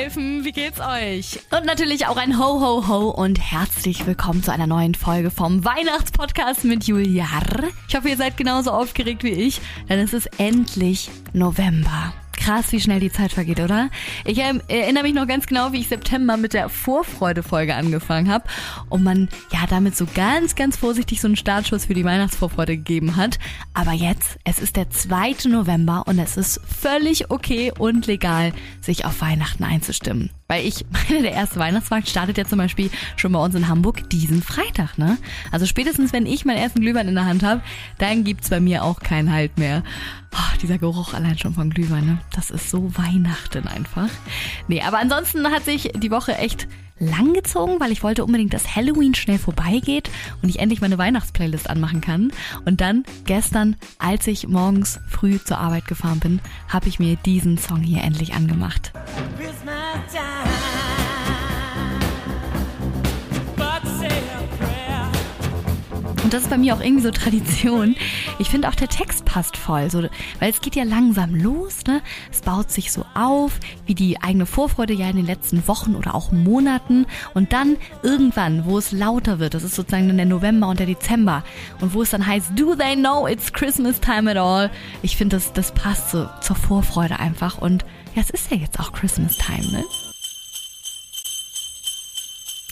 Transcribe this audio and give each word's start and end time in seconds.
Weihnachtselfen, 0.00 0.44
wie 0.44 0.52
geht's 0.52 0.80
euch? 0.80 1.40
Und 1.50 1.66
natürlich 1.66 2.06
auch 2.06 2.16
ein 2.16 2.38
Ho 2.38 2.60
Ho 2.60 2.88
Ho 2.88 3.10
und 3.10 3.38
herzlich 3.38 4.06
willkommen 4.06 4.42
zu 4.42 4.50
einer 4.50 4.66
neuen 4.66 4.94
Folge 4.94 5.30
vom 5.30 5.62
Weihnachtspodcast 5.62 6.64
mit 6.64 6.84
Juliar. 6.84 7.42
Ich 7.86 7.94
hoffe, 7.94 8.08
ihr 8.08 8.16
seid 8.16 8.38
genauso 8.38 8.70
aufgeregt 8.70 9.22
wie 9.24 9.32
ich, 9.32 9.60
denn 9.90 9.98
es 9.98 10.14
ist 10.14 10.40
endlich 10.40 11.10
November. 11.34 12.14
Krass, 12.40 12.72
wie 12.72 12.80
schnell 12.80 13.00
die 13.00 13.12
Zeit 13.12 13.32
vergeht, 13.32 13.60
oder? 13.60 13.90
Ich 14.24 14.38
erinnere 14.38 15.02
mich 15.02 15.12
noch 15.12 15.26
ganz 15.26 15.46
genau, 15.46 15.72
wie 15.72 15.80
ich 15.80 15.88
September 15.88 16.38
mit 16.38 16.54
der 16.54 16.70
Vorfreude-Folge 16.70 17.74
angefangen 17.74 18.32
habe 18.32 18.44
und 18.88 19.04
man 19.04 19.28
ja 19.52 19.66
damit 19.68 19.94
so 19.94 20.06
ganz, 20.14 20.54
ganz 20.54 20.78
vorsichtig 20.78 21.20
so 21.20 21.28
einen 21.28 21.36
Startschuss 21.36 21.84
für 21.84 21.94
die 21.94 22.04
Weihnachtsvorfreude 22.04 22.78
gegeben 22.78 23.16
hat. 23.16 23.38
Aber 23.74 23.92
jetzt, 23.92 24.38
es 24.44 24.58
ist 24.58 24.76
der 24.76 24.88
2. 24.88 25.48
November 25.48 26.04
und 26.06 26.18
es 26.18 26.38
ist 26.38 26.60
völlig 26.66 27.30
okay 27.30 27.72
und 27.78 28.06
legal, 28.06 28.52
sich 28.80 29.04
auf 29.04 29.20
Weihnachten 29.20 29.64
einzustimmen. 29.64 30.30
Weil 30.50 30.66
ich 30.66 30.84
meine, 31.08 31.22
der 31.22 31.32
erste 31.32 31.60
Weihnachtsmarkt 31.60 32.08
startet 32.08 32.36
ja 32.36 32.44
zum 32.44 32.58
Beispiel 32.58 32.90
schon 33.14 33.30
bei 33.30 33.38
uns 33.38 33.54
in 33.54 33.68
Hamburg 33.68 34.10
diesen 34.10 34.42
Freitag, 34.42 34.98
ne? 34.98 35.16
Also 35.52 35.64
spätestens, 35.64 36.12
wenn 36.12 36.26
ich 36.26 36.44
meinen 36.44 36.58
ersten 36.58 36.80
Glühwein 36.80 37.06
in 37.06 37.14
der 37.14 37.24
Hand 37.24 37.44
habe, 37.44 37.62
dann 37.98 38.24
gibt's 38.24 38.50
bei 38.50 38.58
mir 38.58 38.82
auch 38.82 38.98
keinen 38.98 39.32
Halt 39.32 39.58
mehr. 39.58 39.84
Oh, 40.32 40.56
dieser 40.60 40.78
Geruch 40.78 41.14
allein 41.14 41.38
schon 41.38 41.54
von 41.54 41.70
Glühwein, 41.70 42.04
ne? 42.04 42.18
Das 42.34 42.50
ist 42.50 42.68
so 42.68 42.90
Weihnachten 42.98 43.68
einfach. 43.68 44.08
Nee, 44.66 44.82
aber 44.82 44.98
ansonsten 44.98 45.46
hat 45.52 45.64
sich 45.64 45.92
die 45.94 46.10
Woche 46.10 46.36
echt 46.36 46.66
lang 46.98 47.32
gezogen, 47.32 47.78
weil 47.78 47.92
ich 47.92 48.02
wollte 48.02 48.24
unbedingt, 48.24 48.52
dass 48.52 48.74
Halloween 48.74 49.14
schnell 49.14 49.38
vorbeigeht 49.38 50.10
und 50.42 50.48
ich 50.48 50.58
endlich 50.58 50.80
meine 50.80 50.98
Weihnachtsplaylist 50.98 51.70
anmachen 51.70 52.00
kann. 52.00 52.32
Und 52.64 52.80
dann 52.80 53.04
gestern, 53.24 53.76
als 53.98 54.26
ich 54.26 54.48
morgens 54.48 54.98
früh 55.08 55.38
zur 55.38 55.58
Arbeit 55.58 55.86
gefahren 55.86 56.18
bin, 56.18 56.40
habe 56.68 56.88
ich 56.88 56.98
mir 56.98 57.14
diesen 57.16 57.56
Song 57.56 57.82
hier 57.82 58.02
endlich 58.02 58.34
angemacht. 58.34 58.92
Und 66.30 66.34
das 66.34 66.44
ist 66.44 66.50
bei 66.50 66.58
mir 66.58 66.76
auch 66.76 66.80
irgendwie 66.80 67.02
so 67.02 67.10
Tradition. 67.10 67.96
Ich 68.38 68.50
finde 68.50 68.68
auch 68.68 68.76
der 68.76 68.86
Text 68.86 69.24
passt 69.24 69.56
voll, 69.56 69.90
so, 69.90 70.02
weil 70.38 70.50
es 70.50 70.60
geht 70.60 70.76
ja 70.76 70.84
langsam 70.84 71.34
los, 71.34 71.80
ne? 71.88 72.02
Es 72.30 72.42
baut 72.42 72.70
sich 72.70 72.92
so 72.92 73.04
auf, 73.14 73.58
wie 73.86 73.96
die 73.96 74.22
eigene 74.22 74.46
Vorfreude 74.46 74.92
ja 74.92 75.10
in 75.10 75.16
den 75.16 75.26
letzten 75.26 75.66
Wochen 75.66 75.96
oder 75.96 76.14
auch 76.14 76.30
Monaten. 76.30 77.06
Und 77.34 77.52
dann 77.52 77.76
irgendwann, 78.04 78.64
wo 78.64 78.78
es 78.78 78.92
lauter 78.92 79.40
wird, 79.40 79.54
das 79.54 79.64
ist 79.64 79.74
sozusagen 79.74 80.16
der 80.16 80.24
November 80.24 80.68
und 80.68 80.78
der 80.78 80.86
Dezember, 80.86 81.42
und 81.80 81.94
wo 81.94 82.02
es 82.02 82.10
dann 82.10 82.24
heißt, 82.24 82.52
do 82.54 82.76
they 82.76 82.94
know 82.94 83.26
it's 83.26 83.52
Christmas 83.52 83.98
time 83.98 84.30
at 84.30 84.36
all? 84.36 84.70
Ich 85.02 85.16
finde, 85.16 85.34
das, 85.34 85.52
das 85.52 85.72
passt 85.72 86.12
so 86.12 86.28
zur 86.42 86.54
Vorfreude 86.54 87.18
einfach. 87.18 87.58
Und 87.58 87.84
ja, 88.14 88.22
es 88.22 88.30
ist 88.30 88.50
ja 88.50 88.56
jetzt 88.56 88.78
auch 88.80 88.92
Christmas 88.92 89.36
time, 89.36 89.70
ne? 89.72 89.84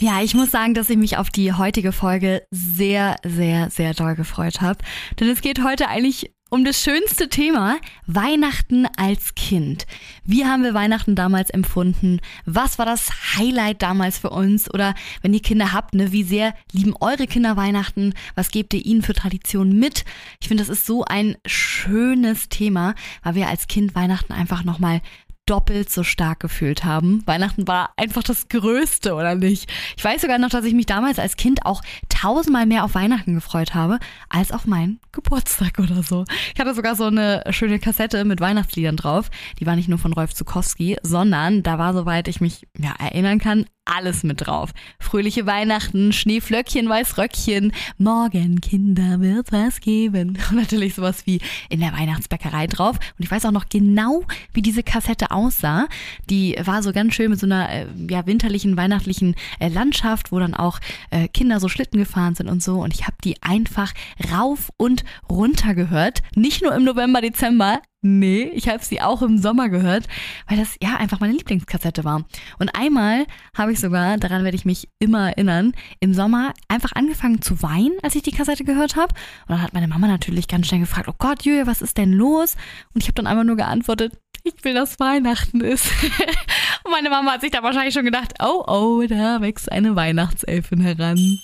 Ja, 0.00 0.22
ich 0.22 0.34
muss 0.34 0.52
sagen, 0.52 0.74
dass 0.74 0.90
ich 0.90 0.96
mich 0.96 1.16
auf 1.16 1.28
die 1.28 1.52
heutige 1.52 1.90
Folge 1.90 2.42
sehr, 2.52 3.16
sehr, 3.24 3.68
sehr 3.70 3.94
doll 3.94 4.14
gefreut 4.14 4.60
habe. 4.60 4.78
Denn 5.18 5.28
es 5.28 5.40
geht 5.40 5.64
heute 5.64 5.88
eigentlich 5.88 6.32
um 6.50 6.64
das 6.64 6.80
schönste 6.80 7.28
Thema, 7.28 7.78
Weihnachten 8.06 8.86
als 8.96 9.34
Kind. 9.34 9.86
Wie 10.24 10.46
haben 10.46 10.62
wir 10.62 10.72
Weihnachten 10.72 11.14
damals 11.14 11.50
empfunden? 11.50 12.20
Was 12.46 12.78
war 12.78 12.86
das 12.86 13.36
Highlight 13.36 13.82
damals 13.82 14.18
für 14.18 14.30
uns? 14.30 14.72
Oder 14.72 14.94
wenn 15.20 15.34
ihr 15.34 15.42
Kinder 15.42 15.72
habt, 15.72 15.94
ne, 15.94 16.12
wie 16.12 16.22
sehr 16.22 16.54
lieben 16.72 16.94
eure 17.00 17.26
Kinder 17.26 17.56
Weihnachten? 17.56 18.14
Was 18.34 18.50
gebt 18.50 18.72
ihr 18.74 18.84
ihnen 18.84 19.02
für 19.02 19.14
Traditionen 19.14 19.78
mit? 19.78 20.04
Ich 20.40 20.48
finde, 20.48 20.62
das 20.62 20.70
ist 20.70 20.86
so 20.86 21.04
ein 21.04 21.36
schönes 21.44 22.48
Thema, 22.48 22.94
weil 23.22 23.34
wir 23.34 23.48
als 23.48 23.66
Kind 23.66 23.94
Weihnachten 23.94 24.32
einfach 24.32 24.64
nochmal 24.64 25.02
doppelt 25.48 25.90
so 25.90 26.02
stark 26.02 26.40
gefühlt 26.40 26.84
haben. 26.84 27.22
Weihnachten 27.26 27.66
war 27.66 27.90
einfach 27.96 28.22
das 28.22 28.48
Größte, 28.48 29.14
oder 29.14 29.34
nicht? 29.34 29.70
Ich 29.96 30.04
weiß 30.04 30.20
sogar 30.20 30.38
noch, 30.38 30.50
dass 30.50 30.64
ich 30.64 30.74
mich 30.74 30.86
damals 30.86 31.18
als 31.18 31.36
Kind 31.36 31.64
auch 31.64 31.82
tausendmal 32.20 32.66
mehr 32.66 32.84
auf 32.84 32.94
Weihnachten 32.94 33.34
gefreut 33.34 33.74
habe, 33.74 33.98
als 34.28 34.50
auf 34.50 34.66
meinen 34.66 34.98
Geburtstag 35.12 35.78
oder 35.78 36.02
so. 36.02 36.24
Ich 36.52 36.60
hatte 36.60 36.74
sogar 36.74 36.96
so 36.96 37.04
eine 37.04 37.44
schöne 37.50 37.78
Kassette 37.78 38.24
mit 38.24 38.40
Weihnachtsliedern 38.40 38.96
drauf. 38.96 39.30
Die 39.60 39.66
war 39.66 39.76
nicht 39.76 39.88
nur 39.88 39.98
von 39.98 40.12
Rolf 40.12 40.34
Zukowski, 40.34 40.96
sondern 41.02 41.62
da 41.62 41.78
war, 41.78 41.94
soweit 41.94 42.26
ich 42.28 42.40
mich 42.40 42.66
ja, 42.76 42.94
erinnern 42.98 43.38
kann, 43.38 43.66
alles 43.88 44.22
mit 44.22 44.46
drauf. 44.46 44.70
Fröhliche 45.00 45.46
Weihnachten, 45.46 46.12
Schneeflöckchen, 46.12 46.88
Weißröckchen, 46.88 47.72
morgen 47.96 48.60
Kinder 48.60 49.20
wird 49.20 49.50
was 49.50 49.80
geben. 49.80 50.38
Und 50.50 50.56
natürlich 50.56 50.94
sowas 50.94 51.26
wie 51.26 51.40
in 51.70 51.80
der 51.80 51.92
Weihnachtsbäckerei 51.92 52.66
drauf. 52.66 52.96
Und 52.96 53.24
ich 53.24 53.30
weiß 53.30 53.46
auch 53.46 53.50
noch 53.50 53.68
genau, 53.68 54.24
wie 54.52 54.62
diese 54.62 54.82
Kassette 54.82 55.30
aussah. 55.30 55.86
Die 56.28 56.56
war 56.64 56.82
so 56.82 56.92
ganz 56.92 57.14
schön 57.14 57.30
mit 57.30 57.40
so 57.40 57.46
einer 57.46 57.70
äh, 57.70 57.86
ja, 58.10 58.26
winterlichen, 58.26 58.76
weihnachtlichen 58.76 59.34
äh, 59.58 59.68
Landschaft, 59.68 60.32
wo 60.32 60.38
dann 60.38 60.54
auch 60.54 60.80
äh, 61.10 61.28
Kinder 61.28 61.58
so 61.58 61.68
Schlitten 61.68 61.98
gefahren 61.98 62.07
sind 62.36 62.48
und 62.48 62.62
so. 62.62 62.82
Und 62.82 62.94
ich 62.94 63.06
habe 63.06 63.16
die 63.22 63.42
einfach 63.42 63.92
rauf 64.32 64.70
und 64.76 65.04
runter 65.30 65.74
gehört. 65.74 66.22
Nicht 66.34 66.62
nur 66.62 66.74
im 66.74 66.84
November, 66.84 67.20
Dezember, 67.20 67.80
Nee, 68.00 68.44
ich 68.54 68.68
habe 68.68 68.84
sie 68.84 69.00
auch 69.00 69.22
im 69.22 69.38
Sommer 69.38 69.68
gehört, 69.70 70.06
weil 70.46 70.56
das 70.56 70.76
ja 70.80 70.98
einfach 70.98 71.18
meine 71.18 71.32
Lieblingskassette 71.32 72.04
war. 72.04 72.24
Und 72.60 72.68
einmal 72.76 73.26
habe 73.56 73.72
ich 73.72 73.80
sogar, 73.80 74.18
daran 74.18 74.44
werde 74.44 74.56
ich 74.56 74.64
mich 74.64 74.88
immer 75.00 75.30
erinnern, 75.30 75.72
im 75.98 76.14
Sommer 76.14 76.54
einfach 76.68 76.92
angefangen 76.92 77.42
zu 77.42 77.60
weinen, 77.60 77.98
als 78.02 78.14
ich 78.14 78.22
die 78.22 78.30
Kassette 78.30 78.62
gehört 78.62 78.94
habe. 78.94 79.12
Und 79.48 79.50
dann 79.50 79.62
hat 79.62 79.74
meine 79.74 79.88
Mama 79.88 80.06
natürlich 80.06 80.46
ganz 80.46 80.68
schnell 80.68 80.78
gefragt, 80.78 81.08
oh 81.08 81.14
Gott, 81.18 81.42
Julia, 81.44 81.66
was 81.66 81.82
ist 81.82 81.98
denn 81.98 82.12
los? 82.12 82.54
Und 82.94 83.02
ich 83.02 83.08
habe 83.08 83.14
dann 83.14 83.26
einfach 83.26 83.42
nur 83.42 83.56
geantwortet, 83.56 84.16
ich 84.44 84.64
will, 84.64 84.74
dass 84.74 85.00
Weihnachten 85.00 85.60
ist. 85.60 85.86
Und 86.84 86.92
meine 86.92 87.10
Mama 87.10 87.32
hat 87.32 87.40
sich 87.40 87.50
da 87.50 87.64
wahrscheinlich 87.64 87.94
schon 87.94 88.04
gedacht, 88.04 88.34
oh, 88.40 88.62
oh, 88.66 89.04
da 89.08 89.40
wächst 89.40 89.72
eine 89.72 89.96
Weihnachtselfin 89.96 90.80
heran. 90.80 91.40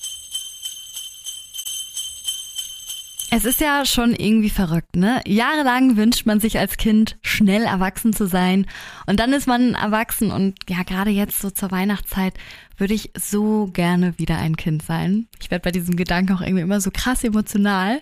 Es 3.37 3.45
ist 3.45 3.61
ja 3.61 3.85
schon 3.85 4.15
irgendwie 4.15 4.49
verrückt, 4.49 4.95
ne? 4.95 5.21
Jahrelang 5.27 5.97
wünscht 5.97 6.25
man 6.25 6.39
sich 6.39 6.57
als 6.57 6.77
Kind 6.77 7.19
schnell 7.21 7.63
erwachsen 7.63 8.13
zu 8.13 8.29
sein 8.29 8.65
und 9.09 9.19
dann 9.19 9.33
ist 9.33 9.49
man 9.49 9.75
erwachsen 9.75 10.31
und 10.31 10.55
ja, 10.69 10.85
gerade 10.85 11.11
jetzt 11.11 11.41
so 11.41 11.51
zur 11.51 11.73
Weihnachtszeit 11.73 12.35
würde 12.77 12.95
ich 12.95 13.11
so 13.19 13.67
gerne 13.73 14.17
wieder 14.21 14.39
ein 14.39 14.57
Kind 14.57 14.85
sein. 14.85 15.27
Ich 15.41 15.51
werde 15.51 15.65
bei 15.65 15.73
diesem 15.73 15.97
Gedanken 15.97 16.33
auch 16.33 16.43
irgendwie 16.43 16.63
immer 16.63 16.81
so 16.81 16.93
krass 16.93 17.25
emotional. 17.25 18.01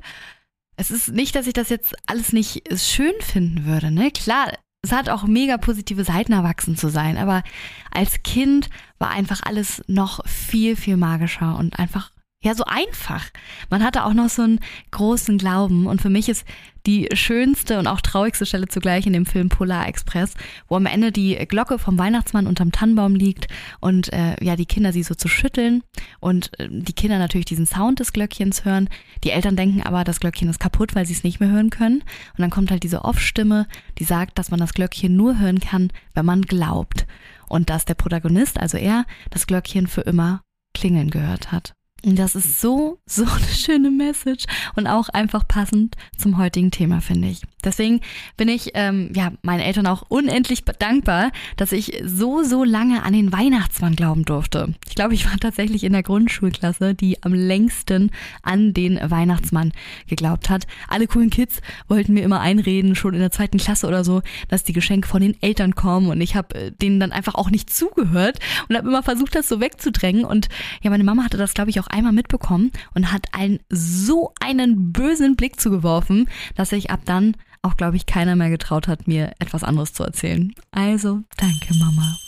Es 0.77 0.91
ist 0.91 1.09
nicht, 1.09 1.35
dass 1.35 1.47
ich 1.47 1.55
das 1.55 1.71
jetzt 1.71 1.95
alles 2.07 2.35
nicht 2.35 2.65
schön 2.79 3.15
finden 3.21 3.65
würde, 3.65 3.91
ne? 3.91 4.11
Klar, 4.11 4.53
es 4.83 4.93
hat 4.93 5.09
auch 5.09 5.23
mega 5.23 5.57
positive 5.57 6.05
Seiten, 6.05 6.35
erwachsen 6.35 6.77
zu 6.77 6.91
sein, 6.91 7.17
aber 7.17 7.43
als 7.91 8.23
Kind 8.23 8.69
war 8.99 9.09
einfach 9.09 9.41
alles 9.45 9.83
noch 9.87 10.27
viel, 10.27 10.77
viel 10.77 10.99
magischer 10.99 11.57
und 11.57 11.79
einfach 11.79 12.11
ja, 12.43 12.55
so 12.55 12.65
einfach. 12.65 13.31
Man 13.71 13.85
hatte 13.85 14.05
auch 14.05 14.15
noch 14.15 14.29
so 14.29 14.43
einen 14.43 14.61
großen 14.91 15.39
Glauben. 15.39 15.87
Und 15.87 16.03
für 16.03 16.11
mich 16.11 16.29
ist 16.29 16.45
die 16.87 17.09
schönste 17.13 17.79
und 17.79 17.87
auch 17.87 18.01
traurigste 18.01 18.45
Stelle 18.47 18.67
zugleich 18.67 19.07
in 19.07 19.13
dem 19.13 19.27
Film 19.27 19.49
Polar 19.49 19.87
Express, 19.87 20.35
wo 20.69 20.75
am 20.75 20.87
Ende 20.87 21.13
die 21.13 21.37
Glocke 21.47 21.79
vom 21.79 21.99
Weihnachtsmann 21.99 22.49
unterm 22.49 22.73
Tannenbaum 22.73 23.15
liegt 23.15 23.47
und 23.81 24.13
äh, 24.13 24.35
ja, 24.43 24.57
die 24.57 24.67
Kinder 24.67 24.93
sie 24.93 25.05
so 25.05 25.15
zu 25.15 25.29
schütteln 25.29 25.85
und 26.19 26.59
äh, 26.59 26.69
die 26.69 26.93
Kinder 26.93 27.19
natürlich 27.19 27.45
diesen 27.45 27.67
Sound 27.67 28.01
des 28.01 28.13
Glöckchens 28.13 28.65
hören. 28.65 28.89
Die 29.23 29.31
Eltern 29.31 29.55
denken 29.55 29.83
aber, 29.83 30.03
das 30.03 30.19
Glöckchen 30.19 30.49
ist 30.49 30.59
kaputt, 30.59 30.97
weil 30.97 31.07
sie 31.07 31.13
es 31.13 31.23
nicht 31.23 31.39
mehr 31.39 31.51
hören 31.51 31.71
können. 31.71 32.01
Und 32.01 32.39
dann 32.39 32.51
kommt 32.51 32.73
halt 32.73 32.83
diese 32.83 33.05
Off-Stimme, 33.05 33.69
die 33.99 34.05
sagt, 34.05 34.39
dass 34.39 34.51
man 34.51 34.59
das 34.59 34.75
Glöckchen 34.75 35.17
nur 35.17 35.39
hören 35.39 35.61
kann, 35.61 35.93
wenn 36.15 36.27
man 36.27 36.43
glaubt. 36.43 37.07
Und 37.49 37.71
dass 37.71 37.85
der 37.85 37.95
Protagonist, 37.95 38.59
also 38.59 38.77
er, 38.77 39.05
das 39.31 39.47
Glöckchen 39.47 39.87
für 39.87 40.01
immer 40.01 40.43
klingeln 40.75 41.11
gehört 41.11 41.53
hat. 41.53 41.75
Das 42.05 42.35
ist 42.35 42.61
so, 42.61 42.99
so 43.07 43.25
eine 43.25 43.47
schöne 43.47 43.91
Message 43.91 44.45
und 44.75 44.89
auch 44.89 45.09
einfach 45.09 45.47
passend 45.47 45.97
zum 46.19 46.37
heutigen 46.37 46.73
Thema, 46.73 47.01
finde 47.01 47.29
ich. 47.29 47.43
Deswegen 47.63 48.01
bin 48.37 48.49
ich 48.49 48.73
ähm, 48.75 49.13
ja 49.15 49.33
meinen 49.43 49.61
Eltern 49.61 49.87
auch 49.87 50.03
unendlich 50.09 50.65
dankbar, 50.65 51.31
dass 51.57 51.71
ich 51.71 52.03
so, 52.05 52.43
so 52.43 52.65
lange 52.65 53.05
an 53.05 53.13
den 53.13 53.33
Weihnachtsmann 53.33 53.95
glauben 53.95 54.25
durfte. 54.25 54.75
Ich 54.89 54.97
glaube, 54.97 55.15
ich 55.15 55.31
war 55.31 55.39
tatsächlich 55.39 55.85
in 55.85 55.93
der 55.93 56.03
Grundschulklasse, 56.03 56.95
die 56.95 57.23
am 57.23 57.35
längsten 57.35 58.11
an 58.43 58.75
den 58.75 58.99
Weihnachtsmann 59.01 59.73
geglaubt 60.09 60.51
hat. 60.51 60.67
Alle 60.89 61.07
coolen 61.07 61.31
Kids 61.31 61.61
wollten 61.87 62.15
mir 62.15 62.25
immer 62.25 62.41
einreden, 62.41 62.97
schon 62.97 63.15
in 63.15 63.21
der 63.21 63.31
zweiten 63.31 63.59
Klasse 63.59 63.87
oder 63.87 64.03
so, 64.03 64.23
dass 64.49 64.65
die 64.65 64.73
Geschenke 64.73 65.07
von 65.07 65.23
den 65.23 65.41
Eltern 65.41 65.77
kommen 65.77 66.09
und 66.09 66.21
ich 66.21 66.35
habe 66.35 66.55
äh, 66.57 66.73
denen 66.73 66.99
dann 66.99 67.13
einfach 67.13 67.37
auch 67.37 67.51
nicht 67.51 67.71
zugehört 67.71 68.41
und 68.69 68.77
habe 68.77 68.89
immer 68.89 69.05
versucht, 69.05 69.37
das 69.37 69.49
so 69.49 69.61
wegzudrängen. 69.61 70.25
Und 70.25 70.49
ja, 70.83 70.91
meine 70.91 71.05
Mama 71.05 71.25
hatte 71.25 71.37
das, 71.37 71.55
glaube 71.55 71.71
ich, 71.71 71.79
auch 71.79 71.92
einmal 71.93 72.13
mitbekommen 72.13 72.73
und 72.95 73.13
hat 73.13 73.27
einen 73.33 73.61
so 73.69 74.33
einen 74.41 74.93
bösen 74.93 75.37
Blick 75.37 75.61
zugeworfen, 75.61 76.29
dass 76.57 76.73
ich 76.73 76.91
ab 76.91 77.01
dann 77.05 77.37
auch, 77.63 77.77
glaube 77.77 77.97
ich, 77.97 78.07
keiner 78.07 78.35
mehr 78.35 78.51
getraut 78.51 78.89
hat, 78.89 79.07
mir 79.07 79.33
etwas 79.39 79.63
anderes 79.63 79.93
zu 79.93 80.03
erzählen. 80.03 80.53
Also, 80.73 81.23
danke, 81.37 81.75
Mama. 81.75 82.19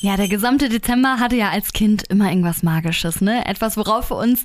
Ja, 0.00 0.16
der 0.18 0.28
gesamte 0.28 0.68
Dezember 0.68 1.18
hatte 1.20 1.36
ja 1.36 1.48
als 1.48 1.72
Kind 1.72 2.02
immer 2.08 2.28
irgendwas 2.28 2.62
Magisches, 2.62 3.22
ne? 3.22 3.46
Etwas, 3.46 3.78
worauf 3.78 4.10
wir 4.10 4.18
uns 4.18 4.44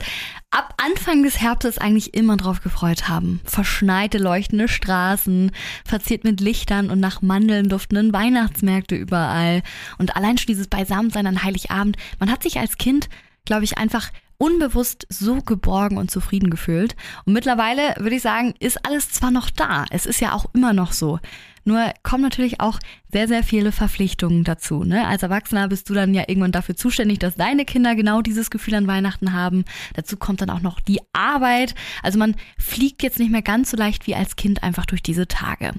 ab 0.50 0.75
Anfang 0.77 1.24
des 1.24 1.42
Herbstes 1.42 1.77
eigentlich 1.77 2.13
immer 2.13 2.38
drauf 2.38 2.62
gefreut 2.62 3.09
haben. 3.09 3.42
Verschneite, 3.44 4.18
leuchtende 4.18 4.69
Straßen, 4.69 5.51
verziert 5.83 6.24
mit 6.24 6.39
Lichtern 6.39 6.89
und 6.89 7.01
nach 7.01 7.21
Mandeln 7.21 7.68
duftenden 7.68 8.13
Weihnachtsmärkte 8.13 8.95
überall. 8.95 9.62
Und 9.98 10.15
allein 10.15 10.38
schon 10.38 10.48
dieses 10.48 10.68
Beisammensein 10.68 11.27
an 11.27 11.44
Heiligabend. 11.44 11.98
Man 12.18 12.31
hat 12.31 12.44
sich 12.44 12.57
als 12.57 12.77
Kind, 12.77 13.09
glaube 13.44 13.65
ich, 13.65 13.77
einfach 13.77 14.09
unbewusst 14.38 15.06
so 15.09 15.42
geborgen 15.42 15.98
und 15.98 16.09
zufrieden 16.09 16.50
gefühlt. 16.50 16.95
Und 17.25 17.33
mittlerweile 17.33 17.94
würde 18.00 18.15
ich 18.15 18.21
sagen, 18.21 18.53
ist 18.59 18.86
alles 18.86 19.12
zwar 19.12 19.31
noch 19.31 19.50
da. 19.50 19.83
Es 19.92 20.06
ist 20.06 20.21
ja 20.21 20.31
auch 20.31 20.45
immer 20.53 20.71
noch 20.71 20.94
so. 20.94 21.19
Nur 21.63 21.94
kommen 22.04 22.24
natürlich 22.24 22.60
auch 22.60 22.80
sehr, 23.12 23.28
sehr 23.28 23.44
viele 23.44 23.72
Verpflichtungen 23.72 24.44
dazu. 24.44 24.84
Ne? 24.84 25.08
Als 25.08 25.24
Erwachsener 25.24 25.68
bist 25.68 25.90
du 25.90 25.94
dann 25.94 26.13
ja 26.13 26.24
irgendwann 26.28 26.52
dafür 26.52 26.75
zuständig, 26.75 27.19
dass 27.19 27.36
deine 27.36 27.66
Kinder 27.66 27.96
genau 27.96 28.22
dieses 28.22 28.50
Gefühl 28.50 28.75
an 28.75 28.88
Weihnachten 28.88 29.34
haben. 29.34 29.66
Dazu 29.94 30.18
kommt 30.18 30.42
dann 30.42 30.50
auch 30.50 30.62
noch 30.62 30.80
die 30.80 31.00
Arbeit. 31.13 31.75
Also 32.04 32.18
man 32.18 32.36
fliegt 32.58 33.04
jetzt 33.04 33.19
nicht 33.19 33.31
mehr 33.31 33.42
ganz 33.42 33.72
so 33.72 33.78
leicht 33.78 34.08
wie 34.08 34.16
als 34.16 34.36
Kind 34.36 34.63
einfach 34.63 34.86
durch 34.86 35.04
diese 35.04 35.28
Tage. 35.28 35.74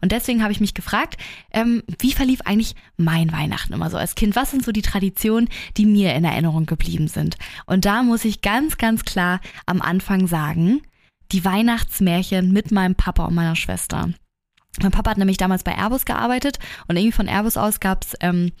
Und 0.00 0.12
deswegen 0.12 0.42
habe 0.42 0.52
ich 0.52 0.60
mich 0.60 0.74
gefragt, 0.74 1.16
ähm, 1.52 1.82
wie 1.98 2.12
verlief 2.12 2.40
eigentlich 2.42 2.74
mein 2.96 3.30
Weihnachten 3.32 3.72
immer 3.72 3.90
so 3.90 3.96
als 3.96 4.14
Kind? 4.14 4.34
Was 4.34 4.50
sind 4.50 4.64
so 4.64 4.72
die 4.72 4.82
Traditionen, 4.82 5.48
die 5.76 5.86
mir 5.86 6.14
in 6.14 6.24
Erinnerung 6.24 6.66
geblieben 6.66 7.08
sind? 7.08 7.36
Und 7.66 7.84
da 7.84 8.02
muss 8.02 8.24
ich 8.24 8.40
ganz, 8.40 8.78
ganz 8.78 9.04
klar 9.04 9.40
am 9.66 9.82
Anfang 9.82 10.26
sagen, 10.26 10.82
die 11.32 11.44
Weihnachtsmärchen 11.44 12.52
mit 12.52 12.72
meinem 12.72 12.94
Papa 12.94 13.26
und 13.26 13.34
meiner 13.34 13.56
Schwester. 13.56 14.10
Mein 14.82 14.92
Papa 14.92 15.10
hat 15.10 15.18
nämlich 15.18 15.36
damals 15.36 15.64
bei 15.64 15.76
Airbus 15.76 16.04
gearbeitet 16.04 16.58
und 16.86 16.96
irgendwie 16.96 17.12
von 17.12 17.28
Airbus 17.28 17.56
aus 17.56 17.80
gab's 17.80 18.14
ähm, 18.20 18.52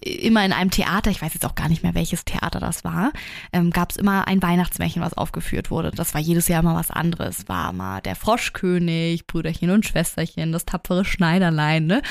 immer 0.00 0.44
in 0.44 0.52
einem 0.52 0.70
Theater, 0.70 1.10
ich 1.10 1.22
weiß 1.22 1.34
jetzt 1.34 1.46
auch 1.46 1.54
gar 1.54 1.68
nicht 1.68 1.82
mehr, 1.82 1.94
welches 1.94 2.24
Theater 2.24 2.60
das 2.60 2.84
war, 2.84 3.12
ähm, 3.52 3.70
gab 3.70 3.90
es 3.90 3.96
immer 3.96 4.26
ein 4.26 4.42
Weihnachtsmärchen, 4.42 5.02
was 5.02 5.14
aufgeführt 5.14 5.70
wurde. 5.70 5.90
Das 5.90 6.14
war 6.14 6.20
jedes 6.20 6.48
Jahr 6.48 6.60
immer 6.60 6.74
was 6.74 6.90
anderes. 6.90 7.48
War 7.48 7.72
mal 7.72 8.00
der 8.00 8.16
Froschkönig, 8.16 9.26
Brüderchen 9.26 9.70
und 9.70 9.86
Schwesterchen, 9.86 10.52
das 10.52 10.64
tapfere 10.64 11.04
Schneiderlein, 11.04 11.86
ne? 11.86 12.02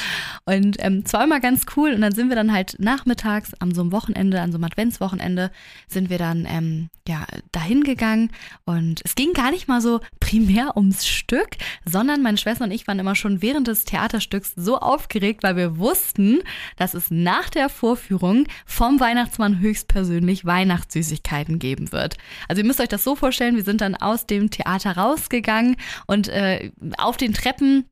Und 0.45 0.78
ähm, 0.80 1.06
zwar 1.06 1.24
immer 1.24 1.39
ganz 1.39 1.66
cool. 1.75 1.94
Und 1.94 2.01
dann 2.01 2.13
sind 2.13 2.30
wir 2.30 2.36
dann 2.36 2.54
halt 2.54 2.75
nachmittags 2.80 3.54
an 3.56 3.74
so 3.74 3.81
einem 3.81 3.92
Wochenende, 3.92 4.42
an 4.42 4.51
so 4.51 4.57
einem 4.57 4.66
Adventswochenende, 4.66 5.51
sind 5.88 6.10
wir 6.10 6.18
dann 6.18 6.45
ähm, 6.50 6.89
ja 7.07 7.25
dahin 7.51 7.84
gegangen. 7.84 8.31
Und 8.63 9.01
es 9.04 9.16
ging 9.16 9.34
gar 9.34 9.51
nicht 9.51 9.68
mal 9.68 9.81
so 9.81 10.00
primär 10.19 10.77
ums 10.77 11.06
Stück, 11.07 11.57
sondern 11.86 12.22
meine 12.22 12.38
Schwester 12.38 12.63
und 12.63 12.72
ich 12.72 12.88
waren 12.88 13.00
immer 13.00 13.16
schon 13.16 13.42
während 13.42 13.68
des 13.68 13.86
Theaterstücks 13.86 14.54
so 14.56 14.77
aufgeregt, 14.77 15.44
weil 15.44 15.56
wir 15.56 15.77
wussten, 15.77 16.39
dass 16.77 16.94
es 16.94 17.10
nach 17.10 17.50
der 17.50 17.69
Vorführung 17.71 18.47
vom 18.65 19.00
Weihnachtsmann 19.00 19.59
höchstpersönlich 19.59 20.45
Weihnachtssüßigkeiten 20.45 21.59
geben 21.59 21.91
wird. 21.91 22.18
Also 22.47 22.62
ihr 22.62 22.68
müsst 22.68 22.81
euch 22.81 22.89
das 22.89 23.03
so 23.03 23.15
vorstellen, 23.15 23.56
wir 23.56 23.63
sind 23.63 23.81
dann 23.81 23.95
aus 23.95 24.27
dem 24.27 24.51
Theater 24.51 24.97
rausgegangen 24.97 25.77
und 26.07 26.27
äh, 26.27 26.71
auf 26.97 27.18
den 27.18 27.33
Treppen 27.33 27.85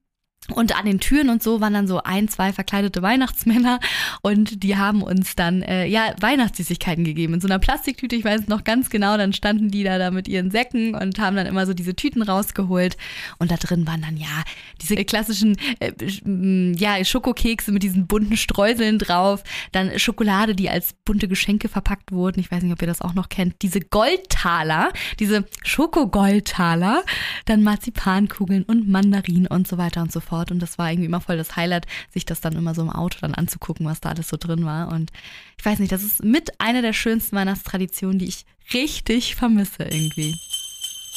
und 0.56 0.76
an 0.76 0.86
den 0.86 1.00
Türen 1.00 1.30
und 1.30 1.44
so 1.44 1.62
waren 1.62 1.74
dann 1.74 1.88
so 1.88 2.02
ein, 2.04 2.28
zwei 2.28 2.54
verkleidete 2.54 3.02
Weihnachtsmänner 3.02 3.80
und 4.22 4.64
die 4.64 4.78
haben 4.78 5.04
uns 5.04 5.36
dann 5.36 5.62
äh, 5.62 5.86
ja 5.86 6.14
Weihnachtssüßigkeiten 6.20 7.04
gegeben 7.04 7.36
in 7.36 7.42
so 7.42 7.48
einer 7.48 7.60
Plastiktüte. 7.60 8.16
Ich 8.16 8.24
weiß 8.24 8.48
noch 8.48 8.64
ganz 8.64 8.90
genau. 8.90 9.18
Dann 9.18 9.34
standen 9.34 9.70
die 9.70 9.84
da, 9.84 9.98
da 9.98 10.12
mit 10.12 10.28
ihren 10.28 10.52
Säcken 10.52 10.96
und 10.96 11.20
haben 11.20 11.36
dann 11.36 11.46
immer 11.46 11.66
so 11.66 11.74
diese 11.74 11.96
Tüten 11.96 12.22
rausgeholt 12.22 12.98
und 13.38 13.52
da 13.52 13.58
drin 13.58 13.86
waren 13.86 14.02
dann 14.02 14.18
ja 14.18 14.44
diese 14.82 14.96
klassischen 15.06 15.56
äh, 15.80 15.92
ja 16.76 17.04
Schokokekse 17.04 17.72
mit 17.72 17.84
diesen 17.84 18.08
bunten 18.08 18.38
Streuseln 18.38 18.98
drauf, 18.98 19.44
dann 19.72 19.98
Schokolade, 20.00 20.56
die 20.56 20.70
als 20.70 20.94
bunte 21.06 21.28
Geschenke 21.28 21.70
verpackt 21.70 22.12
wurden. 22.12 22.40
Ich 22.40 22.52
weiß 22.52 22.64
nicht, 22.64 22.74
ob 22.74 22.82
ihr 22.82 22.88
das 22.88 23.02
auch 23.02 23.14
noch 23.14 23.30
kennt. 23.30 23.62
Diese 23.62 23.82
Goldtaler, 23.82 24.92
diese 25.20 25.46
Schokogoldtaler, 25.64 27.04
dann 27.46 27.64
Marzipankugeln 27.64 28.64
und 28.64 28.90
Mandarinen 28.90 29.48
und 29.48 29.68
so 29.68 29.78
weiter 29.78 30.02
und 30.02 30.12
so 30.12 30.20
fort 30.20 30.29
fort. 30.30 30.52
Und 30.52 30.60
das 30.60 30.78
war 30.78 30.92
irgendwie 30.92 31.08
immer 31.08 31.22
voll 31.22 31.38
das 31.38 31.56
Highlight, 31.56 31.88
sich 32.12 32.26
das 32.26 32.42
dann 32.42 32.56
immer 32.56 32.74
so 32.74 32.82
im 32.82 32.90
Auto 32.90 33.18
dann 33.22 33.34
anzugucken, 33.34 33.86
was 33.86 34.02
da 34.02 34.10
alles 34.10 34.30
so 34.30 34.38
drin 34.38 34.66
war. 34.66 34.90
Und 34.90 35.12
ich 35.58 35.66
weiß 35.66 35.80
nicht, 35.80 35.92
das 35.92 36.04
ist 36.04 36.24
mit 36.24 36.60
einer 36.60 36.82
der 36.82 36.94
schönsten 36.94 37.36
Weihnachtstraditionen, 37.36 38.20
die 38.20 38.28
ich 38.28 38.46
richtig 38.74 39.36
vermisse 39.36 39.84
irgendwie. 39.84 40.36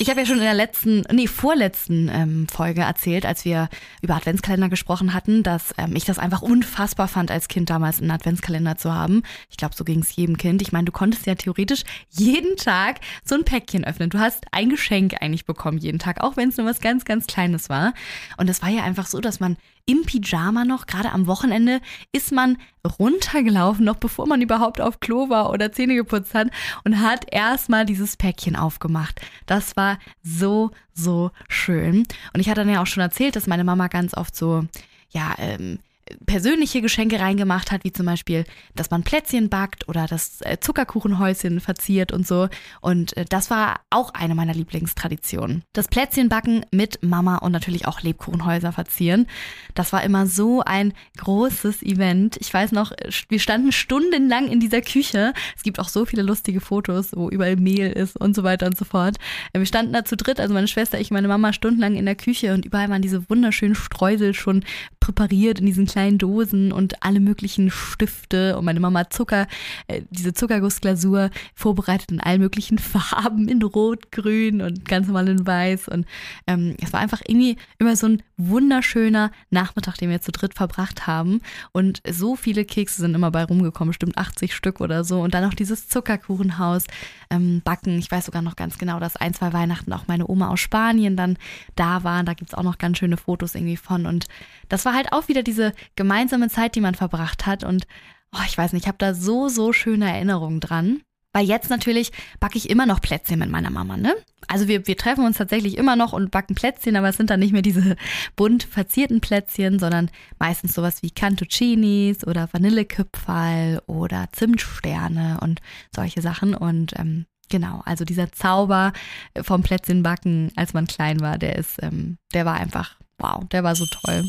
Ich 0.03 0.11
habe 0.11 0.19
ja 0.19 0.27
schon 0.27 0.39
in 0.39 0.43
der 0.43 0.53
letzten, 0.53 1.05
nee, 1.13 1.29
vorletzten 1.29 2.11
ähm, 2.13 2.49
Folge 2.49 2.81
erzählt, 2.81 3.25
als 3.25 3.45
wir 3.45 3.69
über 4.01 4.17
Adventskalender 4.17 4.69
gesprochen 4.69 5.15
hatten, 5.15 5.45
dass 5.45 5.73
ähm, 5.79 5.95
ich 5.95 6.05
das 6.05 6.19
einfach 6.19 6.43
unfassbar 6.43 7.07
fand, 7.07 7.31
als 7.31 7.47
Kind 7.47 7.71
damals 7.71 8.01
einen 8.01 8.11
Adventskalender 8.11 8.77
zu 8.77 8.93
haben. 8.93 9.23
Ich 9.49 9.59
glaube, 9.59 9.77
so 9.77 9.85
ging 9.85 10.01
es 10.01 10.17
jedem 10.17 10.39
Kind. 10.39 10.61
Ich 10.61 10.73
meine, 10.73 10.87
du 10.87 10.91
konntest 10.91 11.25
ja 11.27 11.37
theoretisch 11.37 11.85
jeden 12.11 12.57
Tag 12.57 12.99
so 13.25 13.37
ein 13.37 13.45
Päckchen 13.45 13.85
öffnen. 13.85 14.11
Du 14.11 14.19
hast 14.19 14.45
ein 14.51 14.71
Geschenk 14.71 15.15
eigentlich 15.21 15.47
bekommen 15.47 15.79
jeden 15.79 16.01
Tag, 16.01 16.21
auch 16.21 16.37
wenn 16.37 16.49
es 16.49 16.57
nur 16.57 16.67
was 16.67 16.81
ganz, 16.81 17.05
ganz 17.05 17.29
Kleines 17.29 17.69
war. 17.69 17.95
Und 18.39 18.51
es 18.51 18.61
war 18.61 18.71
ja 18.71 18.83
einfach 18.83 19.07
so, 19.07 19.21
dass 19.21 19.39
man 19.39 19.57
im 19.87 20.05
Pyjama 20.05 20.64
noch, 20.64 20.87
gerade 20.87 21.12
am 21.12 21.26
Wochenende, 21.26 21.81
ist 22.12 22.32
man 22.32 22.58
runtergelaufen, 22.99 23.84
noch 23.84 23.96
bevor 23.96 24.26
man 24.26 24.40
überhaupt 24.40 24.81
auf 24.81 25.00
Klo 25.00 25.29
war 25.29 25.50
oder 25.50 25.73
Zähne 25.73 25.94
geputzt 25.94 26.34
hat 26.34 26.49
und 26.84 27.00
hat 27.00 27.26
erstmal 27.32 27.84
dieses 27.84 28.17
Päckchen 28.17 28.56
aufgemacht. 28.56 29.20
Das 29.46 29.76
war 29.76 29.99
so, 30.23 30.70
so 30.94 31.31
schön. 31.49 32.06
Und 32.32 32.40
ich 32.40 32.49
hatte 32.49 32.62
dann 32.62 32.73
ja 32.73 32.82
auch 32.82 32.87
schon 32.87 33.02
erzählt, 33.02 33.37
dass 33.37 33.46
meine 33.46 33.64
Mama 33.64 33.88
ganz 33.88 34.14
oft 34.17 34.37
so, 34.37 34.64
ja, 35.11 35.34
ähm, 35.38 35.79
persönliche 36.26 36.82
Geschenke 36.82 37.20
reingemacht 37.20 37.70
hat, 37.70 37.85
wie 37.85 37.93
zum 37.93 38.06
Beispiel, 38.06 38.44
dass 38.75 38.91
man 38.91 39.03
Plätzchen 39.03 39.49
backt 39.49 39.88
oder 39.88 40.06
das 40.06 40.41
äh, 40.43 40.59
Zuckerkuchenhäuschen 40.61 41.61
verziert 41.61 42.12
und 42.12 42.26
so. 42.26 42.49
Und 42.81 43.17
äh, 43.17 43.25
das 43.29 43.50
war 43.50 43.81
auch 43.91 44.14
eine 44.14 44.35
meiner 44.35 44.55
Lieblingstraditionen. 44.55 45.64
Das 45.73 45.88
Plätzchenbacken 45.88 46.67
mit 46.70 47.03
Mama 47.03 47.37
und 47.38 47.53
natürlich 47.53 47.87
auch 47.87 48.03
Lebkuchenhäuser 48.03 48.73
verzieren. 48.73 49.26
Das 49.75 49.93
war 49.93 50.03
immer 50.03 50.26
so 50.26 50.62
ein 50.62 50.93
großes 51.19 51.82
Event. 51.82 52.37
Ich 52.41 52.53
weiß 52.53 52.73
noch, 52.73 52.93
wir 53.29 53.41
standen 53.41 53.73
stundenlang 53.73 54.49
in 54.49 54.61
dieser 54.61 54.81
Küche. 54.81 55.32
Es 55.56 55.62
gibt 55.62 55.79
auch 55.79 55.88
so 55.88 56.05
viele 56.05 56.23
lustige 56.23 56.61
Fotos, 56.61 57.11
wo 57.15 57.29
überall 57.29 57.56
Mehl 57.56 57.91
ist 57.91 58.17
und 58.17 58.35
so 58.35 58.43
weiter 58.43 58.67
und 58.67 58.76
so 58.76 58.85
fort. 58.85 59.17
Äh, 59.53 59.58
wir 59.58 59.67
standen 59.67 59.93
da 59.93 60.05
zu 60.05 60.17
dritt, 60.17 60.41
also 60.41 60.55
meine 60.55 60.69
Schwester, 60.69 61.01
ich, 61.01 61.10
meine 61.10 61.29
Mama 61.29 61.53
stundenlang 61.53 61.96
in 61.96 62.06
der 62.06 62.17
Küche 62.17 62.55
und 62.55 62.65
überall 62.65 62.89
waren 62.89 63.03
diese 63.03 63.29
wunderschönen 63.29 63.75
Streusel 63.75 64.34
schon 64.34 64.65
präpariert 65.01 65.60
in 65.60 65.67
diesen 65.67 65.87
kleinen 65.87 66.02
Dosen 66.11 66.73
und 66.73 67.03
alle 67.03 67.21
möglichen 67.21 67.71
Stifte 67.71 68.59
und 68.59 68.65
meine 68.65 68.81
Mama 68.81 69.11
Zucker, 69.11 69.47
äh, 69.87 70.03
diese 70.11 70.32
Zuckergussglasur 70.32 71.31
vorbereitet 71.55 72.11
in 72.11 72.21
allen 72.21 72.41
möglichen 72.41 72.79
Farben, 72.93 73.49
in 73.49 73.63
Rot, 73.63 74.13
Grün 74.13 74.61
und 74.61 74.85
ganz 74.87 75.06
normal 75.06 75.29
in 75.29 75.47
Weiß. 75.47 75.89
Und 75.89 76.06
ähm, 76.47 76.77
es 76.82 76.93
war 76.93 77.01
einfach 77.01 77.23
irgendwie 77.27 77.56
immer 77.79 77.97
so 77.97 78.06
ein 78.09 78.23
wunderschöner 78.37 79.31
Nachmittag, 79.51 79.97
den 79.99 80.11
wir 80.11 80.21
zu 80.21 80.32
dritt 80.32 80.55
verbracht 80.55 81.06
haben. 81.06 81.41
Und 81.73 82.03
so 82.09 82.37
viele 82.37 82.65
Kekse 82.65 83.03
sind 83.03 83.15
immer 83.15 83.31
bei 83.31 83.44
rumgekommen, 83.44 83.91
bestimmt 83.91 84.19
80 84.19 84.55
Stück 84.55 84.81
oder 84.81 85.05
so. 85.05 85.21
Und 85.21 85.35
dann 85.35 85.44
noch 85.44 85.55
dieses 85.55 85.89
Zuckerkuchenhaus 85.89 86.85
ähm, 87.31 87.63
backen. 87.65 87.99
Ich 87.99 88.11
weiß 88.11 88.27
sogar 88.27 88.43
noch 88.43 88.56
ganz 88.56 88.79
genau, 88.79 89.01
dass 89.01 89.17
ein, 89.17 89.35
zwei 89.35 89.53
Weihnachten 89.53 89.93
auch 89.93 90.06
meine 90.09 90.29
Oma 90.29 90.49
aus 90.49 90.61
Spanien 90.61 91.17
dann 91.17 91.39
da 91.77 92.05
war. 92.05 92.23
Da 92.25 92.35
gibt 92.35 92.53
es 92.53 92.59
auch 92.59 92.63
noch 92.63 92.79
ganz 92.79 92.99
schöne 92.99 93.17
Fotos 93.17 93.55
irgendwie 93.55 93.77
von. 93.77 94.06
Und 94.06 94.27
das 94.72 94.86
war 94.86 94.94
halt 94.94 95.12
auch 95.12 95.29
wieder 95.29 95.43
diese 95.43 95.74
gemeinsame 95.96 96.48
Zeit, 96.48 96.74
die 96.74 96.81
man 96.81 96.94
verbracht 96.94 97.44
hat. 97.44 97.62
Und 97.62 97.86
oh, 98.34 98.41
ich 98.46 98.56
weiß 98.56 98.72
nicht, 98.72 98.84
ich 98.84 98.88
habe 98.88 98.96
da 98.96 99.12
so, 99.12 99.48
so 99.48 99.74
schöne 99.74 100.10
Erinnerungen 100.10 100.60
dran. 100.60 101.02
Weil 101.34 101.46
jetzt 101.46 101.69
natürlich 101.69 102.10
backe 102.41 102.56
ich 102.56 102.70
immer 102.70 102.86
noch 102.86 103.00
Plätzchen 103.00 103.38
mit 103.38 103.50
meiner 103.50 103.70
Mama, 103.70 103.96
ne? 103.96 104.14
Also 104.48 104.69
wir, 104.69 104.86
wir 104.86 104.96
treffen 104.96 105.24
uns 105.24 105.36
tatsächlich 105.38 105.76
immer 105.76 105.94
noch 105.94 106.14
und 106.14 106.31
backen 106.31 106.55
Plätzchen, 106.55 106.96
aber 106.96 107.08
es 107.08 107.17
sind 107.17 107.29
dann 107.29 107.41
nicht 107.41 107.52
mehr 107.52 107.62
diese 107.62 107.96
bunt 108.36 108.64
verzierten 108.64 109.20
Plätzchen, 109.20 109.79
sondern 109.79 110.10
meistens 110.38 110.72
sowas 110.72 111.02
wie 111.02 111.10
Cantuccinis 111.10 112.26
oder 112.26 112.48
Vanilleküpferl 112.50 113.82
oder 113.86 114.29
Zimtsterne 114.32 115.38
und 115.43 115.60
solche 115.94 116.22
Sachen. 116.22 116.55
Und 116.55 116.98
ähm, 116.98 117.26
genau, 117.50 117.82
also 117.84 118.06
dieser 118.06 118.32
Zauber 118.32 118.94
vom 119.43 119.62
Plätzchenbacken, 119.62 120.52
als 120.56 120.72
man 120.72 120.86
klein 120.86 121.20
war, 121.20 121.36
der 121.36 121.56
ist, 121.56 121.82
ähm, 121.82 122.17
der 122.32 122.46
war 122.46 122.55
einfach, 122.55 122.96
wow, 123.19 123.43
der 123.48 123.64
war 123.64 123.74
so 123.74 123.86
toll. 123.86 124.24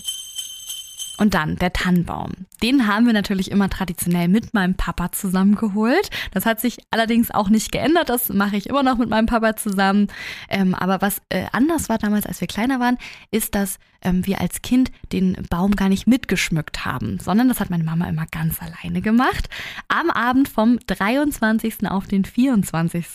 Und 1.17 1.36
dann 1.36 1.58
der 1.58 1.72
Tannenbaum. 1.72 2.32
Den 2.63 2.88
haben 2.88 3.05
wir 3.05 3.13
natürlich 3.13 3.51
immer 3.51 3.70
traditionell 3.70 4.27
mit 4.27 4.55
meinem 4.55 4.74
Papa 4.74 5.12
zusammengeholt. 5.12 6.10
Das 6.32 6.48
hat 6.48 6.60
sich 6.60 6.77
allerdings 6.89 7.29
auch 7.29 7.50
nicht 7.50 7.72
geändert. 7.72 8.10
Das 8.10 8.29
mache 8.29 8.58
ich 8.58 8.67
immer 8.67 8.82
noch 8.82 8.98
mit 8.98 9.10
meinem 9.10 9.27
Papa 9.27 9.55
zusammen. 9.55 10.08
Ähm, 10.50 10.74
aber 10.74 11.01
was 11.01 11.22
äh, 11.29 11.46
anders 11.51 11.88
war 11.88 12.00
damals, 12.00 12.25
als 12.25 12.41
wir 12.41 12.48
kleiner 12.48 12.79
waren, 12.79 12.98
ist, 13.29 13.53
dass 13.53 13.77
ähm, 14.01 14.25
wir 14.25 14.41
als 14.41 14.63
Kind 14.63 14.91
den 15.12 15.38
Baum 15.51 15.75
gar 15.75 15.88
nicht 15.88 16.08
mitgeschmückt 16.08 16.84
haben, 16.84 17.20
sondern 17.20 17.48
das 17.48 17.60
hat 17.60 17.70
meine 17.70 17.84
Mama 17.84 18.08
immer 18.08 18.25
ganz 18.32 18.58
alleine 18.60 19.01
gemacht. 19.01 19.50
Am 19.89 20.10
Abend 20.10 20.50
vom 20.50 20.79
23. 20.88 21.89
auf 21.89 22.08
den 22.08 22.25
24. 22.25 23.05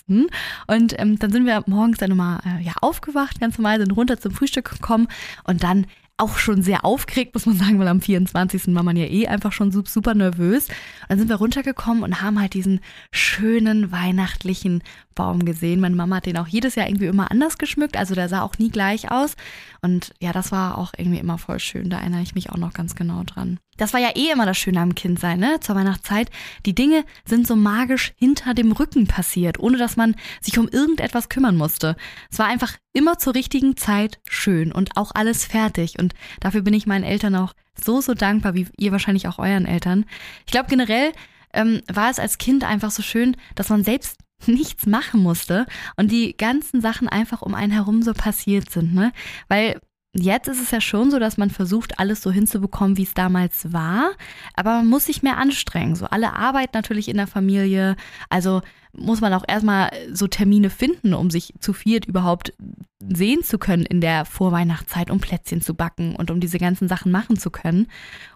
Und 0.68 0.98
ähm, 0.98 1.18
dann 1.18 1.32
sind 1.32 1.46
wir 1.46 1.64
morgens 1.66 1.98
dann 1.98 2.12
immer 2.12 2.40
äh, 2.46 2.62
ja, 2.62 2.74
aufgewacht, 2.80 3.40
ganz 3.40 3.58
normal, 3.58 3.80
sind 3.80 3.90
runter 3.90 4.20
zum 4.20 4.32
Frühstück 4.32 4.70
gekommen 4.70 5.08
und 5.44 5.64
dann 5.64 5.86
auch 6.18 6.36
schon 6.36 6.62
sehr 6.62 6.84
aufgeregt, 6.84 7.34
muss 7.34 7.46
man 7.46 7.56
sagen, 7.56 7.78
weil 7.78 7.88
am 7.88 8.00
24. 8.00 8.74
war 8.74 8.82
man 8.82 8.96
ja 8.96 9.06
eh 9.06 9.28
einfach 9.28 9.52
schon 9.52 9.70
super 9.70 10.14
nervös. 10.14 10.68
Und 10.68 10.76
dann 11.08 11.18
sind 11.18 11.28
wir 11.28 11.36
runtergekommen 11.36 12.02
und 12.02 12.20
haben 12.20 12.40
halt 12.40 12.54
diesen 12.54 12.80
schönen 13.12 13.92
weihnachtlichen 13.92 14.82
Baum 15.14 15.44
gesehen. 15.44 15.80
Meine 15.80 15.96
Mama 15.96 16.16
hat 16.16 16.26
den 16.26 16.36
auch 16.36 16.48
jedes 16.48 16.74
Jahr 16.74 16.88
irgendwie 16.88 17.06
immer 17.06 17.30
anders 17.30 17.56
geschmückt, 17.58 17.96
also 17.96 18.14
der 18.14 18.28
sah 18.28 18.42
auch 18.42 18.58
nie 18.58 18.70
gleich 18.70 19.10
aus. 19.10 19.36
Und 19.80 20.12
ja, 20.20 20.32
das 20.32 20.52
war 20.52 20.76
auch 20.78 20.92
irgendwie 20.96 21.18
immer 21.18 21.38
voll 21.38 21.60
schön. 21.60 21.88
Da 21.88 22.00
erinnere 22.00 22.22
ich 22.22 22.34
mich 22.34 22.50
auch 22.50 22.56
noch 22.58 22.72
ganz 22.72 22.94
genau 22.94 23.22
dran. 23.24 23.58
Das 23.78 23.94
war 23.94 24.00
ja 24.00 24.10
eh 24.14 24.30
immer 24.30 24.44
das 24.44 24.58
Schöne 24.58 24.80
am 24.80 24.94
Kindsein, 24.94 25.40
ne? 25.40 25.58
Zur 25.60 25.76
Weihnachtszeit. 25.76 26.30
Die 26.66 26.74
Dinge 26.74 27.04
sind 27.24 27.46
so 27.46 27.56
magisch 27.56 28.12
hinter 28.16 28.52
dem 28.52 28.72
Rücken 28.72 29.06
passiert, 29.06 29.58
ohne 29.58 29.78
dass 29.78 29.96
man 29.96 30.14
sich 30.42 30.58
um 30.58 30.68
irgendetwas 30.68 31.30
kümmern 31.30 31.56
musste. 31.56 31.96
Es 32.30 32.38
war 32.38 32.46
einfach 32.46 32.76
immer 32.92 33.18
zur 33.18 33.34
richtigen 33.34 33.76
Zeit 33.76 34.18
schön 34.28 34.72
und 34.72 34.96
auch 34.96 35.12
alles 35.14 35.46
fertig. 35.46 35.98
Und 35.98 36.14
dafür 36.40 36.60
bin 36.60 36.74
ich 36.74 36.86
meinen 36.86 37.04
Eltern 37.04 37.34
auch 37.36 37.54
so, 37.74 38.00
so 38.00 38.14
dankbar, 38.14 38.54
wie 38.54 38.66
ihr 38.76 38.92
wahrscheinlich 38.92 39.28
auch 39.28 39.38
euren 39.38 39.64
Eltern. 39.64 40.04
Ich 40.44 40.52
glaube, 40.52 40.68
generell 40.68 41.12
ähm, 41.54 41.80
war 41.90 42.10
es 42.10 42.18
als 42.18 42.38
Kind 42.38 42.64
einfach 42.64 42.90
so 42.90 43.02
schön, 43.02 43.36
dass 43.54 43.68
man 43.68 43.84
selbst 43.84 44.18
nichts 44.46 44.86
machen 44.86 45.20
musste 45.22 45.66
und 45.96 46.10
die 46.10 46.36
ganzen 46.36 46.80
Sachen 46.80 47.08
einfach 47.08 47.42
um 47.42 47.54
einen 47.54 47.72
herum 47.72 48.02
so 48.02 48.12
passiert 48.12 48.70
sind, 48.70 48.94
ne? 48.94 49.12
Weil 49.48 49.80
Jetzt 50.18 50.48
ist 50.48 50.60
es 50.60 50.70
ja 50.70 50.80
schon 50.80 51.10
so, 51.10 51.18
dass 51.18 51.36
man 51.36 51.50
versucht, 51.50 51.98
alles 51.98 52.22
so 52.22 52.30
hinzubekommen, 52.30 52.96
wie 52.96 53.04
es 53.04 53.14
damals 53.14 53.72
war, 53.72 54.10
aber 54.54 54.76
man 54.76 54.86
muss 54.86 55.06
sich 55.06 55.22
mehr 55.22 55.38
anstrengen. 55.38 55.94
So 55.94 56.06
alle 56.06 56.32
arbeiten 56.32 56.72
natürlich 56.74 57.08
in 57.08 57.16
der 57.16 57.26
Familie, 57.26 57.96
also 58.28 58.62
muss 58.92 59.20
man 59.20 59.32
auch 59.32 59.44
erstmal 59.46 59.90
so 60.12 60.26
Termine 60.26 60.70
finden, 60.70 61.14
um 61.14 61.30
sich 61.30 61.54
zu 61.60 61.72
viert 61.72 62.06
überhaupt 62.06 62.52
sehen 63.00 63.42
zu 63.44 63.58
können 63.58 63.84
in 63.84 64.00
der 64.00 64.24
Vorweihnachtszeit, 64.24 65.10
um 65.10 65.20
Plätzchen 65.20 65.60
zu 65.60 65.74
backen 65.74 66.16
und 66.16 66.30
um 66.30 66.40
diese 66.40 66.58
ganzen 66.58 66.88
Sachen 66.88 67.12
machen 67.12 67.38
zu 67.38 67.50
können. 67.50 67.86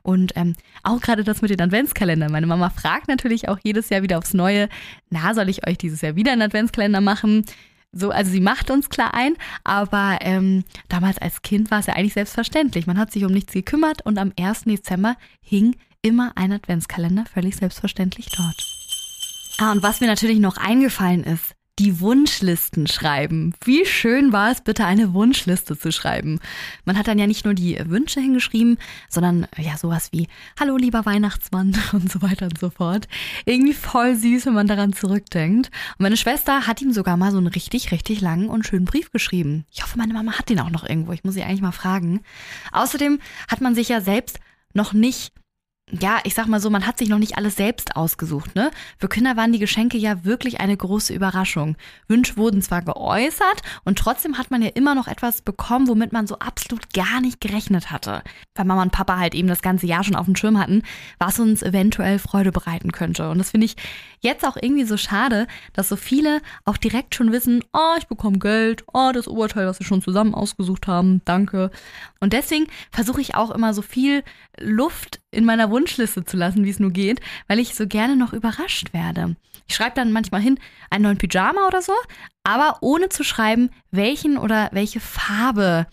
Und 0.03 0.33
ähm, 0.37 0.55
auch 0.83 1.01
gerade 1.01 1.25
das 1.25 1.43
mit 1.43 1.51
den 1.51 1.61
Adventskalendern. 1.61 2.31
Meine 2.31 2.47
Mama 2.47 2.71
fragt 2.71 3.09
natürlich 3.09 3.49
auch 3.49 3.59
jedes 3.63 3.89
Jahr 3.89 4.03
wieder 4.03 4.19
aufs 4.19 4.35
Neue, 4.35 4.69
na, 5.11 5.35
soll 5.35 5.49
ich 5.49 5.67
euch 5.67 5.79
dieses 5.79 6.01
Jahr 6.01 6.17
wieder 6.17 6.33
einen 6.33 6.43
Adventskalender 6.43 7.01
machen? 7.01 7.45
So, 7.93 8.11
also 8.11 8.31
sie 8.31 8.41
macht 8.41 8.71
uns 8.71 8.89
klar 8.89 9.13
ein, 9.13 9.35
aber 9.65 10.19
ähm, 10.23 10.65
damals 10.89 11.19
als 11.19 11.43
Kind 11.43 11.71
war 11.71 11.81
es 11.81 11.87
ja 11.87 11.95
eigentlich 11.95 12.15
selbstverständlich. 12.15 12.87
Man 12.87 12.99
hat 12.99 13.13
sich 13.13 13.25
um 13.25 13.33
nichts 13.33 13.53
gekümmert 13.53 14.05
und 14.07 14.19
am 14.19 14.33
1. 14.39 14.65
Dezember 14.65 15.17
hing 15.43 15.77
immer 16.01 16.33
ein 16.35 16.53
Adventskalender 16.53 17.27
völlig 17.27 17.57
selbstverständlich 17.57 18.31
dort. 18.31 18.67
Ah, 19.59 19.73
und 19.73 19.83
was 19.83 20.01
mir 20.01 20.07
natürlich 20.07 20.41
noch 20.41 20.57
eingefallen 20.57 21.23
ist, 21.23 21.55
die 21.79 22.01
Wunschlisten 22.01 22.87
schreiben. 22.87 23.55
Wie 23.65 23.87
schön 23.87 24.33
war 24.33 24.51
es 24.51 24.61
bitte, 24.61 24.85
eine 24.85 25.15
Wunschliste 25.15 25.79
zu 25.79 25.91
schreiben. 25.91 26.39
Man 26.85 26.99
hat 26.99 27.09
dann 27.09 27.19
ja 27.19 27.27
nicht 27.27 27.45
nur 27.47 27.55
die 27.55 27.79
Wünsche 27.87 28.21
hingeschrieben, 28.21 28.79
sondern 29.09 29.47
ja 29.57 29.79
sowas 29.79 30.11
wie 30.13 30.29
Hallo 30.61 30.77
lieber 30.77 31.07
Weihnachtsmann 31.07 31.75
und 31.93 32.13
so 32.13 32.21
weiter 32.21 32.47
und 32.47 32.59
so 32.59 32.69
fort. 32.69 33.09
Irgendwie 33.47 33.73
voll 33.73 34.17
süß, 34.17 34.47
wenn 34.47 34.55
man 34.55 34.67
daran 34.67 34.93
zurückdenkt. 34.93 35.71
Und 35.99 36.03
meine 36.03 36.19
Schwester 36.19 36.67
hat 36.67 36.83
ihm 36.83 36.93
sogar 36.93 37.17
mal 37.17 37.31
so 37.31 37.39
einen 37.39 37.47
richtig, 37.47 37.91
richtig 37.91 38.21
langen 38.21 38.49
und 38.49 38.67
schönen 38.67 38.85
Brief 38.85 39.11
geschrieben. 39.11 39.65
Ich 39.73 39.83
hoffe, 39.83 39.97
meine 39.97 40.13
Mama 40.13 40.39
hat 40.39 40.51
den 40.51 40.61
auch 40.61 40.71
noch 40.71 40.87
irgendwo. 40.87 41.13
Ich 41.13 41.25
muss 41.25 41.35
sie 41.35 41.43
eigentlich 41.43 41.63
mal 41.63 41.73
fragen. 41.73 42.21
Außerdem 42.73 43.19
hat 43.49 43.63
man 43.63 43.75
sich 43.75 43.89
ja 43.89 44.03
selbst 44.03 44.41
noch 44.75 44.93
nicht 44.93 45.33
ja, 46.01 46.21
ich 46.25 46.35
sag 46.35 46.47
mal 46.47 46.61
so, 46.61 46.71
man 46.71 46.87
hat 46.87 46.99
sich 46.99 47.11
noch 47.11 47.19
nicht 47.19 47.37
alles 47.37 47.57
selbst 47.57 47.97
ausgesucht, 47.97 48.55
ne? 48.55 48.71
Für 48.99 49.09
Kinder 49.09 49.37
waren 49.37 49.53
die 49.53 49.59
Geschenke 49.59 49.99
ja 49.99 50.25
wirklich 50.25 50.59
eine 50.61 50.77
große 50.77 51.13
Überraschung. 51.13 51.77
Wünsche 52.09 52.39
wurden 52.39 52.63
zwar 52.63 52.81
geäußert 52.81 53.61
und 53.85 53.99
trotzdem 53.99 54.39
hat 54.39 54.51
man 54.51 54.63
ja 54.63 54.71
immer 54.71 54.95
noch 54.95 55.07
etwas 55.07 55.43
bekommen, 55.43 55.89
womit 55.89 56.13
man 56.13 56.27
so 56.27 56.39
absolut 56.39 56.95
gar 56.95 57.21
nicht 57.21 57.43
gerechnet 57.43 57.91
hatte. 57.91 58.23
Weil 58.55 58.65
Mama 58.65 58.83
und 58.83 58.93
Papa 58.93 59.19
halt 59.19 59.35
eben 59.35 59.49
das 59.49 59.61
ganze 59.61 59.87
Jahr 59.87 60.03
schon 60.03 60.17
auf 60.17 60.25
dem 60.25 60.37
Schirm 60.37 60.59
hatten, 60.59 60.83
was 61.19 61.39
uns 61.39 61.63
eventuell 61.63 62.19
Freude 62.19 62.53
bereiten 62.53 62.93
könnte. 62.93 63.29
Und 63.29 63.37
das 63.37 63.51
finde 63.51 63.67
ich 63.67 63.77
jetzt 64.21 64.47
auch 64.47 64.57
irgendwie 64.57 64.85
so 64.85 64.97
schade, 64.97 65.47
dass 65.75 65.91
so 65.91 65.97
viele 65.97 66.41
auch 66.65 66.79
direkt 66.79 67.15
schon 67.15 67.33
wissen, 67.33 67.63
oh, 67.75 67.97
ich 67.99 68.07
bekomme 68.07 68.39
Geld, 68.39 68.85
oh, 68.95 69.11
das 69.13 69.29
Oberteil, 69.29 69.67
was 69.67 69.79
wir 69.79 69.87
schon 69.87 70.01
zusammen 70.01 70.35
ausgesucht 70.35 70.87
haben, 70.87 71.21
danke. 71.27 71.71
Und 72.21 72.33
deswegen 72.33 72.67
versuche 72.91 73.21
ich 73.21 73.35
auch 73.35 73.51
immer 73.51 73.75
so 73.75 73.83
viel 73.83 74.23
Luft 74.59 75.22
in 75.33 75.45
meiner 75.45 75.71
Wunschliste 75.71 76.25
zu 76.25 76.37
lassen, 76.37 76.65
wie 76.65 76.71
es 76.71 76.79
nur 76.79 76.93
geht, 76.93 77.21
weil 77.49 77.59
ich 77.59 77.75
so 77.75 77.87
gerne 77.89 78.17
noch 78.17 78.33
überrascht 78.33 78.93
werde. 78.93 79.35
Ich 79.67 79.75
schreibe 79.75 79.97
dann 79.97 80.13
manchmal 80.13 80.43
hin 80.43 80.59
einen 80.91 81.05
neuen 81.05 81.19
Pyjama 81.19 81.67
oder 81.67 81.83
so, 81.83 81.95
aber 82.45 82.79
ohne 82.81 83.09
zu 83.09 83.25
schreiben, 83.25 83.71
welchen 83.91 84.37
oder 84.37 84.69
welche 84.73 85.01
Farbe 85.01 85.87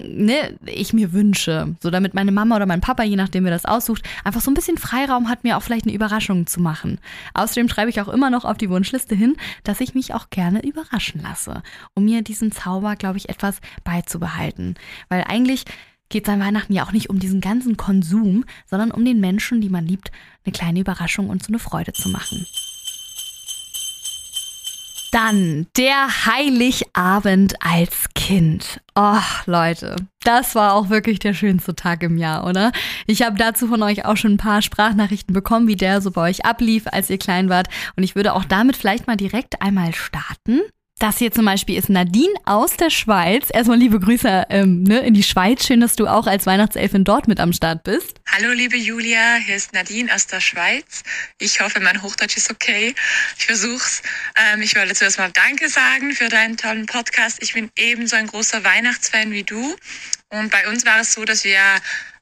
ne, 0.00 0.58
ich 0.64 0.92
mir 0.92 1.12
wünsche. 1.12 1.76
So 1.80 1.90
damit 1.90 2.14
meine 2.14 2.32
Mama 2.32 2.56
oder 2.56 2.66
mein 2.66 2.80
Papa, 2.80 3.02
je 3.02 3.16
nachdem 3.16 3.44
wer 3.44 3.50
das 3.50 3.64
aussucht, 3.64 4.02
einfach 4.24 4.40
so 4.40 4.50
ein 4.50 4.54
bisschen 4.54 4.78
Freiraum 4.78 5.28
hat, 5.28 5.44
mir 5.44 5.56
auch 5.56 5.62
vielleicht 5.62 5.86
eine 5.86 5.94
Überraschung 5.94 6.46
zu 6.46 6.60
machen. 6.60 6.98
Außerdem 7.34 7.68
schreibe 7.68 7.90
ich 7.90 8.00
auch 8.00 8.08
immer 8.08 8.30
noch 8.30 8.44
auf 8.44 8.58
die 8.58 8.70
Wunschliste 8.70 9.14
hin, 9.14 9.36
dass 9.64 9.80
ich 9.80 9.94
mich 9.94 10.14
auch 10.14 10.30
gerne 10.30 10.64
überraschen 10.64 11.22
lasse, 11.22 11.62
um 11.94 12.04
mir 12.04 12.22
diesen 12.22 12.52
Zauber, 12.52 12.96
glaube 12.96 13.18
ich, 13.18 13.28
etwas 13.28 13.60
beizubehalten. 13.84 14.74
Weil 15.08 15.24
eigentlich 15.28 15.64
geht 16.08 16.26
es 16.26 16.32
an 16.32 16.40
Weihnachten 16.40 16.72
ja 16.72 16.84
auch 16.84 16.92
nicht 16.92 17.10
um 17.10 17.18
diesen 17.18 17.40
ganzen 17.40 17.76
Konsum, 17.76 18.44
sondern 18.66 18.90
um 18.90 19.04
den 19.04 19.20
Menschen, 19.20 19.60
die 19.60 19.68
man 19.68 19.86
liebt, 19.86 20.10
eine 20.44 20.52
kleine 20.52 20.80
Überraschung 20.80 21.28
und 21.28 21.42
so 21.42 21.48
eine 21.48 21.58
Freude 21.58 21.92
zu 21.92 22.08
machen. 22.08 22.46
Dann 25.10 25.66
der 25.76 26.26
Heiligabend 26.26 27.54
als 27.60 28.08
Kind. 28.14 28.80
Oh, 28.94 29.16
Leute, 29.46 29.96
das 30.22 30.54
war 30.54 30.74
auch 30.74 30.90
wirklich 30.90 31.18
der 31.18 31.32
schönste 31.32 31.74
Tag 31.74 32.02
im 32.02 32.18
Jahr, 32.18 32.46
oder? 32.46 32.72
Ich 33.06 33.22
habe 33.22 33.38
dazu 33.38 33.68
von 33.68 33.82
euch 33.82 34.04
auch 34.04 34.18
schon 34.18 34.32
ein 34.32 34.38
paar 34.38 34.60
Sprachnachrichten 34.60 35.32
bekommen, 35.32 35.66
wie 35.66 35.76
der 35.76 36.02
so 36.02 36.10
bei 36.10 36.28
euch 36.28 36.44
ablief, 36.44 36.86
als 36.86 37.08
ihr 37.08 37.18
klein 37.18 37.48
wart. 37.48 37.68
Und 37.96 38.02
ich 38.02 38.16
würde 38.16 38.34
auch 38.34 38.44
damit 38.44 38.76
vielleicht 38.76 39.06
mal 39.06 39.16
direkt 39.16 39.62
einmal 39.62 39.94
starten. 39.94 40.60
Das 40.98 41.18
hier 41.18 41.30
zum 41.30 41.44
Beispiel 41.44 41.78
ist 41.78 41.88
Nadine 41.88 42.34
aus 42.44 42.76
der 42.76 42.90
Schweiz. 42.90 43.50
Erstmal 43.52 43.78
liebe 43.78 44.00
Grüße 44.00 44.46
ähm, 44.50 44.82
ne, 44.82 44.98
in 44.98 45.14
die 45.14 45.22
Schweiz. 45.22 45.64
Schön, 45.64 45.80
dass 45.80 45.94
du 45.94 46.08
auch 46.08 46.26
als 46.26 46.44
Weihnachtselfin 46.44 47.04
dort 47.04 47.28
mit 47.28 47.38
am 47.38 47.52
Start 47.52 47.84
bist. 47.84 48.20
Hallo 48.26 48.52
liebe 48.52 48.76
Julia, 48.76 49.36
hier 49.36 49.54
ist 49.54 49.72
Nadine 49.72 50.12
aus 50.12 50.26
der 50.26 50.40
Schweiz. 50.40 51.04
Ich 51.38 51.60
hoffe, 51.60 51.78
mein 51.78 52.02
Hochdeutsch 52.02 52.36
ist 52.36 52.50
okay. 52.50 52.96
Ich 53.38 53.46
versuch's. 53.46 54.02
Ähm, 54.34 54.60
ich 54.60 54.74
wollte 54.74 54.92
zuerst 54.94 55.18
mal 55.18 55.30
Danke 55.30 55.68
sagen 55.68 56.14
für 56.14 56.28
deinen 56.28 56.56
tollen 56.56 56.86
Podcast. 56.86 57.38
Ich 57.42 57.52
bin 57.52 57.70
ebenso 57.76 58.16
ein 58.16 58.26
großer 58.26 58.64
Weihnachtsfan 58.64 59.30
wie 59.30 59.44
du. 59.44 59.76
Und 60.30 60.50
bei 60.50 60.68
uns 60.68 60.84
war 60.84 61.00
es 61.00 61.14
so, 61.14 61.24
dass 61.24 61.44
wir 61.44 61.60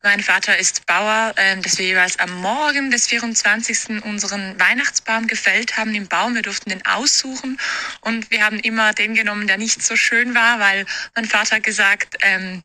mein 0.07 0.23
Vater 0.23 0.57
ist 0.57 0.87
Bauer, 0.87 1.33
äh, 1.35 1.57
dass 1.57 1.79
wir 1.79 1.87
jeweils 1.87 2.21
am 2.21 2.31
Morgen 2.41 2.93
des 2.93 3.09
24. 3.09 4.05
unseren 4.05 4.59
Weihnachtsbaum 4.61 5.27
gefällt 5.27 5.77
haben 5.77 5.97
im 5.97 6.07
Baum. 6.07 6.37
Wir 6.37 6.43
durften 6.43 6.71
den 6.71 6.87
aussuchen 6.87 7.59
und 8.03 8.31
wir 8.31 8.45
haben 8.45 8.61
immer 8.61 8.93
den 8.93 9.15
genommen, 9.15 9.49
der 9.49 9.59
nicht 9.59 9.83
so 9.83 9.97
schön 9.97 10.37
war, 10.37 10.61
weil 10.61 10.87
mein 11.17 11.25
Vater 11.25 11.59
gesagt, 11.59 12.19
ähm, 12.23 12.63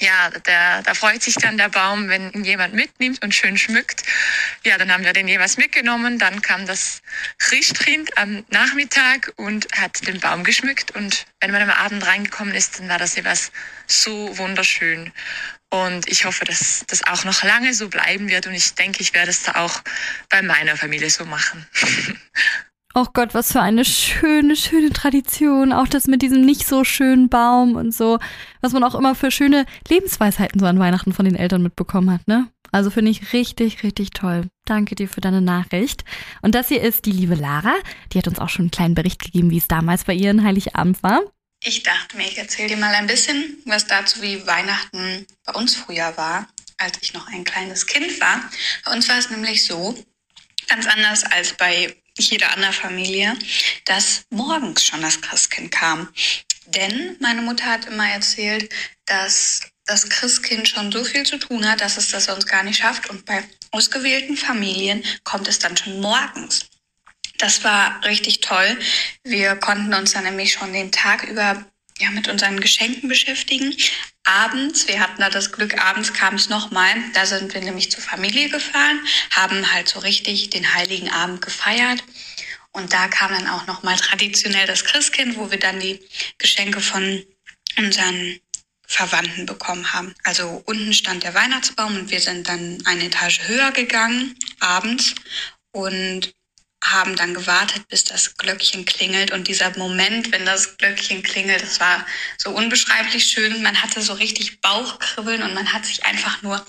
ja, 0.00 0.28
da 0.28 0.92
freut 0.92 1.22
sich 1.22 1.36
dann 1.36 1.56
der 1.56 1.68
Baum, 1.68 2.08
wenn 2.08 2.32
ihn 2.32 2.44
jemand 2.44 2.74
mitnimmt 2.74 3.22
und 3.22 3.32
schön 3.32 3.56
schmückt. 3.56 4.02
Ja, 4.64 4.76
dann 4.76 4.92
haben 4.92 5.04
wir 5.04 5.12
den 5.12 5.28
jeweils 5.28 5.56
mitgenommen. 5.56 6.18
Dann 6.18 6.42
kam 6.42 6.66
das 6.66 7.00
Christkind 7.38 8.18
am 8.18 8.44
Nachmittag 8.50 9.32
und 9.36 9.68
hat 9.72 10.06
den 10.06 10.18
Baum 10.18 10.42
geschmückt. 10.42 10.90
Und 10.96 11.26
wenn 11.40 11.52
man 11.52 11.62
am 11.62 11.70
Abend 11.70 12.04
reingekommen 12.04 12.54
ist, 12.54 12.80
dann 12.80 12.88
war 12.88 12.98
das 12.98 13.14
jeweils 13.14 13.52
so 13.86 14.36
wunderschön. 14.36 15.12
Und 15.74 16.06
ich 16.06 16.24
hoffe, 16.24 16.44
dass 16.44 16.84
das 16.86 17.04
auch 17.04 17.24
noch 17.24 17.42
lange 17.42 17.74
so 17.74 17.88
bleiben 17.88 18.28
wird. 18.28 18.46
Und 18.46 18.54
ich 18.54 18.74
denke, 18.74 19.00
ich 19.00 19.12
werde 19.12 19.30
es 19.30 19.42
da 19.42 19.64
auch 19.64 19.82
bei 20.28 20.40
meiner 20.40 20.76
Familie 20.76 21.10
so 21.10 21.24
machen. 21.24 21.66
Oh 22.96 23.06
Gott, 23.12 23.34
was 23.34 23.50
für 23.50 23.60
eine 23.60 23.84
schöne, 23.84 24.54
schöne 24.54 24.90
Tradition. 24.90 25.72
Auch 25.72 25.88
das 25.88 26.06
mit 26.06 26.22
diesem 26.22 26.42
nicht 26.42 26.64
so 26.64 26.84
schönen 26.84 27.28
Baum 27.28 27.74
und 27.74 27.92
so, 27.92 28.20
was 28.60 28.72
man 28.72 28.84
auch 28.84 28.94
immer 28.94 29.16
für 29.16 29.32
schöne 29.32 29.66
Lebensweisheiten 29.88 30.60
so 30.60 30.66
an 30.66 30.78
Weihnachten 30.78 31.12
von 31.12 31.24
den 31.24 31.34
Eltern 31.34 31.64
mitbekommen 31.64 32.08
hat, 32.12 32.28
ne? 32.28 32.46
Also 32.70 32.90
finde 32.90 33.10
ich 33.10 33.32
richtig, 33.32 33.82
richtig 33.82 34.10
toll. 34.10 34.46
Danke 34.64 34.94
dir 34.94 35.08
für 35.08 35.20
deine 35.20 35.40
Nachricht. 35.40 36.04
Und 36.40 36.54
das 36.54 36.68
hier 36.68 36.82
ist 36.82 37.06
die 37.06 37.10
liebe 37.10 37.34
Lara. 37.34 37.74
Die 38.12 38.18
hat 38.18 38.28
uns 38.28 38.38
auch 38.38 38.48
schon 38.48 38.66
einen 38.66 38.70
kleinen 38.70 38.94
Bericht 38.94 39.20
gegeben, 39.20 39.50
wie 39.50 39.58
es 39.58 39.66
damals 39.66 40.04
bei 40.04 40.14
ihren 40.14 40.44
Heiligabend 40.44 41.02
war. 41.02 41.20
Ich 41.66 41.82
dachte 41.82 42.18
mir, 42.18 42.28
ich 42.28 42.36
erzähle 42.36 42.68
dir 42.68 42.76
mal 42.76 42.94
ein 42.94 43.06
bisschen 43.06 43.62
was 43.64 43.86
dazu, 43.86 44.20
wie 44.20 44.46
Weihnachten 44.46 45.26
bei 45.46 45.54
uns 45.54 45.74
früher 45.74 46.14
war, 46.18 46.46
als 46.76 46.98
ich 47.00 47.14
noch 47.14 47.26
ein 47.28 47.42
kleines 47.42 47.86
Kind 47.86 48.20
war. 48.20 48.50
Bei 48.84 48.92
uns 48.92 49.08
war 49.08 49.16
es 49.16 49.30
nämlich 49.30 49.64
so, 49.64 49.98
ganz 50.68 50.86
anders 50.86 51.24
als 51.24 51.54
bei 51.54 51.96
jeder 52.18 52.52
anderen 52.52 52.74
Familie, 52.74 53.34
dass 53.86 54.24
morgens 54.28 54.84
schon 54.84 55.00
das 55.00 55.22
Christkind 55.22 55.72
kam. 55.72 56.12
Denn 56.66 57.16
meine 57.20 57.40
Mutter 57.40 57.64
hat 57.64 57.86
immer 57.86 58.10
erzählt, 58.10 58.70
dass 59.06 59.62
das 59.86 60.10
Christkind 60.10 60.68
schon 60.68 60.92
so 60.92 61.02
viel 61.02 61.24
zu 61.24 61.38
tun 61.38 61.66
hat, 61.66 61.80
dass 61.80 61.96
es 61.96 62.10
das 62.10 62.26
sonst 62.26 62.46
gar 62.46 62.62
nicht 62.62 62.80
schafft. 62.80 63.08
Und 63.08 63.24
bei 63.24 63.42
ausgewählten 63.70 64.36
Familien 64.36 65.02
kommt 65.24 65.48
es 65.48 65.60
dann 65.60 65.78
schon 65.78 66.00
morgens. 66.00 66.66
Das 67.38 67.64
war 67.64 68.04
richtig 68.04 68.40
toll. 68.40 68.78
Wir 69.22 69.56
konnten 69.56 69.92
uns 69.94 70.12
dann 70.12 70.24
nämlich 70.24 70.52
schon 70.52 70.72
den 70.72 70.92
Tag 70.92 71.24
über 71.24 71.64
ja, 71.98 72.10
mit 72.10 72.28
unseren 72.28 72.60
Geschenken 72.60 73.08
beschäftigen. 73.08 73.74
Abends, 74.24 74.88
wir 74.88 75.00
hatten 75.00 75.20
da 75.20 75.30
das 75.30 75.52
Glück, 75.52 75.80
abends 75.80 76.12
kam 76.12 76.34
es 76.34 76.48
nochmal. 76.48 76.94
Da 77.12 77.26
sind 77.26 77.54
wir 77.54 77.60
nämlich 77.60 77.90
zur 77.90 78.02
Familie 78.02 78.48
gefahren, 78.48 79.00
haben 79.30 79.72
halt 79.72 79.88
so 79.88 80.00
richtig 80.00 80.50
den 80.50 80.74
Heiligen 80.74 81.10
Abend 81.10 81.42
gefeiert. 81.42 82.02
Und 82.72 82.92
da 82.92 83.06
kam 83.06 83.30
dann 83.30 83.48
auch 83.48 83.66
nochmal 83.66 83.96
traditionell 83.96 84.66
das 84.66 84.84
Christkind, 84.84 85.36
wo 85.36 85.50
wir 85.50 85.58
dann 85.58 85.78
die 85.78 86.00
Geschenke 86.38 86.80
von 86.80 87.24
unseren 87.78 88.40
Verwandten 88.86 89.46
bekommen 89.46 89.92
haben. 89.92 90.14
Also 90.24 90.62
unten 90.66 90.92
stand 90.92 91.22
der 91.22 91.34
Weihnachtsbaum 91.34 91.96
und 91.96 92.10
wir 92.10 92.20
sind 92.20 92.48
dann 92.48 92.82
eine 92.84 93.04
Etage 93.04 93.40
höher 93.46 93.70
gegangen 93.72 94.36
abends 94.60 95.14
und 95.72 96.34
haben 96.84 97.16
dann 97.16 97.34
gewartet, 97.34 97.88
bis 97.88 98.04
das 98.04 98.36
Glöckchen 98.36 98.84
klingelt. 98.84 99.32
Und 99.32 99.48
dieser 99.48 99.76
Moment, 99.78 100.32
wenn 100.32 100.44
das 100.44 100.76
Glöckchen 100.76 101.22
klingelt, 101.22 101.62
das 101.62 101.80
war 101.80 102.06
so 102.38 102.50
unbeschreiblich 102.50 103.26
schön. 103.26 103.62
Man 103.62 103.82
hatte 103.82 104.02
so 104.02 104.12
richtig 104.12 104.60
Bauchkribbeln 104.60 105.42
und 105.42 105.54
man 105.54 105.72
hat 105.72 105.86
sich 105.86 106.04
einfach 106.04 106.42
nur 106.42 106.64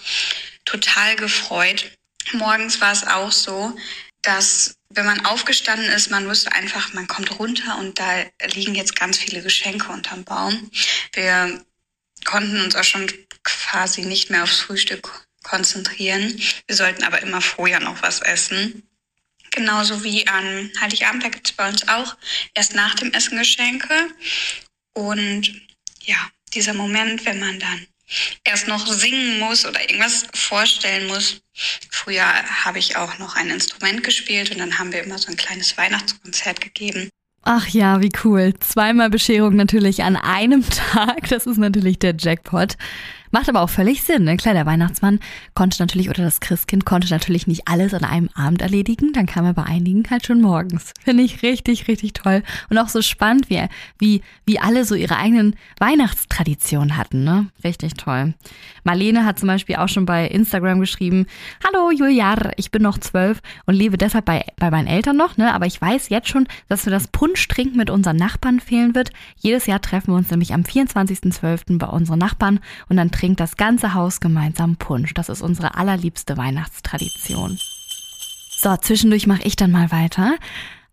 total 0.64 1.16
gefreut. 1.16 1.92
Morgens 2.32 2.82
war 2.82 2.92
es 2.92 3.06
auch 3.06 3.32
so, 3.32 3.76
dass 4.22 4.76
wenn 4.90 5.06
man 5.06 5.26
aufgestanden 5.26 5.90
ist, 5.90 6.10
man 6.10 6.28
wusste 6.28 6.52
einfach, 6.54 6.94
man 6.94 7.08
kommt 7.08 7.38
runter 7.38 7.78
und 7.78 8.00
da 8.00 8.24
liegen 8.54 8.76
jetzt 8.76 8.96
ganz 8.96 9.18
viele 9.18 9.42
Geschenke 9.42 9.92
unterm 9.92 10.24
Baum. 10.24 10.72
Wir 11.14 11.62
konnten 12.24 12.62
uns 12.62 12.76
auch 12.76 12.84
schon 12.84 13.12
quasi 13.44 14.04
nicht 14.04 14.30
mehr 14.30 14.44
aufs 14.44 14.62
Frühstück 14.62 15.28
konzentrieren. 15.44 16.42
Wir 16.66 16.76
sollten 16.76 17.04
aber 17.04 17.22
immer 17.22 17.42
vorher 17.42 17.80
noch 17.80 18.02
was 18.02 18.22
essen. 18.22 18.84
Genauso 19.56 20.04
wie 20.04 20.28
an 20.28 20.70
Heiligabend, 20.82 21.24
da 21.24 21.30
gibt 21.30 21.48
es 21.48 21.54
bei 21.54 21.70
uns 21.70 21.88
auch 21.88 22.18
erst 22.54 22.76
nach 22.76 22.94
dem 22.96 23.14
Essen 23.14 23.38
Geschenke. 23.38 23.94
Und 24.94 25.62
ja, 26.04 26.18
dieser 26.54 26.74
Moment, 26.74 27.26
wenn 27.26 27.40
man 27.40 27.58
dann 27.60 27.88
erst 28.44 28.68
noch 28.68 28.86
singen 28.86 29.40
muss 29.40 29.66
oder 29.66 29.82
irgendwas 29.82 30.28
vorstellen 30.34 31.08
muss. 31.08 31.42
Früher 31.90 32.26
habe 32.66 32.80
ich 32.80 32.98
auch 32.98 33.18
noch 33.18 33.36
ein 33.36 33.50
Instrument 33.50 34.04
gespielt 34.04 34.52
und 34.52 34.60
dann 34.60 34.78
haben 34.78 34.92
wir 34.92 35.04
immer 35.04 35.18
so 35.18 35.30
ein 35.30 35.38
kleines 35.38 35.78
Weihnachtskonzert 35.78 36.62
gegeben. 36.62 37.10
Ach 37.44 37.68
ja, 37.68 38.02
wie 38.02 38.12
cool. 38.24 38.54
Zweimal 38.60 39.10
Bescherung 39.10 39.56
natürlich 39.56 40.04
an 40.04 40.16
einem 40.16 40.68
Tag. 40.70 41.30
Das 41.30 41.46
ist 41.46 41.58
natürlich 41.58 42.00
der 42.00 42.16
Jackpot. 42.18 42.76
Macht 43.36 43.50
aber 43.50 43.64
auch 43.64 43.70
völlig 43.70 44.02
Sinn, 44.02 44.24
ne? 44.24 44.38
Klar, 44.38 44.54
der 44.54 44.66
Weihnachtsmann 44.66 45.20
konnte 45.56 45.82
natürlich, 45.82 46.10
oder 46.10 46.24
das 46.24 46.40
Christkind 46.40 46.86
konnte 46.86 47.10
natürlich 47.10 47.48
nicht 47.48 47.68
alles 47.68 47.94
an 47.94 48.06
einem 48.06 48.30
Abend 48.34 48.62
erledigen. 48.62 49.12
Dann 49.12 49.26
kam 49.26 49.44
er 49.44 49.54
bei 49.54 49.64
einigen 49.64 50.10
halt 50.10 50.26
schon 50.26 50.40
morgens. 50.40 50.94
Finde 51.04 51.24
ich 51.24 51.44
richtig, 51.44 51.90
richtig 51.90 52.14
toll. 52.14 52.44
Und 52.70 52.78
auch 52.78 52.88
so 52.88 53.02
spannend, 53.02 53.50
wie, 53.50 53.62
wie, 54.00 54.22
wie 54.46 54.58
alle 54.58 54.86
so 54.86 54.96
ihre 54.96 55.18
eigenen 55.18 55.58
Weihnachtstraditionen 55.82 56.96
hatten, 56.96 57.26
ne? 57.26 57.48
Richtig 57.62 57.96
toll. 57.96 58.36
Marlene 58.86 59.26
hat 59.26 59.38
zum 59.38 59.48
Beispiel 59.48 59.76
auch 59.76 59.90
schon 59.90 60.06
bei 60.06 60.28
Instagram 60.28 60.80
geschrieben, 60.80 61.26
Hallo 61.68 61.92
Juliar, 61.92 62.54
ich 62.56 62.72
bin 62.72 62.84
noch 62.84 63.00
zwölf 63.00 63.42
und 63.66 63.76
lebe 63.76 63.98
deshalb 63.98 64.24
bei, 64.24 64.46
bei 64.56 64.72
meinen 64.72 64.88
Eltern 64.88 65.18
noch, 65.18 65.36
ne? 65.36 65.54
Aber 65.54 65.66
ich 65.66 65.82
weiß 65.82 66.08
jetzt 66.08 66.30
schon, 66.30 66.48
dass 66.70 66.86
mir 66.86 66.92
das 66.94 67.10
Punschtrinken 67.10 67.76
mit 67.76 67.90
unseren 67.90 68.16
Nachbarn 68.16 68.62
fehlen 68.62 68.96
wird. 68.96 69.10
Jedes 69.36 69.66
Jahr 69.66 69.82
treffen 69.82 70.14
wir 70.14 70.16
uns 70.16 70.32
nämlich 70.32 70.54
am 70.54 70.62
24.12. 70.62 71.78
bei 71.78 71.88
unseren 71.88 72.20
Nachbarn 72.20 72.62
und 72.88 72.96
dann 72.96 73.12
trinken 73.12 73.25
trinkt 73.26 73.40
das 73.40 73.58
ganze 73.58 73.96
Haus 73.96 74.20
gemeinsam 74.20 74.76
Punsch. 74.76 75.16
Das 75.16 75.30
ist 75.30 75.42
unsere 75.42 75.74
allerliebste 75.74 76.38
Weihnachtstradition. 76.38 77.58
So, 78.56 78.78
zwischendurch 78.78 79.26
mache 79.26 79.42
ich 79.42 79.56
dann 79.56 79.72
mal 79.72 79.92
weiter. 79.92 80.36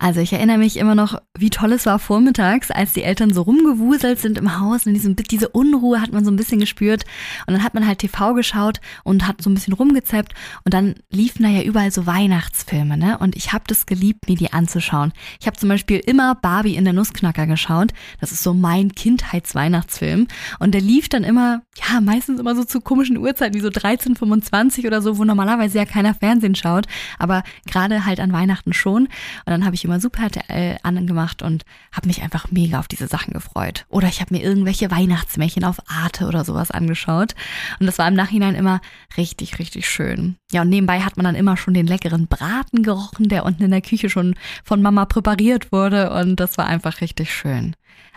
Also 0.03 0.19
ich 0.19 0.33
erinnere 0.33 0.59
mich 0.59 0.79
immer 0.79 0.97
noch, 0.97 1.17
wie 1.39 1.49
toll 1.49 1.71
es 1.71 1.87
war 1.87 2.01
vormittags, 2.01 2.73
als 2.73 2.93
die 2.93 3.05
Eltern 3.05 3.33
so 3.33 3.43
rumgewuselt 3.43 4.19
sind 4.19 4.37
im 4.37 4.59
Haus 4.59 4.85
und 4.85 4.95
diesen, 4.95 5.15
diese 5.15 5.49
Unruhe 5.49 6.01
hat 6.01 6.13
man 6.13 6.25
so 6.25 6.33
ein 6.33 6.35
bisschen 6.35 6.59
gespürt 6.59 7.05
und 7.47 7.55
dann 7.55 7.63
hat 7.63 7.73
man 7.73 7.87
halt 7.87 8.01
TV 8.01 8.35
geschaut 8.35 8.81
und 9.05 9.29
hat 9.29 9.41
so 9.41 9.49
ein 9.49 9.55
bisschen 9.55 9.75
rumgezappt 9.75 10.35
und 10.65 10.75
dann 10.75 10.97
liefen 11.13 11.45
da 11.45 11.49
ja 11.49 11.63
überall 11.63 11.93
so 11.93 12.05
Weihnachtsfilme, 12.05 12.97
ne? 12.99 13.17
Und 13.19 13.37
ich 13.37 13.53
habe 13.53 13.63
das 13.69 13.87
geliebt, 13.87 14.29
mir 14.29 14.35
die 14.35 14.53
anzuschauen. 14.53 15.13
Ich 15.39 15.47
habe 15.47 15.57
zum 15.57 15.69
Beispiel 15.69 15.99
immer 15.99 16.35
Barbie 16.35 16.75
in 16.75 16.83
der 16.85 16.95
Nussknacker 16.95 17.47
geschaut. 17.47 17.93
Das 18.21 18.33
ist 18.33 18.43
so 18.43 18.55
mein 18.55 18.97
Kindheitsweihnachtsfilm 18.97 20.27
und 20.59 20.73
der 20.73 20.81
lief 20.81 21.11
dann 21.11 21.23
immer, 21.23 21.63
ja, 21.77 22.01
meistens 22.01 22.41
immer 22.41 22.57
so 22.57 22.65
zu 22.65 22.81
komischen 22.81 23.19
Uhrzeiten 23.19 23.55
wie 23.55 23.61
so 23.61 23.69
13:25 23.69 24.85
oder 24.85 25.01
so, 25.01 25.17
wo 25.17 25.23
normalerweise 25.23 25.79
ja 25.79 25.85
keiner 25.85 26.13
Fernsehen 26.13 26.57
schaut, 26.57 26.87
aber 27.21 27.45
gerade 27.71 28.05
halt 28.05 28.19
an 28.19 28.33
Weihnachten 28.33 28.73
schon. 28.73 29.03
Und 29.05 29.11
dann 29.47 29.65
habe 29.65 29.77
ich 29.77 29.85
immer 29.85 29.92
immer 29.93 30.01
super 30.01 30.23
RTL 30.25 30.79
angemacht 30.83 31.43
und 31.43 31.65
habe 31.93 32.07
mich 32.07 32.23
einfach 32.23 32.51
mega 32.51 32.79
auf 32.79 32.89
diese 32.89 33.09
Sachen 33.09 33.35
gefreut. 33.35 33.85
Oder 33.89 34.09
ich 34.09 34.21
habe 34.21 34.35
mir 34.35 34.43
irgendwelche 34.43 34.91
Weihnachtsmärchen 34.91 35.65
auf 35.65 35.83
Arte 35.87 36.27
oder 36.27 36.45
sowas 36.45 36.71
angeschaut. 36.71 37.35
Und 37.79 37.87
das 37.87 37.99
war 37.99 38.09
im 38.09 38.15
Nachhinein 38.15 38.55
immer 38.55 38.81
richtig, 39.17 39.59
richtig 39.59 39.89
schön. 39.89 40.37
Ja, 40.51 40.63
und 40.63 40.71
nebenbei 40.71 41.01
hat 41.01 41.17
man 41.17 41.25
dann 41.25 41.35
immer 41.35 41.57
schon 41.57 41.75
den 41.75 41.87
leckeren 41.87 42.27
Braten 42.27 42.83
gerochen, 42.83 43.29
der 43.29 43.45
unten 43.45 43.65
in 43.65 43.71
der 43.71 43.83
Küche 43.83 44.09
schon 44.09 44.35
von 44.65 44.81
Mama 44.81 45.05
präpariert 45.05 45.73
wurde. 45.73 46.11
Und 46.11 46.37
das 46.37 46.57
war 46.57 46.67
einfach 46.67 47.03
richtig 47.03 47.35
schön. 47.35 47.77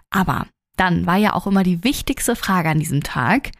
Aber 0.09 0.47
dann 0.77 1.05
war 1.05 1.17
ja 1.17 1.33
auch 1.33 1.47
immer 1.47 1.63
die 1.63 1.83
wichtigste 1.83 2.35
Frage 2.35 2.69
an 2.69 2.79
diesem 2.79 3.03
Tag, 3.03 3.51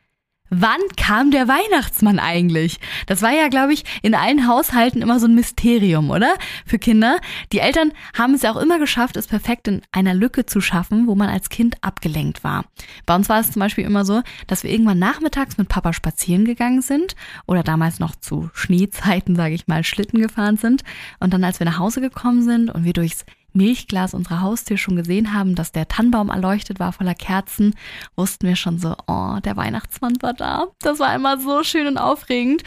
Wann 0.58 0.80
kam 0.96 1.32
der 1.32 1.50
Weihnachtsmann 1.50 2.18
eigentlich? 2.18 2.80
Das 3.08 3.22
war 3.22 3.32
ja, 3.32 3.50
glaube 3.50 3.74
ich, 3.74 3.84
in 4.04 4.16
allen 4.16 4.48
Haushalten 4.48 5.02
immer 5.02 5.20
so 5.20 5.28
ein 5.28 5.36
Mysterium, 5.36 6.10
oder? 6.12 6.34
Für 6.66 6.80
Kinder. 6.80 7.20
Die 7.52 7.60
Eltern 7.60 7.92
haben 8.18 8.34
es 8.36 8.44
ja 8.44 8.54
auch 8.54 8.62
immer 8.62 8.80
geschafft, 8.80 9.18
es 9.18 9.28
perfekt 9.28 9.68
in 9.68 9.82
einer 9.92 10.14
Lücke 10.14 10.46
zu 10.46 10.62
schaffen, 10.62 11.08
wo 11.08 11.16
man 11.16 11.28
als 11.28 11.50
Kind 11.50 11.84
abgelenkt 11.84 12.46
war. 12.46 12.64
Bei 13.06 13.16
uns 13.16 13.28
war 13.28 13.42
es 13.42 13.52
zum 13.52 13.60
Beispiel 13.60 13.84
immer 13.84 14.06
so, 14.06 14.22
dass 14.48 14.64
wir 14.64 14.72
irgendwann 14.72 14.98
nachmittags 14.98 15.58
mit 15.58 15.68
Papa 15.68 15.92
spazieren 15.92 16.46
gegangen 16.46 16.82
sind 16.82 17.18
oder 17.48 17.62
damals 17.62 18.00
noch 18.00 18.16
zu 18.16 18.50
Schneezeiten, 18.54 19.36
sage 19.36 19.56
ich 19.56 19.68
mal, 19.68 19.84
Schlitten 19.84 20.22
gefahren 20.22 20.56
sind. 20.56 20.84
Und 21.20 21.34
dann, 21.34 21.44
als 21.44 21.60
wir 21.60 21.66
nach 21.66 21.80
Hause 21.80 22.00
gekommen 22.00 22.44
sind 22.44 22.70
und 22.70 22.86
wir 22.86 22.94
durchs 22.94 23.26
Milchglas 23.56 24.14
unserer 24.14 24.42
Haustür 24.42 24.78
schon 24.78 24.96
gesehen 24.96 25.34
haben, 25.34 25.56
dass 25.56 25.72
der 25.72 25.88
Tannenbaum 25.88 26.30
erleuchtet 26.30 26.80
war 26.80 26.94
voller 26.94 27.16
Kerzen, 27.16 27.76
wussten 28.16 28.48
wir 28.48 28.56
schon 28.56 28.80
so, 28.80 28.96
oh, 29.08 29.38
der 29.44 29.58
Weihnachtsmann 29.58 30.14
war 30.22 30.34
da. 30.34 30.68
Das 30.80 31.00
war 31.00 31.16
immer 31.16 31.40
so 31.40 31.64
schön 31.64 31.88
und 31.88 31.98
aufregend. 31.98 32.64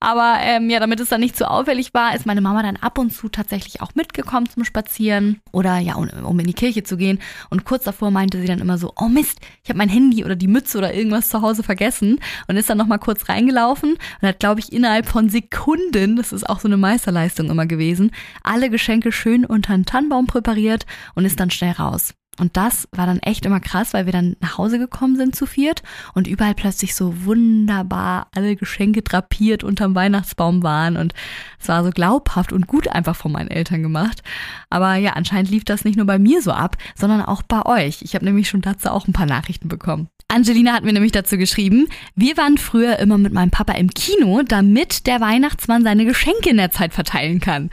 Aber 0.00 0.36
ähm, 0.40 0.70
ja, 0.70 0.80
damit 0.80 1.00
es 1.00 1.08
dann 1.08 1.20
nicht 1.20 1.36
zu 1.36 1.50
auffällig 1.50 1.94
war, 1.94 2.14
ist 2.14 2.26
meine 2.26 2.40
Mama 2.40 2.62
dann 2.62 2.76
ab 2.76 2.98
und 2.98 3.12
zu 3.12 3.28
tatsächlich 3.28 3.80
auch 3.80 3.94
mitgekommen 3.94 4.48
zum 4.48 4.64
Spazieren 4.64 5.40
oder 5.52 5.78
ja, 5.78 5.94
um, 5.94 6.08
um 6.24 6.38
in 6.40 6.46
die 6.46 6.52
Kirche 6.52 6.82
zu 6.82 6.96
gehen. 6.96 7.18
Und 7.50 7.64
kurz 7.64 7.84
davor 7.84 8.10
meinte 8.10 8.40
sie 8.40 8.46
dann 8.46 8.60
immer 8.60 8.78
so, 8.78 8.92
oh 8.96 9.08
Mist, 9.08 9.40
ich 9.62 9.70
habe 9.70 9.78
mein 9.78 9.88
Handy 9.88 10.24
oder 10.24 10.36
die 10.36 10.48
Mütze 10.48 10.78
oder 10.78 10.94
irgendwas 10.94 11.28
zu 11.28 11.42
Hause 11.42 11.62
vergessen 11.62 12.18
und 12.48 12.56
ist 12.56 12.68
dann 12.68 12.78
nochmal 12.78 12.98
kurz 12.98 13.28
reingelaufen 13.28 13.94
und 14.20 14.28
hat, 14.28 14.40
glaube 14.40 14.60
ich, 14.60 14.72
innerhalb 14.72 15.06
von 15.06 15.28
Sekunden, 15.28 16.16
das 16.16 16.32
ist 16.32 16.48
auch 16.48 16.60
so 16.60 16.68
eine 16.68 16.76
Meisterleistung 16.76 17.50
immer 17.50 17.66
gewesen, 17.66 18.10
alle 18.42 18.70
Geschenke 18.70 19.12
schön 19.12 19.44
unter 19.44 19.74
den 19.74 19.86
Tannenbaum 19.86 20.26
präpariert 20.32 20.86
und 21.14 21.24
ist 21.24 21.38
dann 21.40 21.50
schnell 21.50 21.72
raus. 21.72 22.14
Und 22.38 22.56
das 22.56 22.88
war 22.92 23.04
dann 23.04 23.18
echt 23.18 23.44
immer 23.44 23.60
krass, 23.60 23.92
weil 23.92 24.06
wir 24.06 24.12
dann 24.12 24.36
nach 24.40 24.56
Hause 24.56 24.78
gekommen 24.78 25.16
sind 25.16 25.36
zu 25.36 25.44
viert 25.44 25.82
und 26.14 26.26
überall 26.26 26.54
plötzlich 26.54 26.94
so 26.94 27.26
wunderbar 27.26 28.28
alle 28.34 28.56
Geschenke 28.56 29.02
drapiert 29.02 29.62
unterm 29.62 29.94
Weihnachtsbaum 29.94 30.62
waren. 30.62 30.96
Und 30.96 31.12
es 31.60 31.68
war 31.68 31.84
so 31.84 31.90
glaubhaft 31.90 32.52
und 32.52 32.66
gut 32.66 32.88
einfach 32.88 33.16
von 33.16 33.32
meinen 33.32 33.50
Eltern 33.50 33.82
gemacht. 33.82 34.22
Aber 34.70 34.94
ja, 34.94 35.12
anscheinend 35.12 35.50
lief 35.50 35.64
das 35.64 35.84
nicht 35.84 35.96
nur 35.96 36.06
bei 36.06 36.18
mir 36.18 36.40
so 36.40 36.52
ab, 36.52 36.78
sondern 36.94 37.20
auch 37.20 37.42
bei 37.42 37.66
euch. 37.66 38.00
Ich 38.00 38.14
habe 38.14 38.24
nämlich 38.24 38.48
schon 38.48 38.62
dazu 38.62 38.88
auch 38.88 39.06
ein 39.06 39.12
paar 39.12 39.26
Nachrichten 39.26 39.68
bekommen. 39.68 40.08
Angelina 40.32 40.72
hat 40.72 40.82
mir 40.82 40.94
nämlich 40.94 41.12
dazu 41.12 41.36
geschrieben, 41.36 41.88
wir 42.14 42.38
waren 42.38 42.56
früher 42.56 42.98
immer 42.98 43.18
mit 43.18 43.34
meinem 43.34 43.50
Papa 43.50 43.74
im 43.74 43.90
Kino, 43.90 44.42
damit 44.42 45.06
der 45.06 45.20
Weihnachtsmann 45.20 45.84
seine 45.84 46.06
Geschenke 46.06 46.48
in 46.48 46.56
der 46.56 46.70
Zeit 46.70 46.94
verteilen 46.94 47.38
kann. 47.38 47.68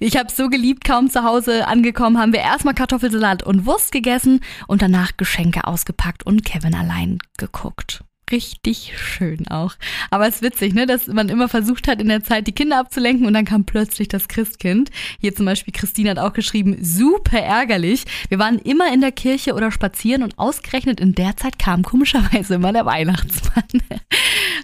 Ich 0.00 0.16
habe 0.16 0.30
so 0.30 0.48
geliebt, 0.48 0.84
kaum 0.84 1.08
zu 1.08 1.22
Hause 1.22 1.68
angekommen, 1.68 2.18
haben 2.18 2.32
wir 2.32 2.40
erstmal 2.40 2.74
Kartoffelsalat 2.74 3.44
und 3.44 3.64
Wurst 3.64 3.92
gegessen 3.92 4.40
und 4.66 4.82
danach 4.82 5.16
Geschenke 5.16 5.68
ausgepackt 5.68 6.26
und 6.26 6.44
Kevin 6.44 6.74
allein 6.74 7.18
geguckt 7.38 8.02
richtig 8.30 8.92
schön 8.96 9.46
auch. 9.48 9.74
Aber 10.10 10.26
es 10.26 10.36
ist 10.36 10.42
witzig, 10.42 10.74
ne, 10.74 10.86
dass 10.86 11.06
man 11.06 11.28
immer 11.28 11.48
versucht 11.48 11.88
hat, 11.88 12.00
in 12.00 12.08
der 12.08 12.22
Zeit 12.22 12.46
die 12.46 12.52
Kinder 12.52 12.78
abzulenken 12.78 13.26
und 13.26 13.34
dann 13.34 13.44
kam 13.44 13.64
plötzlich 13.64 14.08
das 14.08 14.28
Christkind. 14.28 14.90
Hier 15.20 15.34
zum 15.34 15.46
Beispiel 15.46 15.72
Christine 15.72 16.10
hat 16.10 16.18
auch 16.18 16.32
geschrieben, 16.32 16.78
super 16.82 17.38
ärgerlich. 17.38 18.04
Wir 18.28 18.38
waren 18.38 18.58
immer 18.58 18.92
in 18.92 19.00
der 19.00 19.12
Kirche 19.12 19.54
oder 19.54 19.70
spazieren 19.70 20.22
und 20.22 20.38
ausgerechnet 20.38 21.00
in 21.00 21.14
der 21.14 21.36
Zeit 21.36 21.58
kam 21.58 21.82
komischerweise 21.82 22.54
immer 22.54 22.72
der 22.72 22.86
Weihnachtsmann. 22.86 23.64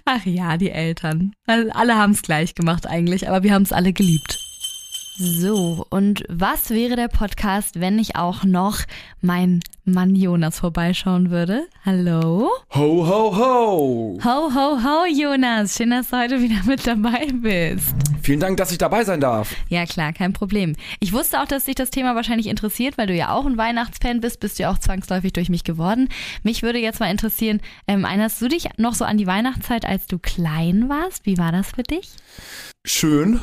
Ach 0.04 0.24
ja, 0.24 0.56
die 0.56 0.70
Eltern. 0.70 1.32
Alle 1.46 1.96
haben 1.96 2.12
es 2.12 2.22
gleich 2.22 2.54
gemacht 2.54 2.86
eigentlich, 2.86 3.28
aber 3.28 3.42
wir 3.42 3.52
haben 3.52 3.62
es 3.62 3.72
alle 3.72 3.92
geliebt. 3.92 4.45
So, 5.18 5.86
und 5.88 6.24
was 6.28 6.68
wäre 6.68 6.94
der 6.94 7.08
Podcast, 7.08 7.80
wenn 7.80 7.98
ich 7.98 8.16
auch 8.16 8.44
noch 8.44 8.80
mein 9.22 9.60
Mann 9.86 10.14
Jonas 10.14 10.58
vorbeischauen 10.58 11.30
würde? 11.30 11.66
Hallo? 11.86 12.50
Ho, 12.74 13.06
ho, 13.08 13.34
ho! 13.34 14.18
Ho, 14.22 14.54
ho, 14.54 14.78
ho, 14.84 15.06
Jonas. 15.10 15.74
Schön, 15.74 15.88
dass 15.88 16.10
du 16.10 16.18
heute 16.18 16.42
wieder 16.42 16.62
mit 16.66 16.86
dabei 16.86 17.28
bist. 17.32 17.94
Vielen 18.20 18.40
Dank, 18.40 18.58
dass 18.58 18.72
ich 18.72 18.78
dabei 18.78 19.04
sein 19.04 19.20
darf. 19.20 19.54
Ja, 19.70 19.86
klar, 19.86 20.12
kein 20.12 20.34
Problem. 20.34 20.76
Ich 21.00 21.14
wusste 21.14 21.40
auch, 21.40 21.46
dass 21.46 21.64
dich 21.64 21.76
das 21.76 21.88
Thema 21.88 22.14
wahrscheinlich 22.14 22.48
interessiert, 22.48 22.98
weil 22.98 23.06
du 23.06 23.14
ja 23.14 23.30
auch 23.30 23.46
ein 23.46 23.56
Weihnachtsfan 23.56 24.20
bist, 24.20 24.40
bist 24.40 24.58
du 24.58 24.64
ja 24.64 24.70
auch 24.70 24.78
zwangsläufig 24.78 25.32
durch 25.32 25.48
mich 25.48 25.64
geworden. 25.64 26.10
Mich 26.42 26.62
würde 26.62 26.78
jetzt 26.78 27.00
mal 27.00 27.10
interessieren, 27.10 27.60
ähm, 27.88 28.04
erinnerst 28.04 28.42
du 28.42 28.48
dich 28.48 28.68
noch 28.76 28.92
so 28.92 29.06
an 29.06 29.16
die 29.16 29.26
Weihnachtszeit, 29.26 29.86
als 29.86 30.06
du 30.08 30.18
klein 30.18 30.90
warst? 30.90 31.24
Wie 31.24 31.38
war 31.38 31.52
das 31.52 31.70
für 31.70 31.84
dich? 31.84 32.10
Schön. 32.84 33.40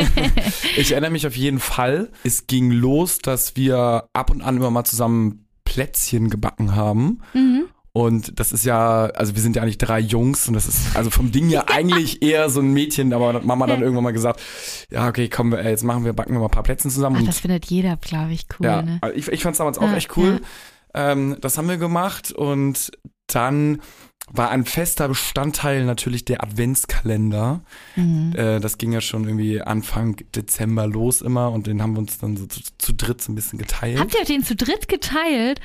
ich 0.76 0.95
erinnere 0.96 1.10
mich 1.12 1.26
auf 1.26 1.36
jeden 1.36 1.60
Fall. 1.60 2.10
Es 2.24 2.46
ging 2.46 2.70
los, 2.70 3.18
dass 3.18 3.54
wir 3.54 4.08
ab 4.14 4.30
und 4.30 4.40
an 4.40 4.56
immer 4.56 4.70
mal 4.70 4.84
zusammen 4.84 5.46
Plätzchen 5.64 6.30
gebacken 6.30 6.74
haben. 6.74 7.20
Mhm. 7.34 7.64
Und 7.92 8.38
das 8.40 8.52
ist 8.52 8.64
ja, 8.64 9.04
also 9.06 9.34
wir 9.34 9.42
sind 9.42 9.56
ja 9.56 9.62
eigentlich 9.62 9.78
drei 9.78 10.00
Jungs 10.00 10.48
und 10.48 10.54
das 10.54 10.66
ist 10.66 10.96
also 10.96 11.10
vom 11.10 11.32
Ding 11.32 11.48
ja 11.50 11.64
eigentlich 11.70 12.22
eher 12.22 12.48
so 12.50 12.60
ein 12.60 12.72
Mädchen, 12.72 13.12
aber 13.12 13.34
hat 13.34 13.44
Mama 13.44 13.66
dann 13.66 13.82
irgendwann 13.82 14.04
mal 14.04 14.12
gesagt, 14.12 14.40
ja, 14.90 15.06
okay, 15.08 15.28
komm, 15.28 15.52
ey, 15.52 15.68
jetzt 15.70 15.84
machen 15.84 16.04
wir, 16.04 16.12
backen 16.14 16.32
wir 16.32 16.38
mal 16.40 16.46
ein 16.46 16.50
paar 16.50 16.62
Plätzchen 16.62 16.90
zusammen. 16.90 17.16
Ach, 17.16 17.20
und 17.20 17.26
das 17.26 17.40
findet 17.40 17.66
jeder, 17.66 17.96
glaube 17.96 18.32
ich, 18.32 18.46
cool. 18.58 18.66
ja, 18.66 18.82
Ne? 18.82 18.98
also 19.02 19.14
ich, 19.16 19.28
ich 19.28 19.42
fand 19.42 19.52
es 19.54 19.58
damals 19.58 19.78
auch 19.78 19.82
Ja, 19.82 19.96
echt 19.96 20.16
cool. 20.16 20.40
Ähm, 20.94 21.36
das 21.40 21.58
haben 21.58 21.68
wir 21.68 21.76
gemacht 21.78 22.32
und 22.32 22.90
dann 23.26 23.80
war 24.32 24.50
ein 24.50 24.64
fester 24.64 25.08
Bestandteil 25.08 25.84
natürlich 25.84 26.24
der 26.24 26.42
Adventskalender. 26.42 27.60
Mhm. 27.94 28.32
Äh, 28.34 28.60
das 28.60 28.76
ging 28.78 28.92
ja 28.92 29.00
schon 29.00 29.24
irgendwie 29.24 29.62
Anfang 29.62 30.16
Dezember 30.34 30.86
los 30.86 31.22
immer 31.22 31.52
und 31.52 31.66
den 31.66 31.80
haben 31.80 31.92
wir 31.94 32.00
uns 32.00 32.18
dann 32.18 32.36
so 32.36 32.46
zu, 32.46 32.60
zu 32.78 32.92
dritt 32.94 33.22
so 33.22 33.32
ein 33.32 33.34
bisschen 33.36 33.58
geteilt. 33.58 34.00
Habt 34.00 34.14
ihr 34.18 34.24
den 34.24 34.42
zu 34.44 34.56
dritt 34.56 34.88
geteilt? 34.88 35.60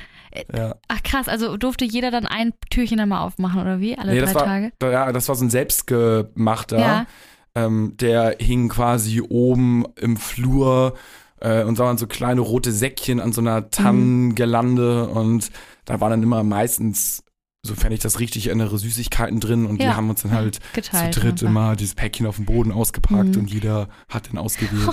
ja. 0.56 0.76
Ach 0.88 1.02
krass, 1.02 1.28
also 1.28 1.56
durfte 1.56 1.84
jeder 1.84 2.10
dann 2.10 2.26
ein 2.26 2.54
Türchen 2.70 3.00
einmal 3.00 3.26
aufmachen 3.26 3.60
oder 3.60 3.80
wie? 3.80 3.98
Alle 3.98 4.12
Nee, 4.12 4.20
drei 4.20 4.34
war, 4.34 4.44
Tage? 4.44 4.72
ja, 4.82 5.12
das 5.12 5.28
war 5.28 5.34
so 5.34 5.44
ein 5.44 5.50
selbstgemachter. 5.50 6.78
Ja. 6.78 7.06
Ähm, 7.54 7.96
der 8.00 8.36
hing 8.40 8.70
quasi 8.70 9.20
oben 9.20 9.84
im 9.96 10.16
Flur 10.16 10.94
äh, 11.40 11.64
und 11.64 11.78
da 11.78 11.84
waren 11.84 11.98
so 11.98 12.06
kleine 12.06 12.40
rote 12.40 12.72
Säckchen 12.72 13.20
an 13.20 13.32
so 13.32 13.42
einer 13.42 13.68
Tannengelande 13.68 15.08
und 15.08 15.50
da 15.84 16.00
waren 16.00 16.10
dann 16.12 16.22
immer 16.22 16.42
meistens, 16.44 17.24
sofern 17.64 17.92
ich 17.92 18.00
das 18.00 18.18
richtig 18.18 18.48
erinnere, 18.48 18.76
Süßigkeiten 18.76 19.38
drin 19.38 19.66
und 19.66 19.80
Ja. 19.80 19.90
die 19.90 19.96
haben 19.96 20.10
uns 20.10 20.22
dann 20.22 20.32
halt 20.32 20.58
Geteilt. 20.72 21.14
zu 21.14 21.20
dritt 21.20 21.32
einfach. 21.34 21.46
immer 21.46 21.76
dieses 21.76 21.94
Päckchen 21.94 22.26
auf 22.26 22.34
dem 22.36 22.44
Boden 22.44 22.72
ausgepackt 22.72 23.36
Mhm. 23.36 23.42
und 23.42 23.50
jeder 23.52 23.88
hat 24.08 24.28
den 24.32 24.38
ausgewählt. 24.38 24.82
Er- 24.84 24.92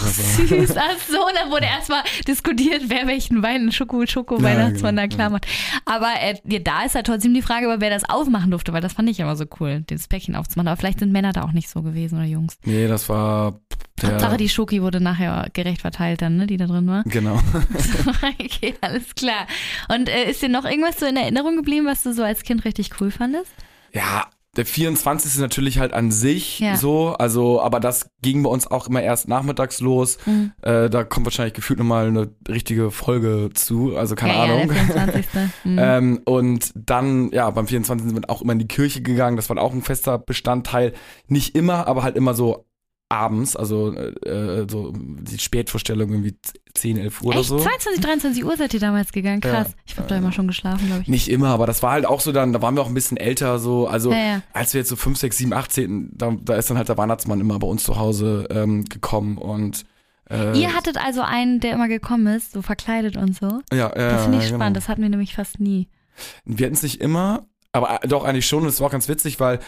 süß. 0.67 0.75
Ach 0.77 0.97
so, 1.09 1.17
da 1.33 1.49
wurde 1.49 1.65
erstmal 1.65 2.03
diskutiert, 2.27 2.83
wer 2.87 3.07
welchen 3.07 3.41
Wein, 3.41 3.71
Schoko, 3.71 4.05
Schoko, 4.05 4.37
Ja, 4.37 4.43
Weihnachtsmann 4.43 4.95
da 4.95 5.03
genau, 5.07 5.15
klar 5.15 5.27
ja. 5.27 5.31
macht. 5.31 5.47
Aber 5.85 6.11
äh, 6.21 6.59
da 6.61 6.83
ist 6.83 6.93
halt 6.93 7.07
trotzdem 7.07 7.33
die 7.33 7.41
Frage, 7.41 7.75
wer 7.79 7.89
das 7.89 8.07
aufmachen 8.07 8.51
durfte, 8.51 8.71
weil 8.71 8.81
das 8.81 8.93
fand 8.93 9.09
ich 9.09 9.19
immer 9.19 9.35
so 9.35 9.45
cool, 9.59 9.83
dieses 9.89 10.07
Päckchen 10.07 10.35
aufzumachen. 10.35 10.67
Aber 10.67 10.77
vielleicht 10.77 10.99
sind 10.99 11.11
Männer 11.11 11.33
da 11.33 11.43
auch 11.45 11.53
nicht 11.53 11.69
so 11.69 11.81
gewesen 11.81 12.19
oder 12.19 12.27
Jungs. 12.27 12.57
Nee, 12.65 12.87
das 12.87 13.09
war 13.09 13.59
der. 14.01 14.11
Hauptsache 14.11 14.37
die 14.37 14.49
Schoki 14.49 14.81
wurde 14.81 15.01
nachher 15.01 15.47
gerecht 15.53 15.81
verteilt 15.81 16.21
dann, 16.21 16.37
ne, 16.37 16.47
die 16.47 16.57
da 16.57 16.67
drin 16.67 16.87
war. 16.87 17.03
Genau. 17.05 17.39
okay, 18.39 18.75
alles 18.81 19.15
klar. 19.15 19.47
Und 19.93 20.09
äh, 20.09 20.29
ist 20.29 20.41
dir 20.41 20.49
noch 20.49 20.65
irgendwas 20.65 20.99
so 20.99 21.05
in 21.05 21.17
Erinnerung 21.17 21.55
geblieben, 21.55 21.85
was 21.85 22.03
du 22.03 22.13
so 22.13 22.23
als 22.23 22.43
Kind 22.43 22.65
richtig 22.65 22.91
cool 22.99 23.11
fandest? 23.11 23.51
Ja, 23.93 24.27
der 24.55 24.65
24. 24.65 25.31
ist 25.31 25.39
natürlich 25.39 25.77
halt 25.79 25.93
an 25.93 26.11
sich 26.11 26.59
Ja. 26.59 26.75
so, 26.75 27.09
also, 27.13 27.61
aber 27.61 27.79
das 27.79 28.09
ging 28.21 28.43
bei 28.43 28.49
uns 28.49 28.65
auch 28.65 28.87
immer 28.87 29.01
erst 29.01 29.27
nachmittags 29.27 29.79
los. 29.79 30.17
Mhm. 30.25 30.51
Äh, 30.61 30.89
da 30.89 31.03
kommt 31.03 31.25
wahrscheinlich 31.27 31.53
gefühlt 31.53 31.77
nochmal 31.77 32.07
eine 32.07 32.29
richtige 32.47 32.89
Folge 32.89 33.51
zu, 33.53 33.95
also 33.95 34.15
keine 34.15 34.33
ja, 34.33 34.43
Ahnung. 34.43 34.59
Ja, 34.61 34.65
der 34.65 34.75
24. 34.75 35.25
Mhm. 35.63 35.77
Ähm, 35.79 36.21
und 36.25 36.71
dann, 36.75 37.31
ja, 37.31 37.49
beim 37.51 37.67
24. 37.67 38.07
sind 38.07 38.15
wir 38.15 38.29
auch 38.29 38.41
immer 38.41 38.53
in 38.53 38.59
die 38.59 38.67
Kirche 38.67 39.01
gegangen. 39.01 39.35
Das 39.35 39.49
war 39.49 39.57
auch 39.57 39.73
ein 39.73 39.81
fester 39.81 40.17
Bestandteil. 40.17 40.93
Nicht 41.27 41.55
immer, 41.55 41.87
aber 41.87 42.03
halt 42.03 42.15
immer 42.15 42.33
so 42.33 42.65
abends, 43.09 43.55
also 43.55 43.91
äh, 43.93 44.67
so 44.69 44.93
die 44.95 45.39
Spätvorstellung 45.39 46.11
irgendwie 46.11 46.35
10, 46.75 46.97
11 46.97 47.21
Uhr 47.21 47.27
oder 47.29 47.39
Echt? 47.39 47.49
so. 47.49 47.57
22, 47.57 48.01
23 48.03 48.45
Uhr 48.45 48.55
seid 48.55 48.73
ihr 48.75 48.79
damals 48.79 49.11
gegangen? 49.11 49.41
Krass. 49.41 49.69
Ja. 49.69 49.73
ich 49.87 49.97
hab 49.97 50.07
da 50.07 50.17
immer 50.17 50.31
schon 50.31 50.47
geschlafen, 50.47 50.85
glaube 50.87 51.01
ich. 51.01 51.07
Nicht 51.07 51.27
immer, 51.27 51.47
aber 51.49 51.65
das 51.65 51.81
war 51.81 51.91
halt 51.93 52.05
auch 52.05 52.21
so 52.21 52.31
dann, 52.31 52.53
da 52.53 52.61
waren 52.61 52.75
wir 52.75 52.81
auch 52.81 52.87
ein 52.87 52.93
bisschen 52.93 53.17
älter 53.17 53.57
so, 53.57 53.87
also 53.87 54.11
Ja, 54.11 54.17
ja. 54.17 54.41
als 54.53 54.73
wir 54.73 54.81
jetzt 54.81 54.89
so 54.89 54.95
5, 54.95 55.17
6, 55.17 55.37
7, 55.37 55.53
8, 55.53 55.71
10, 55.71 56.09
da, 56.13 56.35
da 56.39 56.55
ist 56.55 56.69
dann 56.69 56.77
halt 56.77 56.87
der 56.87 56.97
Weihnachtsmann 56.97 57.39
immer 57.39 57.57
bei 57.57 57.67
uns 57.67 57.83
zu 57.83 57.97
Hause 57.97 58.47
ähm, 58.51 58.85
gekommen 58.85 59.39
und 59.39 59.85
äh, 60.29 60.55
Ihr 60.59 60.75
hattet 60.75 61.03
also 61.03 61.21
einen, 61.21 61.59
der 61.59 61.73
immer 61.73 61.87
gekommen 61.87 62.27
ist, 62.27 62.51
so 62.51 62.61
verkleidet 62.61 63.17
und 63.17 63.35
so. 63.35 63.61
ja, 63.73 63.87
ja, 63.87 63.89
Das 63.89 64.23
finde 64.23 64.37
ich 64.37 64.43
ja, 64.43 64.49
spannend, 64.49 64.65
genau. 64.67 64.73
das 64.75 64.87
hatten 64.87 65.01
wir 65.01 65.09
nämlich 65.09 65.33
fast 65.33 65.59
nie. 65.59 65.87
Wir 66.45 66.67
hatten 66.67 66.75
es 66.75 66.83
nicht 66.83 67.01
immer, 67.01 67.47
aber 67.71 68.03
äh, 68.03 68.07
doch 68.07 68.23
eigentlich 68.23 68.45
schon. 68.45 68.61
Und 68.61 68.69
es 68.69 68.79
war 68.79 68.87
auch 68.87 68.91
ganz 68.91 69.07
witzig, 69.09 69.39
weil 69.39 69.59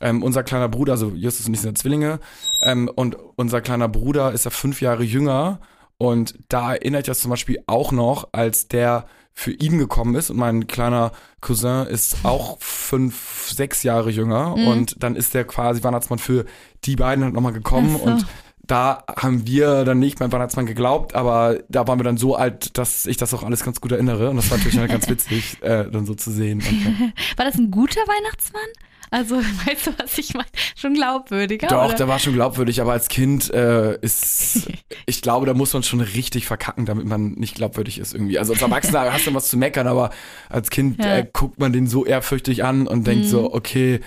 ähm, 0.00 0.22
unser 0.22 0.42
kleiner 0.42 0.68
Bruder, 0.68 0.92
also 0.92 1.10
Justus 1.10 1.46
und 1.46 1.54
ich 1.54 1.60
sind 1.60 1.70
ja 1.70 1.74
Zwillinge, 1.80 2.20
ähm, 2.60 2.90
und 2.94 3.16
unser 3.36 3.60
kleiner 3.60 3.88
Bruder 3.88 4.32
ist 4.32 4.44
ja 4.44 4.50
fünf 4.50 4.80
Jahre 4.80 5.02
jünger. 5.04 5.60
Und 5.98 6.34
da 6.48 6.74
erinnere 6.74 7.00
ich 7.02 7.06
das 7.06 7.20
zum 7.20 7.30
Beispiel 7.30 7.58
auch 7.66 7.92
noch, 7.92 8.28
als 8.32 8.68
der 8.68 9.06
für 9.32 9.52
ihn 9.52 9.78
gekommen 9.78 10.14
ist 10.14 10.30
und 10.30 10.36
mein 10.36 10.66
kleiner 10.68 11.10
Cousin 11.40 11.86
ist 11.86 12.18
auch 12.24 12.56
fünf, 12.60 13.50
sechs 13.52 13.82
Jahre 13.82 14.10
jünger 14.10 14.56
Mhm. 14.56 14.66
und 14.68 15.02
dann 15.02 15.16
ist 15.16 15.34
der 15.34 15.44
quasi 15.44 15.82
Weihnachtsmann 15.82 16.18
für 16.20 16.44
die 16.84 16.94
beiden 16.96 17.24
halt 17.24 17.34
nochmal 17.34 17.52
gekommen 17.52 17.96
so. 17.96 18.04
und 18.04 18.26
da 18.66 19.02
haben 19.20 19.46
wir 19.46 19.84
dann 19.84 19.98
nicht 19.98 20.18
beim 20.20 20.30
Weihnachtsmann 20.32 20.66
geglaubt, 20.66 21.14
aber 21.16 21.58
da 21.68 21.86
waren 21.88 21.98
wir 21.98 22.04
dann 22.04 22.16
so 22.16 22.36
alt, 22.36 22.78
dass 22.78 23.06
ich 23.06 23.16
das 23.16 23.34
auch 23.34 23.42
alles 23.42 23.64
ganz 23.64 23.80
gut 23.80 23.90
erinnere 23.92 24.30
und 24.30 24.36
das 24.36 24.50
war 24.50 24.58
natürlich 24.58 24.78
halt 24.78 24.90
ganz 24.92 25.08
witzig, 25.10 25.60
äh, 25.62 25.90
dann 25.90 26.06
so 26.06 26.14
zu 26.14 26.30
sehen. 26.30 26.60
Ja. 26.60 27.08
War 27.36 27.44
das 27.44 27.56
ein 27.56 27.70
guter 27.72 28.00
Weihnachtsmann? 28.02 28.62
Also, 29.10 29.36
weißt 29.66 29.86
du, 29.88 29.90
was 29.98 30.18
ich 30.18 30.34
meine? 30.34 30.46
Schon 30.76 30.94
glaubwürdiger? 30.94 31.68
Doch, 31.68 31.86
oder? 31.86 31.94
der 31.94 32.08
war 32.08 32.18
schon 32.18 32.34
glaubwürdig, 32.34 32.80
aber 32.80 32.92
als 32.92 33.08
Kind 33.08 33.52
äh, 33.52 33.96
ist, 34.00 34.68
ich 35.06 35.22
glaube, 35.22 35.46
da 35.46 35.54
muss 35.54 35.72
man 35.72 35.82
schon 35.82 36.00
richtig 36.00 36.46
verkacken, 36.46 36.86
damit 36.86 37.06
man 37.06 37.32
nicht 37.32 37.54
glaubwürdig 37.54 37.98
ist 37.98 38.14
irgendwie. 38.14 38.38
Also 38.38 38.52
als 38.52 38.62
Erwachsener 38.62 39.00
hast 39.12 39.26
du 39.26 39.34
was 39.34 39.48
zu 39.48 39.56
meckern, 39.56 39.86
aber 39.86 40.10
als 40.48 40.70
Kind 40.70 40.98
Ja. 41.04 41.18
äh, 41.18 41.26
guckt 41.32 41.58
man 41.58 41.72
den 41.72 41.86
so 41.86 42.04
ehrfürchtig 42.04 42.64
an 42.64 42.86
und 42.86 43.06
denkt 43.06 43.24
Mhm. 43.26 43.28
so, 43.28 43.52
okay, 43.54 44.00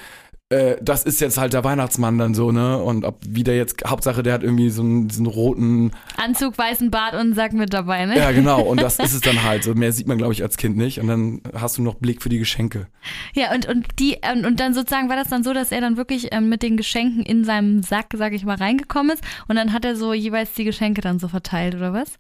äh, 0.50 0.78
das 0.82 1.04
ist 1.04 1.20
jetzt 1.20 1.38
halt 1.38 1.52
der 1.52 1.66
Weihnachtsmann 1.66 2.18
dann 2.18 2.34
so, 2.34 2.54
ne? 2.54 2.78
Und 2.78 3.04
ob 3.04 3.20
wie 3.28 3.44
der 3.44 3.58
jetzt, 3.58 3.84
Hauptsache 3.86 4.24
der 4.24 4.34
hat 4.34 4.44
irgendwie 4.44 4.70
so 4.70 4.82
einen, 4.82 5.10
diesen 5.10 5.26
roten, 5.26 5.92
Anzug, 6.16 6.58
weißen 6.58 6.90
Bart 6.90 7.14
und 7.14 7.20
einen 7.20 7.34
Sack 7.34 7.52
mit 7.52 7.74
dabei, 7.74 8.06
ne? 8.06 8.18
ja 8.18 8.32
genau, 8.32 8.62
und 8.62 8.82
das 8.82 8.98
ist 9.00 9.14
es 9.14 9.20
dann 9.22 9.44
halt. 9.44 9.66
So 9.66 9.74
mehr 9.74 9.92
sieht 9.92 10.08
man, 10.08 10.18
glaube 10.18 10.32
ich, 10.32 10.42
als 10.44 10.56
Kind 10.56 10.78
nicht. 10.78 11.02
Und 11.02 11.08
dann 11.08 11.42
hast 11.54 11.78
du 11.78 11.82
noch 11.82 11.96
Blick 11.96 12.22
für 12.22 12.30
die 12.30 12.40
Geschenke. 12.40 12.88
Ja, 13.34 13.54
und, 13.54 13.68
und 13.68 13.88
die, 14.00 14.20
ähm, 14.22 14.46
und 14.46 14.60
dann 14.62 14.74
sozusagen 14.74 15.10
war 15.10 15.18
das 15.18 15.28
dann 15.28 15.44
so, 15.44 15.54
dass 15.54 15.74
er 15.74 15.82
dann 15.82 15.98
wirklich 15.98 16.30
ähm, 16.32 16.48
mit 16.48 16.64
den 16.64 16.78
Geschenken 16.78 17.24
in 17.24 17.44
seinem 17.44 17.84
Sack, 17.84 18.08
sag 18.16 18.32
ich 18.32 18.46
mal, 18.46 18.56
reingekommen 18.56 19.12
ist 19.12 19.24
und 19.50 19.58
dann 19.58 19.74
hat 19.74 19.84
er 19.84 19.98
so 19.98 20.14
jeweils 20.14 20.54
die 20.54 20.64
Geschenke 20.64 21.02
dann 21.02 21.20
so 21.20 21.28
verteilt, 21.28 21.76
oder 21.76 21.92
was? 21.92 22.14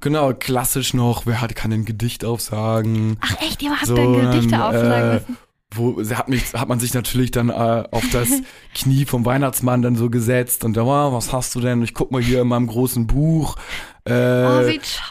Genau, 0.00 0.32
klassisch 0.34 0.94
noch, 0.94 1.26
wer 1.26 1.40
hat, 1.40 1.54
kann 1.54 1.72
ein 1.72 1.84
Gedicht 1.84 2.24
aufsagen. 2.24 3.18
Ach 3.20 3.40
echt, 3.40 3.62
ihr 3.62 3.70
habt 3.70 3.86
So, 3.86 3.94
dann 3.94 4.14
Gedichte 4.14 4.50
dann, 4.50 4.62
aufsagen 4.62 5.10
äh, 5.10 5.14
müssen? 5.14 5.47
Wo 5.74 6.02
hat, 6.02 6.28
mich, 6.28 6.54
hat 6.54 6.68
man 6.68 6.80
sich 6.80 6.94
natürlich 6.94 7.30
dann 7.30 7.50
äh, 7.50 7.84
auf 7.90 8.04
das 8.12 8.28
Knie 8.74 9.04
vom 9.04 9.24
Weihnachtsmann 9.26 9.82
dann 9.82 9.96
so 9.96 10.08
gesetzt 10.10 10.64
und 10.64 10.76
da 10.76 10.86
war, 10.86 11.12
was 11.12 11.32
hast 11.32 11.54
du 11.54 11.60
denn? 11.60 11.82
Ich 11.82 11.92
guck 11.94 12.10
mal 12.10 12.22
hier 12.22 12.40
in 12.42 12.48
meinem 12.48 12.66
großen 12.66 13.06
Buch. 13.06 13.56
Äh, 14.04 14.10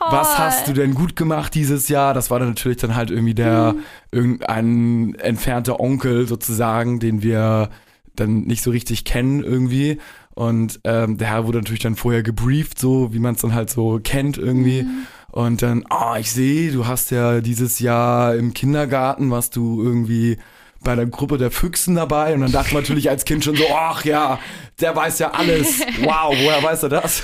Oh, 0.02 0.12
was 0.12 0.38
hast 0.40 0.68
du 0.68 0.74
denn 0.74 0.96
gut 0.96 1.16
gemacht 1.16 1.54
dieses 1.54 1.88
Jahr? 1.90 2.16
Das 2.16 2.32
war 2.32 2.40
dann 2.40 2.50
natürlich 2.50 2.78
dann 2.80 2.96
halt 2.96 3.12
irgendwie 3.12 3.36
der 3.36 3.74
Mhm. 3.74 3.80
irgendein 4.12 5.16
entfernter 5.16 5.80
Onkel 5.80 6.28
sozusagen, 6.28 7.00
den 7.00 7.22
wir 7.22 7.70
dann 8.16 8.42
nicht 8.42 8.64
so 8.64 8.72
richtig 8.72 9.06
kennen 9.06 9.44
irgendwie. 9.44 10.00
Und 10.34 10.80
ähm, 10.84 11.18
der 11.18 11.28
Herr 11.30 11.46
wurde 11.48 11.60
natürlich 11.60 11.82
dann 11.84 11.96
vorher 11.96 12.24
gebrieft, 12.24 12.80
so 12.80 13.14
wie 13.14 13.20
man 13.20 13.36
es 13.36 13.42
dann 13.42 13.54
halt 13.54 13.70
so 13.70 14.00
kennt 14.04 14.38
irgendwie. 14.38 14.84
Mhm. 14.84 15.08
Und 15.38 15.62
dann, 15.62 15.84
ah, 15.92 16.18
ich 16.18 16.32
sehe, 16.32 16.72
du 16.72 16.88
hast 16.88 17.12
ja 17.12 17.42
dieses 17.42 17.78
Jahr 17.78 18.34
im 18.34 18.56
Kindergarten, 18.56 19.30
warst 19.30 19.56
du 19.56 19.84
irgendwie 19.84 20.40
bei 20.84 20.96
der 20.96 21.06
Gruppe 21.06 21.38
der 21.38 21.52
Füchsen 21.52 21.94
dabei. 21.94 22.34
Und 22.34 22.42
dann 22.42 22.52
dachte 22.52 22.74
man 22.74 22.82
natürlich 22.82 23.12
als 23.12 23.24
Kind 23.24 23.44
schon 23.44 23.56
so, 23.56 23.66
ach 23.72 24.04
ja, 24.04 24.40
der 24.82 24.96
weiß 24.96 25.20
ja 25.20 25.30
alles. 25.30 25.82
Wow, 26.02 26.36
woher 26.36 26.64
weiß 26.64 26.82
er 26.82 26.90
das? 26.90 27.22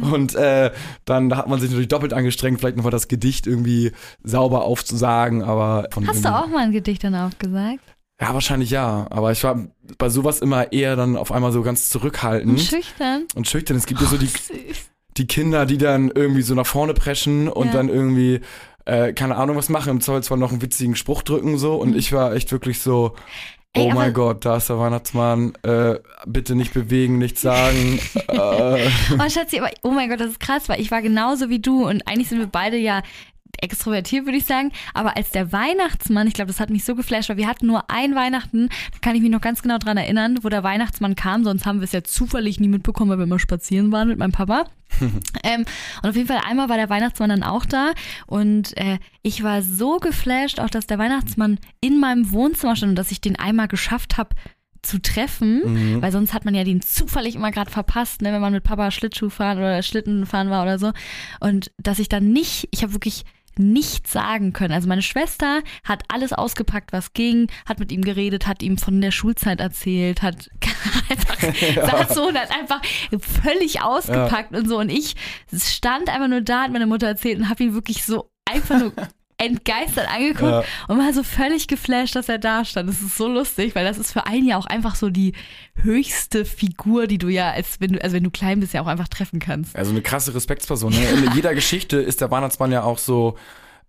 Und 0.00 0.34
äh, 0.34 0.72
dann 1.04 1.36
hat 1.36 1.46
man 1.46 1.60
sich 1.60 1.70
natürlich 1.70 1.86
doppelt 1.86 2.14
angestrengt, 2.14 2.58
vielleicht 2.58 2.78
nochmal 2.78 2.90
das 2.90 3.06
Gedicht 3.06 3.46
irgendwie 3.46 3.92
sauber 4.24 4.64
aufzusagen. 4.64 5.44
Aber 5.44 5.86
von 5.92 6.04
Hast 6.08 6.24
du 6.24 6.34
auch 6.34 6.48
mal 6.48 6.64
ein 6.64 6.72
Gedicht 6.72 7.04
dann 7.04 7.14
aufgesagt? 7.14 7.84
Ja, 8.20 8.34
wahrscheinlich 8.34 8.70
ja. 8.70 9.06
Aber 9.10 9.30
ich 9.30 9.44
war 9.44 9.68
bei 9.98 10.08
sowas 10.08 10.40
immer 10.40 10.72
eher 10.72 10.96
dann 10.96 11.16
auf 11.16 11.30
einmal 11.30 11.52
so 11.52 11.62
ganz 11.62 11.82
Und 11.82 11.90
zurückhaltend 11.92 12.60
schüchtern? 12.60 13.26
und 13.36 13.46
schüchtern. 13.46 13.76
Es 13.76 13.86
gibt 13.86 14.00
ja 14.00 14.08
so 14.08 14.16
die, 14.16 14.26
Süß. 14.26 14.90
Die 15.18 15.26
Kinder, 15.26 15.66
die 15.66 15.78
dann 15.78 16.10
irgendwie 16.14 16.42
so 16.42 16.54
nach 16.54 16.66
vorne 16.66 16.94
preschen 16.94 17.48
und 17.48 17.68
Ja. 17.68 17.72
dann 17.74 17.88
irgendwie, 17.88 18.40
äh, 18.84 19.12
keine 19.12 19.36
Ahnung, 19.36 19.56
was 19.56 19.68
machen, 19.68 19.90
im 19.90 20.00
Zweifelsfall 20.00 20.38
noch 20.38 20.52
einen 20.52 20.62
witzigen 20.62 20.96
Spruch 20.96 21.22
drücken 21.22 21.58
so. 21.58 21.74
Und 21.76 21.90
Mhm. 21.92 21.96
ich 21.98 22.12
war 22.12 22.34
echt 22.34 22.52
wirklich 22.52 22.80
so, 22.80 23.14
Ey, 23.72 23.90
oh 23.90 23.94
mein 23.94 24.14
Gott, 24.14 24.44
da 24.46 24.56
ist 24.56 24.70
der 24.70 24.78
Weihnachtsmann. 24.78 25.52
Äh, 25.62 25.96
bitte 26.26 26.54
nicht 26.54 26.72
bewegen, 26.72 27.18
nichts 27.18 27.42
sagen. 27.42 27.98
äh, 28.28 28.88
Oh, 29.18 29.28
Schatzi, 29.28 29.58
aber 29.58 29.70
oh 29.82 29.90
mein 29.90 30.08
Gott, 30.08 30.18
das 30.20 30.28
ist 30.28 30.40
krass, 30.40 30.68
weil 30.70 30.80
ich 30.80 30.90
war 30.90 31.02
genauso 31.02 31.50
wie 31.50 31.58
du 31.58 31.86
und 31.86 32.06
eigentlich 32.08 32.28
sind 32.30 32.38
wir 32.38 32.46
beide 32.46 32.78
ja 32.78 33.02
extrovertiert, 33.62 34.24
würde 34.26 34.38
ich 34.38 34.46
sagen. 34.46 34.72
Aber 34.94 35.16
als 35.16 35.30
der 35.30 35.52
Weihnachtsmann, 35.52 36.26
ich 36.26 36.34
glaube, 36.34 36.48
das 36.48 36.60
hat 36.60 36.70
mich 36.70 36.84
so 36.84 36.94
geflasht, 36.94 37.28
weil 37.28 37.36
wir 37.36 37.48
hatten 37.48 37.66
nur 37.66 37.90
ein 37.90 38.14
Weihnachten, 38.14 38.68
da 38.92 38.98
kann 39.00 39.16
ich 39.16 39.22
mich 39.22 39.30
noch 39.30 39.40
ganz 39.40 39.62
genau 39.62 39.78
dran 39.78 39.96
erinnern, 39.96 40.38
wo 40.42 40.48
der 40.48 40.62
Weihnachtsmann 40.62 41.14
kam, 41.16 41.44
sonst 41.44 41.66
haben 41.66 41.80
wir 41.80 41.84
es 41.84 41.92
ja 41.92 42.02
zufällig 42.04 42.60
nie 42.60 42.68
mitbekommen, 42.68 43.10
weil 43.10 43.18
wir 43.18 43.24
immer 43.24 43.38
spazieren 43.38 43.92
waren 43.92 44.08
mit 44.08 44.18
meinem 44.18 44.32
Papa. 44.32 44.64
ähm, 45.42 45.64
und 46.02 46.08
auf 46.08 46.14
jeden 46.14 46.28
Fall 46.28 46.40
einmal 46.46 46.68
war 46.68 46.76
der 46.76 46.88
Weihnachtsmann 46.88 47.28
dann 47.30 47.42
auch 47.42 47.66
da 47.66 47.90
und 48.28 48.76
äh, 48.76 48.98
ich 49.22 49.42
war 49.42 49.60
so 49.62 49.98
geflasht, 49.98 50.60
auch 50.60 50.70
dass 50.70 50.86
der 50.86 50.98
Weihnachtsmann 50.98 51.58
in 51.80 51.98
meinem 51.98 52.30
Wohnzimmer 52.30 52.76
stand 52.76 52.90
und 52.90 52.96
dass 52.96 53.10
ich 53.10 53.20
den 53.20 53.36
einmal 53.36 53.66
geschafft 53.66 54.16
habe 54.16 54.30
zu 54.82 55.02
treffen, 55.02 55.62
Mhm. 55.96 56.02
weil 56.02 56.12
sonst 56.12 56.32
hat 56.32 56.44
man 56.44 56.54
ja 56.54 56.62
den 56.62 56.80
zufällig 56.80 57.34
immer 57.34 57.50
gerade 57.50 57.70
verpasst, 57.70 58.22
ne, 58.22 58.32
wenn 58.32 58.40
man 58.40 58.52
mit 58.52 58.62
Papa 58.62 58.92
Schlittschuh 58.92 59.30
fahren 59.30 59.58
oder 59.58 59.82
Schlitten 59.82 60.24
fahren 60.26 60.50
war 60.50 60.62
oder 60.62 60.78
so. 60.78 60.92
Und 61.40 61.72
dass 61.78 61.98
ich 61.98 62.08
dann 62.08 62.32
nicht, 62.32 62.68
ich 62.70 62.82
habe 62.84 62.92
wirklich 62.92 63.24
nichts 63.58 64.12
sagen 64.12 64.52
können. 64.52 64.72
Also 64.72 64.88
meine 64.88 65.02
Schwester 65.02 65.62
hat 65.84 66.04
alles 66.08 66.32
ausgepackt, 66.32 66.92
was 66.92 67.12
ging, 67.12 67.48
hat 67.66 67.78
mit 67.80 67.92
ihm 67.92 68.02
geredet, 68.02 68.46
hat 68.46 68.62
ihm 68.62 68.78
von 68.78 69.00
der 69.00 69.10
Schulzeit 69.10 69.60
erzählt, 69.60 70.22
hat 70.22 70.50
einfach 71.10 71.38
saß 71.40 72.14
so 72.14 72.28
und 72.28 72.38
hat 72.38 72.50
einfach 72.50 72.80
völlig 73.42 73.82
ausgepackt 73.82 74.54
und 74.54 74.68
so. 74.68 74.78
Und 74.78 74.90
ich 74.90 75.14
stand 75.52 76.08
einfach 76.08 76.28
nur 76.28 76.40
da, 76.40 76.62
hat 76.62 76.72
meine 76.72 76.86
Mutter 76.86 77.06
erzählt 77.06 77.38
und 77.38 77.48
habe 77.48 77.64
ihn 77.64 77.74
wirklich 77.74 78.04
so 78.04 78.30
einfach 78.44 78.78
nur 78.78 78.92
entgeistert 79.38 80.08
angeguckt 80.08 80.50
Ja. 80.50 80.64
und 80.88 80.98
war 80.98 81.12
so 81.12 81.22
völlig 81.22 81.68
geflasht, 81.68 82.16
dass 82.16 82.28
er 82.28 82.38
da 82.38 82.64
stand. 82.64 82.88
Das 82.88 83.02
ist 83.02 83.16
so 83.16 83.28
lustig, 83.28 83.74
weil 83.74 83.84
das 83.84 83.98
ist 83.98 84.12
für 84.12 84.26
einen 84.26 84.46
ja 84.48 84.56
auch 84.56 84.66
einfach 84.66 84.94
so 84.94 85.10
die 85.10 85.34
höchste 85.74 86.44
Figur, 86.44 87.06
die 87.06 87.18
du 87.18 87.28
ja, 87.28 87.50
als 87.50 87.78
wenn 87.80 87.92
du, 87.92 88.02
also 88.02 88.16
wenn 88.16 88.24
du 88.24 88.30
klein 88.30 88.60
bist, 88.60 88.72
ja 88.72 88.80
auch 88.82 88.86
einfach 88.86 89.08
treffen 89.08 89.38
kannst. 89.38 89.76
Also 89.76 89.90
eine 89.90 90.02
krasse 90.02 90.34
Respektsperson. 90.34 90.92
Ne? 90.92 91.04
In 91.26 91.32
jeder 91.34 91.54
Geschichte 91.54 91.98
ist 91.98 92.20
der 92.20 92.30
Weihnachtsmann 92.30 92.72
ja 92.72 92.82
auch 92.82 92.98
so, 92.98 93.36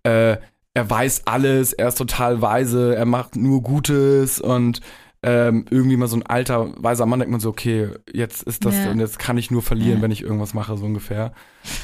äh, 0.02 0.36
er 0.74 0.90
weiß 0.90 1.22
alles, 1.26 1.72
er 1.72 1.88
ist 1.88 1.98
total 1.98 2.42
weise, 2.42 2.94
er 2.94 3.06
macht 3.06 3.34
nur 3.36 3.62
Gutes 3.62 4.40
und 4.40 4.80
ähm, 5.24 5.64
irgendwie 5.70 5.96
mal 5.96 6.06
so 6.06 6.16
ein 6.16 6.24
alter, 6.26 6.72
weiser 6.76 7.04
Mann 7.06 7.18
denkt 7.18 7.32
man 7.32 7.40
so, 7.40 7.48
okay, 7.48 7.88
jetzt 8.12 8.44
ist 8.44 8.64
das 8.64 8.76
Ja. 8.76 8.90
und 8.92 9.00
jetzt 9.00 9.18
kann 9.18 9.36
ich 9.36 9.50
nur 9.50 9.62
verlieren, 9.62 9.96
Ja. 9.96 10.02
wenn 10.02 10.12
ich 10.12 10.22
irgendwas 10.22 10.54
mache, 10.54 10.76
so 10.76 10.84
ungefähr. 10.84 11.32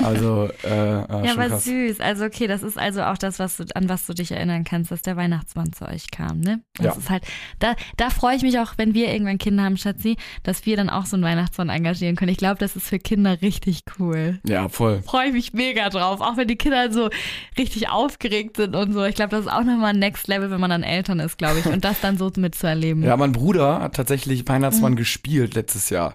Also, 0.03 0.49
äh, 0.65 0.69
äh, 0.69 1.27
Ja, 1.27 1.33
aber 1.33 1.49
krass. 1.49 1.65
süß. 1.65 2.01
Also 2.01 2.25
okay, 2.25 2.47
das 2.47 2.63
ist 2.63 2.79
also 2.79 3.03
auch 3.03 3.19
das, 3.19 3.39
was 3.39 3.57
du, 3.57 3.65
an 3.75 3.89
was 3.89 4.07
du 4.07 4.15
dich 4.15 4.31
erinnern 4.33 4.65
kannst, 4.65 4.91
dass 4.91 5.03
der 5.03 5.17
Weihnachtsmann 5.17 5.73
zu 5.73 5.87
euch 5.87 6.11
kam, 6.11 6.41
ne? 6.41 6.61
Das 6.75 6.87
Ja. 6.87 6.93
ist 7.01 7.11
halt, 7.11 7.25
da, 7.59 7.75
da 7.97 8.11
freue 8.11 8.37
ich 8.37 8.43
mich 8.43 8.59
auch, 8.59 8.75
wenn 8.77 8.95
wir 8.95 9.13
irgendwann 9.13 9.39
Kinder 9.39 9.63
haben, 9.65 9.77
Schatzi, 9.77 10.17
dass 10.43 10.67
wir 10.67 10.77
dann 10.77 10.91
auch 10.91 11.07
so 11.07 11.17
einen 11.17 11.25
Weihnachtsmann 11.25 11.69
engagieren 11.69 12.17
können. 12.17 12.31
Ich 12.33 12.39
glaube, 12.39 12.57
das 12.59 12.77
ist 12.77 12.89
für 12.89 12.99
Kinder 12.99 13.41
richtig 13.43 13.83
cool. 13.99 14.41
Ja, 14.47 14.69
voll. 14.69 15.03
Freue 15.03 15.29
ich 15.29 15.33
mich 15.33 15.53
mega 15.53 15.89
drauf, 15.91 16.21
auch 16.21 16.37
wenn 16.37 16.49
die 16.49 16.57
Kinder 16.57 16.91
so 16.93 17.11
richtig 17.59 17.89
aufgeregt 17.91 18.57
sind 18.57 18.75
und 18.77 18.93
so. 18.93 19.05
Ich 19.05 19.15
glaube, 19.15 19.31
das 19.31 19.43
ist 19.47 19.53
auch 19.53 19.65
nochmal 19.65 19.91
ein 19.95 19.99
Next 19.99 20.29
Level, 20.29 20.51
wenn 20.51 20.61
man 20.61 20.71
dann 20.71 20.83
Eltern 20.83 21.21
ist, 21.21 21.39
glaube 21.39 21.59
ich. 21.61 21.67
Und 21.67 21.85
das 21.85 22.01
dann 22.01 22.19
so 22.19 22.31
mitzuerleben. 22.37 23.03
Ja, 23.03 23.17
mein 23.17 23.33
Bruder 23.33 23.81
hat 23.81 23.95
tatsächlich 23.97 24.47
Weihnachtsmann 24.49 24.93
Mhm. 24.93 24.97
gespielt 24.97 25.55
letztes 25.55 25.91
Jahr. 25.91 26.15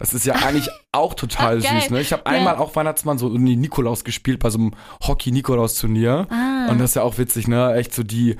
Das 0.00 0.14
ist 0.14 0.24
ja 0.24 0.34
eigentlich 0.34 0.68
auch 0.92 1.14
total 1.14 1.62
Ach, 1.64 1.80
süß, 1.80 1.90
ne? 1.90 2.00
Ich 2.00 2.12
habe 2.12 2.22
Ja. 2.26 2.32
einmal 2.32 2.56
auch 2.56 2.74
Weihnachtsmann 2.74 3.18
so 3.18 3.28
nee, 3.28 3.54
Nikolaus 3.54 4.02
gespielt 4.02 4.40
bei 4.40 4.48
so 4.50 4.58
einem 4.58 4.72
Hockey-Nikolaus-Turnier. 5.06 6.26
Ah. 6.30 6.70
Und 6.70 6.78
das 6.78 6.90
ist 6.90 6.94
ja 6.96 7.02
auch 7.02 7.18
witzig, 7.18 7.46
ne? 7.48 7.74
Echt 7.74 7.94
so 7.94 8.02
die 8.02 8.36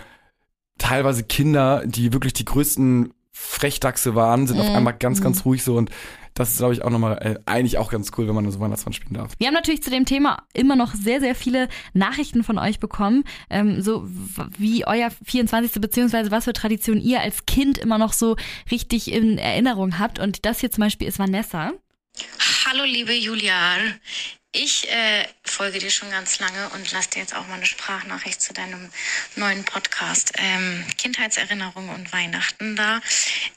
teilweise 0.78 1.22
Kinder, 1.22 1.82
die 1.86 2.12
wirklich 2.12 2.32
die 2.32 2.46
größten 2.46 3.12
Frechdachse 3.32 4.14
waren, 4.14 4.46
sind 4.46 4.58
auf 4.60 4.68
Mhm. 4.68 4.74
einmal 4.76 4.94
ganz, 4.94 5.20
ganz 5.20 5.44
ruhig 5.44 5.62
so. 5.62 5.76
Und 5.76 5.90
das 6.34 6.50
ist, 6.52 6.58
glaube 6.58 6.74
ich, 6.74 6.82
auch 6.82 6.90
nochmal 6.90 7.18
äh, 7.18 7.38
eigentlich 7.46 7.78
auch 7.78 7.90
ganz 7.90 8.12
cool, 8.16 8.26
wenn 8.28 8.34
man 8.34 8.50
so 8.50 8.60
Weihnachtsmann 8.60 8.92
spielen 8.92 9.14
darf. 9.14 9.32
Wir 9.38 9.48
haben 9.48 9.54
natürlich 9.54 9.82
zu 9.82 9.90
dem 9.90 10.04
Thema 10.06 10.44
immer 10.54 10.76
noch 10.76 10.94
sehr, 10.94 11.20
sehr 11.20 11.34
viele 11.34 11.68
Nachrichten 11.92 12.44
von 12.44 12.58
euch 12.58 12.78
bekommen, 12.78 13.24
ähm, 13.50 13.82
so 13.82 14.04
wie 14.58 14.86
euer 14.86 15.10
24. 15.24 15.80
beziehungsweise 15.80 16.30
was 16.30 16.44
für 16.44 16.52
Tradition 16.52 17.00
ihr 17.00 17.20
als 17.20 17.46
Kind 17.46 17.78
immer 17.78 17.98
noch 17.98 18.12
so 18.12 18.36
richtig 18.70 19.12
in 19.12 19.38
Erinnerung 19.38 19.98
habt. 19.98 20.18
Und 20.18 20.44
das 20.46 20.60
hier 20.60 20.70
zum 20.70 20.82
Beispiel 20.82 21.08
ist 21.08 21.18
Vanessa. 21.18 21.72
Hallo 22.66 22.84
liebe 22.84 23.12
Julia, 23.14 23.54
ich 24.52 24.90
äh, 24.90 25.28
folge 25.44 25.78
dir 25.78 25.90
schon 25.90 26.10
ganz 26.10 26.40
lange 26.40 26.70
und 26.70 26.90
lass 26.90 27.08
dir 27.08 27.20
jetzt 27.20 27.36
auch 27.36 27.46
mal 27.46 27.54
eine 27.54 27.66
Sprachnachricht 27.66 28.42
zu 28.42 28.52
deinem 28.52 28.90
neuen 29.36 29.64
Podcast 29.64 30.32
ähm, 30.38 30.84
Kindheitserinnerungen 30.98 31.94
und 31.94 32.12
Weihnachten 32.12 32.74
da. 32.74 33.00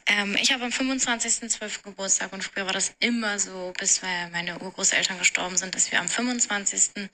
Ähm, 0.06 0.38
ich 0.40 0.54
habe 0.54 0.66
am 0.66 0.70
25.12. 0.70 1.82
Geburtstag 1.82 2.32
und 2.32 2.44
früher 2.44 2.68
war 2.68 2.74
das 2.74 2.94
immer 3.00 3.40
so, 3.40 3.74
bis 3.80 4.02
meine 4.32 4.60
Urgroßeltern 4.60 5.18
gestorben 5.18 5.58
sind, 5.58 5.74
dass 5.74 5.92
wir 5.92 6.00
am 6.00 6.08
25. 6.08 7.10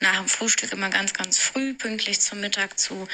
nach 0.00 0.16
dem 0.18 0.28
Frühstück 0.28 0.72
immer 0.72 0.90
ganz, 0.90 1.14
ganz 1.14 1.38
früh 1.38 1.72
pünktlich 1.72 2.20
zum 2.20 2.40
Mittag 2.40 2.78
zu 2.78 3.08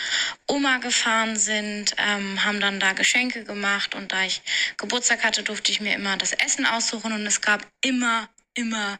Oma 0.49 0.79
gefahren 0.79 1.37
sind, 1.37 1.95
ähm, 1.99 2.45
haben 2.45 2.61
dann 2.61 2.81
da 2.81 2.93
Geschenke 2.93 3.45
gemacht 3.45 3.95
und 3.95 4.11
da 4.11 4.25
ich 4.25 4.43
Geburtstag 4.79 5.23
hatte, 5.23 5.45
durfte 5.45 5.71
ich 5.71 5.81
mir 5.81 5.95
immer 5.95 6.17
das 6.17 6.33
Essen 6.33 6.67
aussuchen 6.67 7.13
und 7.13 7.25
es 7.25 7.41
gab 7.41 7.65
immer, 7.83 8.29
immer 8.55 8.99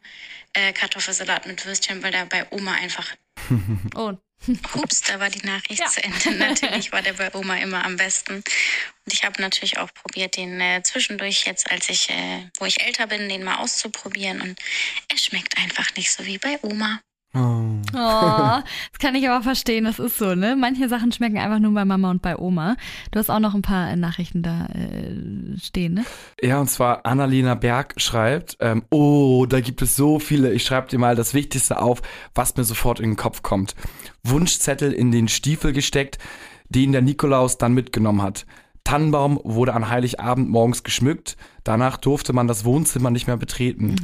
äh, 0.53 0.73
Kartoffelsalat 0.73 1.45
mit 1.47 1.65
Würstchen, 1.65 2.01
weil 2.03 2.11
der 2.11 2.25
bei 2.25 2.45
Oma 2.51 2.73
einfach 2.73 3.07
Oh, 3.95 4.13
Ups, 4.75 5.01
da 5.01 5.19
war 5.19 5.29
die 5.29 5.45
Nachricht 5.45 5.79
Ja. 5.79 5.87
zu 5.87 6.03
Ende. 6.03 6.31
Natürlich 6.37 6.91
war 6.91 7.01
der 7.01 7.13
bei 7.13 7.33
Oma 7.33 7.55
immer 7.57 7.83
am 7.85 7.95
besten. 7.97 8.35
Und 9.05 9.13
ich 9.13 9.23
habe 9.23 9.41
natürlich 9.41 9.77
auch 9.77 9.93
probiert, 9.93 10.35
den 10.37 10.59
äh, 10.59 10.81
zwischendurch 10.83 11.45
jetzt, 11.45 11.69
als 11.71 11.89
ich, 11.89 12.09
äh, 12.09 12.49
wo 12.59 12.65
ich 12.65 12.81
älter 12.81 13.07
bin, 13.07 13.29
den 13.29 13.43
mal 13.43 13.55
auszuprobieren. 13.57 14.41
Und 14.41 14.59
er 15.09 15.17
schmeckt 15.17 15.57
einfach 15.57 15.93
nicht 15.95 16.11
so 16.11 16.25
wie 16.25 16.37
bei 16.37 16.59
Oma. 16.61 17.01
Oh. 17.35 17.39
oh, 17.39 17.93
das 17.93 18.99
kann 18.99 19.15
ich 19.15 19.27
aber 19.27 19.43
verstehen, 19.43 19.85
das 19.85 19.97
ist 19.97 20.19
so, 20.19 20.35
ne? 20.35 20.55
Manche 20.55 20.87
Sachen 20.87 21.11
schmecken 21.11 21.39
einfach 21.39 21.57
nur 21.57 21.73
bei 21.73 21.83
Mama 21.83 22.11
und 22.11 22.21
bei 22.21 22.37
Oma. 22.37 22.75
Du 23.09 23.17
hast 23.17 23.31
auch 23.31 23.39
noch 23.39 23.55
ein 23.55 23.63
paar 23.63 23.89
äh, 23.89 23.95
Nachrichten 23.95 24.43
da 24.43 24.67
äh, 24.67 25.57
stehen, 25.59 25.95
ne? 25.95 26.05
Ja, 26.41 26.59
und 26.59 26.69
zwar 26.69 27.07
Annalena 27.07 27.55
Berg 27.55 27.95
schreibt, 27.97 28.57
ähm, 28.59 28.83
oh, 28.91 29.47
da 29.47 29.61
gibt 29.61 29.81
es 29.81 29.95
so 29.95 30.19
viele. 30.19 30.53
Ich 30.53 30.63
schreibe 30.63 30.89
dir 30.89 30.99
mal 30.99 31.15
das 31.15 31.33
Wichtigste 31.33 31.81
auf, 31.81 32.03
was 32.35 32.55
mir 32.55 32.65
sofort 32.65 32.99
in 32.99 33.11
den 33.11 33.17
Kopf 33.17 33.41
kommt. 33.41 33.75
Wunschzettel 34.23 34.93
in 34.93 35.11
den 35.11 35.27
Stiefel 35.27 35.73
gesteckt, 35.73 36.19
den 36.69 36.91
der 36.91 37.01
Nikolaus 37.01 37.57
dann 37.57 37.73
mitgenommen 37.73 38.21
hat. 38.21 38.45
Tannenbaum 38.83 39.39
wurde 39.43 39.73
an 39.73 39.89
Heiligabend 39.89 40.49
morgens 40.49 40.83
geschmückt. 40.83 41.35
Danach 41.63 41.97
durfte 41.97 42.33
man 42.33 42.47
das 42.47 42.63
Wohnzimmer 42.63 43.09
nicht 43.09 43.25
mehr 43.25 43.37
betreten. 43.37 43.95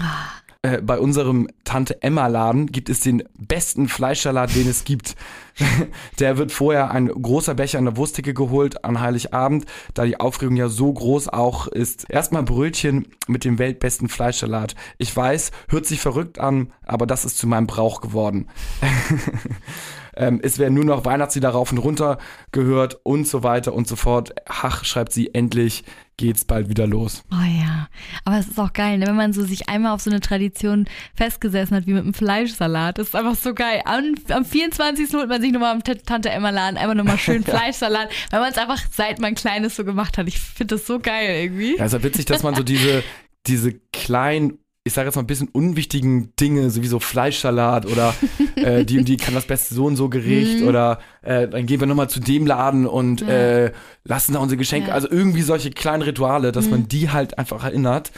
Äh, 0.61 0.81
bei 0.81 0.99
unserem 0.99 1.47
Tante 1.63 2.03
Emma 2.03 2.27
Laden 2.27 2.67
gibt 2.67 2.89
es 2.89 2.99
den 2.99 3.23
besten 3.37 3.87
Fleischsalat, 3.87 4.53
den 4.55 4.67
es 4.67 4.83
gibt. 4.83 5.15
Der 6.19 6.37
wird 6.37 6.51
vorher 6.51 6.91
ein 6.91 7.07
großer 7.07 7.53
Becher 7.53 7.79
in 7.79 7.85
der 7.85 7.95
Wursttheke 7.95 8.33
geholt 8.33 8.83
an 8.83 8.99
Heiligabend, 8.99 9.65
da 9.93 10.03
die 10.03 10.19
Aufregung 10.19 10.57
ja 10.57 10.67
so 10.67 10.91
groß 10.91 11.29
auch 11.29 11.67
ist. 11.67 12.09
Erstmal 12.09 12.43
Brötchen 12.43 13.07
mit 13.27 13.45
dem 13.45 13.57
weltbesten 13.57 14.09
Fleischsalat. 14.09 14.75
Ich 14.97 15.15
weiß, 15.15 15.51
hört 15.69 15.85
sich 15.85 16.01
verrückt 16.01 16.39
an, 16.39 16.73
aber 16.85 17.07
das 17.07 17.23
ist 17.23 17.37
zu 17.37 17.47
meinem 17.47 17.67
Brauch 17.67 18.01
geworden. 18.01 18.49
ähm, 20.19 20.39
es 20.43 20.59
werden 20.59 20.73
nur 20.73 20.85
noch 20.85 21.05
Weihnachtslieder 21.05 21.49
rauf 21.49 21.71
und 21.71 21.77
runter 21.77 22.17
gehört 22.51 22.99
und 23.03 23.27
so 23.27 23.41
weiter 23.43 23.73
und 23.73 23.87
so 23.87 23.95
fort. 23.95 24.33
Ach, 24.47 24.83
schreibt 24.83 25.13
sie, 25.13 25.33
endlich 25.33 25.83
geht's 26.17 26.43
bald 26.43 26.67
wieder 26.67 26.85
los. 26.85 27.23
Oh 27.31 27.61
ja, 27.61 27.87
aber 28.25 28.39
es 28.39 28.49
ist 28.49 28.59
auch 28.59 28.73
geil, 28.73 28.97
ne? 28.97 29.07
wenn 29.07 29.15
man 29.15 29.31
so 29.31 29.45
sich 29.45 29.69
einmal 29.69 29.93
auf 29.93 30.01
so 30.01 30.09
eine 30.09 30.19
Tradition 30.19 30.85
festgesessen 31.15 31.77
hat, 31.77 31.87
wie 31.87 31.93
mit 31.93 32.03
einem 32.03 32.13
Fleischsalat. 32.13 32.97
Das 32.97 33.07
ist 33.07 33.15
einfach 33.15 33.35
so 33.35 33.53
geil. 33.53 33.81
Am, 33.85 34.15
am 34.29 34.43
24. 34.43 35.13
holt 35.13 35.29
man 35.29 35.41
sich 35.41 35.53
nochmal 35.53 35.73
am 35.73 35.83
Tante 35.83 36.29
Emma 36.29 36.49
Laden 36.49 36.77
einfach 36.77 36.95
nochmal 36.95 37.17
schön 37.17 37.43
Fleischsalat, 37.45 38.09
weil 38.31 38.41
man 38.41 38.51
es 38.51 38.57
einfach 38.57 38.81
seit 38.91 39.19
man 39.19 39.33
klein 39.33 39.63
ist 39.63 39.77
so 39.77 39.85
gemacht 39.85 40.17
hat. 40.17 40.27
Ich 40.27 40.39
finde 40.39 40.75
das 40.75 40.85
so 40.85 40.99
geil 40.99 41.43
irgendwie. 41.43 41.77
Ja, 41.77 41.85
ist 41.85 41.93
ja 41.93 42.03
witzig, 42.03 42.25
dass 42.25 42.43
man 42.43 42.53
so 42.53 42.63
diese, 42.63 43.01
diese 43.47 43.71
kleinen, 43.93 44.59
ich 44.89 44.93
sage 44.95 45.07
jetzt 45.07 45.15
mal 45.15 45.21
ein 45.23 45.27
bisschen 45.27 45.47
unwichtigen 45.49 46.33
Dinge, 46.39 46.69
so 46.71 46.81
wie 46.83 46.87
so 46.87 46.99
Fleischsalat 46.99 47.85
oder 47.85 48.13
äh, 48.55 48.83
die 48.85 48.97
und 48.99 49.07
die 49.07 49.17
kann 49.17 49.33
das 49.35 49.45
beste 49.45 49.73
so 49.75 49.85
und 49.85 49.95
so 49.95 50.09
Gericht 50.09 50.59
Mhm. 50.61 50.67
oder 50.67 50.99
äh, 51.21 51.47
dann 51.47 51.65
gehen 51.65 51.79
wir 51.79 51.87
nochmal 51.87 52.09
zu 52.09 52.19
dem 52.19 52.45
Laden 52.47 52.87
und 52.87 53.21
äh, 53.21 53.71
lassen 54.03 54.33
da 54.33 54.39
unsere 54.39 54.57
Geschenke. 54.57 54.91
Also 54.93 55.09
irgendwie 55.09 55.43
solche 55.43 55.69
kleinen 55.69 56.01
Rituale, 56.01 56.51
dass 56.51 56.65
Mhm. 56.65 56.71
man 56.71 56.87
die 56.87 57.09
halt 57.11 57.37
einfach 57.37 57.63
erinnert 57.63 58.11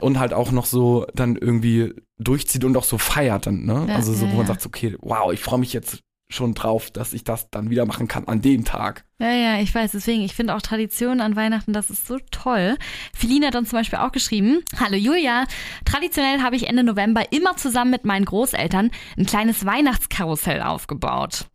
und 0.00 0.18
halt 0.18 0.32
auch 0.32 0.52
noch 0.52 0.66
so 0.66 1.06
dann 1.14 1.36
irgendwie 1.36 1.92
durchzieht 2.18 2.64
und 2.64 2.76
auch 2.76 2.84
so 2.84 2.98
feiert 2.98 3.46
dann, 3.46 3.64
ne? 3.64 3.86
Also 3.94 4.12
so, 4.14 4.30
wo 4.30 4.36
man 4.36 4.46
sagt, 4.46 4.64
okay, 4.64 4.96
wow, 5.00 5.32
ich 5.32 5.40
freue 5.40 5.58
mich 5.58 5.72
jetzt 5.72 5.98
schon 6.32 6.54
drauf, 6.54 6.90
dass 6.90 7.12
ich 7.12 7.24
das 7.24 7.50
dann 7.50 7.70
wieder 7.70 7.86
machen 7.86 8.08
kann 8.08 8.26
an 8.26 8.40
dem 8.42 8.64
Tag. 8.64 9.04
Ja, 9.18 9.30
ja, 9.30 9.60
ich 9.60 9.74
weiß. 9.74 9.92
Deswegen, 9.92 10.22
ich 10.22 10.34
finde 10.34 10.54
auch 10.54 10.62
Traditionen 10.62 11.20
an 11.20 11.36
Weihnachten, 11.36 11.72
das 11.72 11.90
ist 11.90 12.06
so 12.06 12.18
toll. 12.30 12.76
Feline 13.14 13.46
hat 13.46 13.56
uns 13.56 13.70
zum 13.70 13.78
Beispiel 13.78 13.98
auch 14.00 14.12
geschrieben. 14.12 14.64
Hallo 14.80 14.96
Julia. 14.96 15.44
Traditionell 15.84 16.42
habe 16.42 16.56
ich 16.56 16.68
Ende 16.68 16.82
November 16.82 17.30
immer 17.32 17.56
zusammen 17.56 17.90
mit 17.90 18.04
meinen 18.04 18.24
Großeltern 18.24 18.90
ein 19.16 19.26
kleines 19.26 19.64
Weihnachtskarussell 19.64 20.62
aufgebaut. 20.62 21.46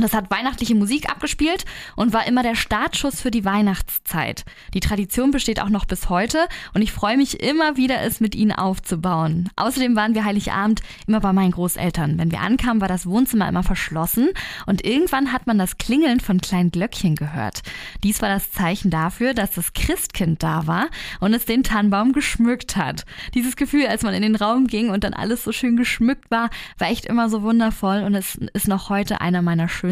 Das 0.00 0.12
hat 0.12 0.28
weihnachtliche 0.28 0.74
Musik 0.74 1.08
abgespielt 1.08 1.64
und 1.94 2.12
war 2.12 2.26
immer 2.26 2.42
der 2.42 2.56
Startschuss 2.56 3.20
für 3.20 3.30
die 3.30 3.44
Weihnachtszeit. 3.44 4.44
Die 4.74 4.80
Tradition 4.80 5.30
besteht 5.30 5.60
auch 5.60 5.68
noch 5.68 5.84
bis 5.84 6.08
heute 6.08 6.48
und 6.74 6.82
ich 6.82 6.90
freue 6.90 7.16
mich 7.16 7.40
immer 7.40 7.76
wieder, 7.76 8.02
es 8.02 8.18
mit 8.18 8.34
ihnen 8.34 8.50
aufzubauen. 8.50 9.50
Außerdem 9.54 9.94
waren 9.94 10.16
wir 10.16 10.24
Heiligabend 10.24 10.82
immer 11.06 11.20
bei 11.20 11.32
meinen 11.32 11.52
Großeltern. 11.52 12.18
Wenn 12.18 12.32
wir 12.32 12.40
ankamen, 12.40 12.80
war 12.80 12.88
das 12.88 13.06
Wohnzimmer 13.06 13.48
immer 13.48 13.62
verschlossen 13.62 14.30
und 14.66 14.84
irgendwann 14.84 15.32
hat 15.32 15.46
man 15.46 15.58
das 15.58 15.78
Klingeln 15.78 16.18
von 16.18 16.40
kleinen 16.40 16.72
Glöckchen 16.72 17.14
gehört. 17.14 17.62
Dies 18.02 18.20
war 18.20 18.28
das 18.28 18.50
Zeichen 18.50 18.90
dafür, 18.90 19.32
dass 19.32 19.52
das 19.52 19.74
Christkind 19.74 20.42
da 20.42 20.66
war 20.66 20.88
und 21.20 21.34
es 21.34 21.46
den 21.46 21.62
Tannenbaum 21.62 22.12
geschmückt 22.12 22.76
hat. 22.76 23.04
Dieses 23.34 23.54
Gefühl, 23.54 23.86
als 23.86 24.02
man 24.02 24.12
in 24.14 24.22
den 24.22 24.34
Raum 24.34 24.66
ging 24.66 24.90
und 24.90 25.04
dann 25.04 25.14
alles 25.14 25.44
so 25.44 25.52
schön 25.52 25.76
geschmückt 25.76 26.32
war, 26.32 26.50
war 26.78 26.88
echt 26.88 27.06
immer 27.06 27.28
so 27.28 27.42
wundervoll 27.42 28.02
und 28.02 28.16
es 28.16 28.34
ist 28.54 28.66
noch 28.66 28.90
heute 28.90 29.20
einer 29.20 29.40
meiner 29.40 29.68
schönsten 29.68 29.83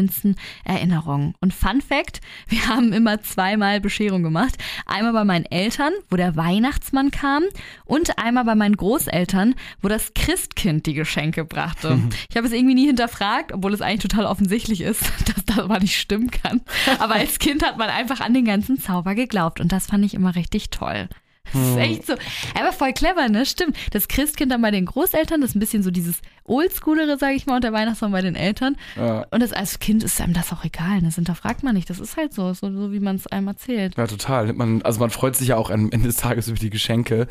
Erinnerungen. 0.63 1.35
Und 1.39 1.53
Fun 1.53 1.81
Fact, 1.81 2.21
wir 2.47 2.67
haben 2.67 2.93
immer 2.93 3.21
zweimal 3.21 3.79
Bescherung 3.79 4.23
gemacht. 4.23 4.55
Einmal 4.85 5.13
bei 5.13 5.23
meinen 5.23 5.45
Eltern, 5.45 5.93
wo 6.09 6.15
der 6.15 6.35
Weihnachtsmann 6.35 7.11
kam 7.11 7.43
und 7.85 8.17
einmal 8.17 8.45
bei 8.45 8.55
meinen 8.55 8.77
Großeltern, 8.77 9.55
wo 9.81 9.87
das 9.87 10.13
Christkind 10.13 10.85
die 10.85 10.93
Geschenke 10.93 11.45
brachte. 11.45 11.99
Ich 12.29 12.37
habe 12.37 12.47
es 12.47 12.53
irgendwie 12.53 12.73
nie 12.73 12.87
hinterfragt, 12.87 13.51
obwohl 13.51 13.73
es 13.73 13.81
eigentlich 13.81 14.09
total 14.09 14.25
offensichtlich 14.25 14.81
ist, 14.81 15.01
dass 15.25 15.45
das 15.45 15.59
aber 15.59 15.79
nicht 15.79 15.99
stimmen 15.99 16.31
kann. 16.31 16.61
Aber 16.99 17.15
als 17.15 17.37
Kind 17.37 17.63
hat 17.63 17.77
man 17.77 17.89
einfach 17.89 18.21
an 18.21 18.33
den 18.33 18.45
ganzen 18.45 18.79
Zauber 18.79 19.13
geglaubt 19.13 19.59
und 19.59 19.71
das 19.71 19.87
fand 19.87 20.05
ich 20.05 20.13
immer 20.13 20.35
richtig 20.35 20.69
toll. 20.69 21.09
Das 21.53 21.61
ist 21.61 21.77
echt 21.77 22.07
so. 22.07 22.13
Aber 22.59 22.71
voll 22.71 22.93
clever, 22.93 23.29
ne? 23.29 23.45
Stimmt. 23.45 23.77
Das 23.91 24.07
Christkind 24.07 24.51
dann 24.51 24.61
bei 24.61 24.71
den 24.71 24.85
Großeltern, 24.85 25.41
das 25.41 25.51
ist 25.51 25.55
ein 25.55 25.59
bisschen 25.59 25.83
so 25.83 25.91
dieses 25.91 26.15
Oldschoolere, 26.45 27.17
sage 27.19 27.35
ich 27.35 27.45
mal, 27.45 27.55
und 27.57 27.63
der 27.63 27.73
Weihnachtsmann 27.73 28.11
bei 28.11 28.21
den 28.21 28.35
Eltern. 28.35 28.75
Ja. 28.95 29.25
Und 29.29 29.41
das 29.43 29.53
als 29.53 29.77
Kind 29.79 30.03
ist 30.03 30.19
einem 30.19 30.33
das 30.33 30.51
auch 30.51 30.63
egal. 30.65 30.97
ne? 31.01 31.03
Das 31.03 31.15
hinterfragt 31.15 31.61
man 31.63 31.75
nicht. 31.75 31.89
Das 31.89 31.99
ist 31.99 32.17
halt 32.17 32.33
so, 32.33 32.53
so, 32.53 32.71
so 32.71 32.91
wie 32.91 32.99
man 32.99 33.17
es 33.17 33.27
einem 33.27 33.47
erzählt. 33.47 33.95
Ja, 33.97 34.07
total. 34.07 34.53
Man, 34.53 34.81
also 34.81 34.99
man 34.99 35.09
freut 35.11 35.35
sich 35.35 35.49
ja 35.49 35.57
auch 35.57 35.69
am 35.69 35.91
Ende 35.91 36.07
des 36.07 36.15
Tages 36.17 36.47
über 36.47 36.57
die 36.57 36.69
Geschenke. 36.71 37.27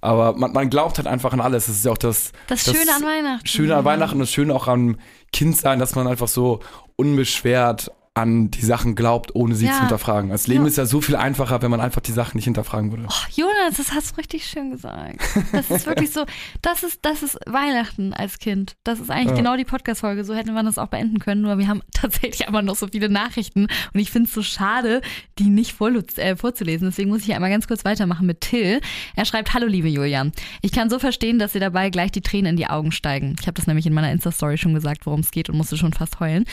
Aber 0.00 0.36
man, 0.36 0.52
man 0.52 0.70
glaubt 0.70 0.98
halt 0.98 1.08
einfach 1.08 1.32
an 1.32 1.40
alles. 1.40 1.66
Das 1.66 1.76
ist 1.76 1.84
ja 1.84 1.90
auch 1.90 1.98
das, 1.98 2.32
Das 2.46 2.64
Schöne 2.64 2.94
an 2.94 3.02
Weihnachten. 3.02 3.46
Schöne 3.46 3.74
an 3.76 3.84
Weihnachten 3.84 4.14
und 4.16 4.20
das 4.20 4.30
Schöne 4.32 4.54
auch 4.54 4.68
am 4.68 4.98
Kindsein, 5.32 5.78
dass 5.78 5.94
man 5.94 6.06
einfach 6.06 6.28
so 6.28 6.60
unbeschwert 6.96 7.90
an 8.16 8.48
die 8.48 8.64
Sachen 8.64 8.94
glaubt, 8.94 9.34
ohne 9.34 9.56
sie 9.56 9.66
Ja. 9.66 9.72
zu 9.72 9.80
hinterfragen. 9.80 10.30
Das 10.30 10.46
Leben 10.46 10.62
Ja. 10.62 10.68
ist 10.68 10.76
ja 10.76 10.86
so 10.86 11.00
viel 11.00 11.16
einfacher, 11.16 11.62
wenn 11.62 11.70
man 11.72 11.80
einfach 11.80 12.00
die 12.00 12.12
Sachen 12.12 12.36
nicht 12.36 12.44
hinterfragen 12.44 12.92
würde. 12.92 13.06
Oh, 13.08 13.26
Jonas, 13.34 13.76
das 13.76 13.92
hast 13.92 14.12
du 14.12 14.16
richtig 14.18 14.46
schön 14.46 14.70
gesagt. 14.70 15.18
Das 15.50 15.68
ist 15.68 15.84
wirklich 15.86 16.12
so, 16.12 16.24
das 16.62 16.84
ist, 16.84 17.00
das 17.02 17.24
ist 17.24 17.36
Weihnachten 17.46 18.12
als 18.14 18.38
Kind. 18.38 18.76
Das 18.84 19.00
ist 19.00 19.10
eigentlich 19.10 19.30
Ja. 19.30 19.34
genau 19.36 19.56
die 19.56 19.64
Podcast-Folge. 19.64 20.24
So 20.24 20.32
hätte 20.32 20.52
man 20.52 20.64
das 20.64 20.78
auch 20.78 20.86
beenden 20.86 21.18
können. 21.18 21.40
Nur 21.42 21.58
wir 21.58 21.66
haben 21.66 21.82
tatsächlich 21.92 22.46
aber 22.46 22.62
noch 22.62 22.76
so 22.76 22.86
viele 22.86 23.08
Nachrichten 23.08 23.66
und 23.92 24.00
ich 24.00 24.12
finde 24.12 24.28
es 24.28 24.34
so 24.34 24.42
schade, 24.44 25.00
die 25.40 25.50
nicht 25.50 25.72
vorlutz- 25.76 26.16
äh, 26.16 26.36
vorzulesen. 26.36 26.86
Deswegen 26.88 27.10
muss 27.10 27.20
ich 27.20 27.26
hier 27.26 27.34
einmal 27.34 27.50
ganz 27.50 27.66
kurz 27.66 27.84
weitermachen 27.84 28.26
mit 28.28 28.42
Till. 28.42 28.80
Er 29.16 29.24
schreibt, 29.24 29.54
hallo 29.54 29.66
liebe 29.66 29.88
Julia. 29.88 30.26
Ich 30.62 30.70
kann 30.70 30.88
so 30.88 31.00
verstehen, 31.00 31.40
dass 31.40 31.52
dir 31.54 31.60
dabei 31.60 31.90
gleich 31.90 32.12
die 32.12 32.20
Tränen 32.20 32.50
in 32.50 32.56
die 32.56 32.68
Augen 32.68 32.92
steigen. 32.92 33.34
Ich 33.40 33.48
habe 33.48 33.54
das 33.54 33.66
nämlich 33.66 33.86
in 33.86 33.92
meiner 33.92 34.12
Insta-Story 34.12 34.56
schon 34.56 34.72
gesagt, 34.74 35.04
worum 35.04 35.18
es 35.20 35.32
geht 35.32 35.50
und 35.50 35.56
musste 35.56 35.76
schon 35.76 35.92
fast 35.92 36.20
heulen. 36.20 36.44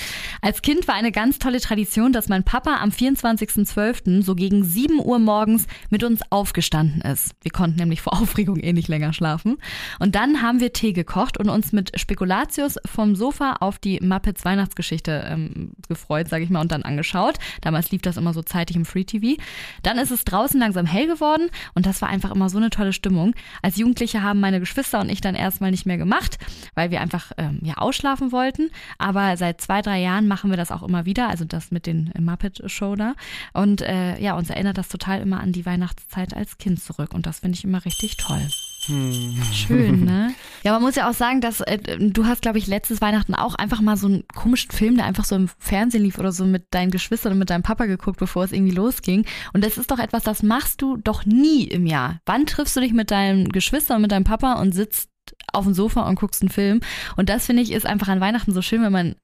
Als 0.41 0.63
Kind 0.63 0.87
war 0.87 0.95
eine 0.95 1.11
ganz 1.11 1.37
tolle 1.37 1.50
Tradition, 1.59 2.13
dass 2.13 2.29
mein 2.29 2.43
Papa 2.43 2.77
am 2.77 2.89
24.12. 2.89 4.23
so 4.23 4.35
gegen 4.35 4.63
7 4.63 4.99
Uhr 4.99 5.19
morgens 5.19 5.67
mit 5.89 6.03
uns 6.03 6.21
aufgestanden 6.29 7.01
ist. 7.01 7.35
Wir 7.41 7.51
konnten 7.51 7.77
nämlich 7.77 8.01
vor 8.01 8.13
Aufregung 8.21 8.57
eh 8.59 8.73
nicht 8.73 8.87
länger 8.87 9.13
schlafen. 9.13 9.57
Und 9.99 10.15
dann 10.15 10.41
haben 10.41 10.59
wir 10.59 10.73
Tee 10.73 10.93
gekocht 10.93 11.37
und 11.37 11.49
uns 11.49 11.71
mit 11.71 11.99
Spekulatius 11.99 12.77
vom 12.85 13.15
Sofa 13.15 13.57
auf 13.59 13.79
die 13.79 13.99
Muppets 14.01 14.45
Weihnachtsgeschichte 14.45 15.25
ähm, 15.27 15.71
gefreut, 15.87 16.29
sage 16.29 16.43
ich 16.43 16.49
mal, 16.49 16.61
und 16.61 16.71
dann 16.71 16.83
angeschaut. 16.83 17.35
Damals 17.61 17.91
lief 17.91 18.01
das 18.01 18.17
immer 18.17 18.33
so 18.33 18.41
zeitig 18.41 18.75
im 18.75 18.85
Free 18.85 19.03
TV. 19.03 19.41
Dann 19.83 19.97
ist 19.97 20.11
es 20.11 20.23
draußen 20.25 20.59
langsam 20.59 20.85
hell 20.85 21.07
geworden 21.07 21.49
und 21.73 21.85
das 21.85 22.01
war 22.01 22.09
einfach 22.09 22.31
immer 22.31 22.49
so 22.49 22.57
eine 22.57 22.69
tolle 22.69 22.93
Stimmung. 22.93 23.33
Als 23.61 23.77
Jugendliche 23.77 24.21
haben 24.21 24.39
meine 24.39 24.59
Geschwister 24.59 24.99
und 25.01 25.09
ich 25.09 25.21
dann 25.21 25.35
erstmal 25.35 25.71
nicht 25.71 25.85
mehr 25.85 25.97
gemacht, 25.97 26.37
weil 26.75 26.91
wir 26.91 27.01
einfach 27.01 27.31
ähm, 27.37 27.59
ja 27.63 27.75
ausschlafen 27.77 28.31
wollten. 28.31 28.69
Aber 28.97 29.37
seit 29.37 29.61
zwei, 29.61 29.81
drei 29.81 30.01
Jahren 30.01 30.27
machen 30.27 30.49
wir 30.49 30.57
das 30.57 30.71
auch 30.71 30.83
immer 30.83 31.05
wieder, 31.05 31.29
also 31.29 31.40
das 31.45 31.71
mit 31.71 31.85
den 31.85 32.11
Muppet 32.19 32.61
Show 32.69 32.95
da. 32.95 33.15
Und 33.53 33.81
äh, 33.81 34.19
ja, 34.19 34.35
uns 34.35 34.49
erinnert 34.49 34.77
das 34.77 34.89
total 34.89 35.21
immer 35.21 35.39
an 35.39 35.51
die 35.51 35.65
Weihnachtszeit 35.65 36.35
als 36.35 36.57
Kind 36.57 36.81
zurück 36.81 37.13
und 37.13 37.25
das 37.25 37.39
finde 37.39 37.57
ich 37.57 37.63
immer 37.63 37.83
richtig 37.85 38.17
toll. 38.17 38.47
Schön, 38.83 40.05
ne? 40.05 40.33
Ja, 40.63 40.73
man 40.73 40.81
muss 40.81 40.95
ja 40.95 41.09
auch 41.09 41.13
sagen, 41.13 41.39
dass 41.39 41.61
äh, 41.61 41.77
du 41.99 42.25
hast, 42.25 42.41
glaube 42.41 42.57
ich, 42.57 42.67
letztes 42.67 43.01
Weihnachten 43.01 43.35
auch 43.35 43.55
einfach 43.55 43.81
mal 43.81 43.95
so 43.97 44.07
einen 44.07 44.23
komischen 44.27 44.71
Film, 44.71 44.95
der 44.95 45.05
einfach 45.05 45.25
so 45.25 45.35
im 45.35 45.49
Fernsehen 45.59 46.03
lief 46.03 46.17
oder 46.17 46.31
so 46.31 46.45
mit 46.45 46.65
deinen 46.71 46.89
Geschwistern 46.89 47.33
und 47.33 47.39
mit 47.39 47.49
deinem 47.51 47.63
Papa 47.63 47.85
geguckt, 47.85 48.19
bevor 48.19 48.43
es 48.43 48.51
irgendwie 48.51 48.73
losging. 48.73 49.25
Und 49.53 49.63
das 49.63 49.77
ist 49.77 49.91
doch 49.91 49.99
etwas, 49.99 50.23
das 50.23 50.41
machst 50.41 50.81
du 50.81 50.97
doch 50.97 51.25
nie 51.25 51.63
im 51.63 51.85
Jahr. 51.85 52.19
Wann 52.25 52.45
triffst 52.47 52.75
du 52.75 52.79
dich 52.79 52.93
mit 52.93 53.11
deinen 53.11 53.49
Geschwistern 53.49 53.97
und 53.97 54.01
mit 54.03 54.11
deinem 54.11 54.23
Papa 54.23 54.53
und 54.53 54.73
sitzt 54.73 55.09
auf 55.53 55.65
dem 55.65 55.73
Sofa 55.73 56.07
und 56.07 56.15
guckst 56.15 56.41
einen 56.41 56.49
Film? 56.49 56.81
Und 57.15 57.29
das 57.29 57.45
finde 57.45 57.61
ich 57.61 57.71
ist 57.71 57.85
einfach 57.85 58.07
an 58.07 58.21
Weihnachten 58.21 58.51
so 58.51 58.61
schön, 58.63 58.81
wenn 58.81 58.91
man 58.91 59.15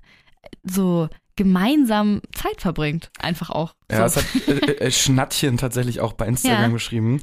so 0.63 1.09
gemeinsam 1.37 2.21
Zeit 2.35 2.59
verbringt. 2.61 3.09
Einfach 3.19 3.49
auch. 3.49 3.73
Ja, 3.89 4.07
so. 4.09 4.19
es 4.19 4.25
hat 4.25 4.47
äh, 4.47 4.71
äh, 4.87 4.91
Schnattchen 4.91 5.55
tatsächlich 5.57 6.01
auch 6.01 6.13
bei 6.13 6.27
Instagram 6.27 6.61
Ja. 6.63 6.67
geschrieben. 6.69 7.21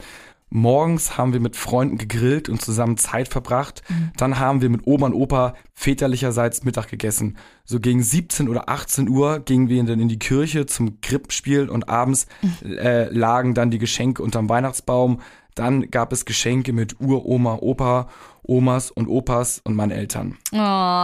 Morgens 0.50 1.18
haben 1.18 1.32
wir 1.32 1.40
mit 1.40 1.56
Freunden 1.56 1.98
gegrillt 1.98 2.48
und 2.48 2.62
zusammen 2.62 2.96
Zeit 2.96 3.26
verbracht. 3.28 3.82
Mhm. 3.88 4.12
Dann 4.16 4.38
haben 4.38 4.60
wir 4.62 4.70
mit 4.70 4.86
Oma 4.86 5.06
und 5.06 5.14
Opa 5.14 5.54
väterlicherseits 5.72 6.62
Mittag 6.64 6.88
gegessen. 6.88 7.36
So 7.64 7.80
gegen 7.80 8.02
17 8.02 8.48
oder 8.48 8.68
18 8.68 9.08
Uhr 9.08 9.40
gingen 9.40 9.68
wir 9.68 9.82
dann 9.84 9.98
in 9.98 10.08
die 10.08 10.18
Kirche 10.18 10.66
zum 10.66 11.00
Krippenspiel 11.00 11.68
und 11.68 11.88
abends 11.88 12.26
Mhm. 12.42 12.78
äh, 12.78 13.08
lagen 13.08 13.54
dann 13.54 13.70
die 13.70 13.78
Geschenke 13.78 14.22
unterm 14.22 14.48
Weihnachtsbaum. 14.48 15.20
Dann 15.56 15.90
gab 15.90 16.12
es 16.12 16.24
Geschenke 16.24 16.72
mit 16.72 17.00
Uroma, 17.00 17.54
Opa, 17.60 18.08
Omas 18.42 18.90
und 18.92 19.08
Opas 19.08 19.60
und 19.64 19.74
meinen 19.74 19.92
Eltern. 19.92 20.36
Oh, 20.52 20.56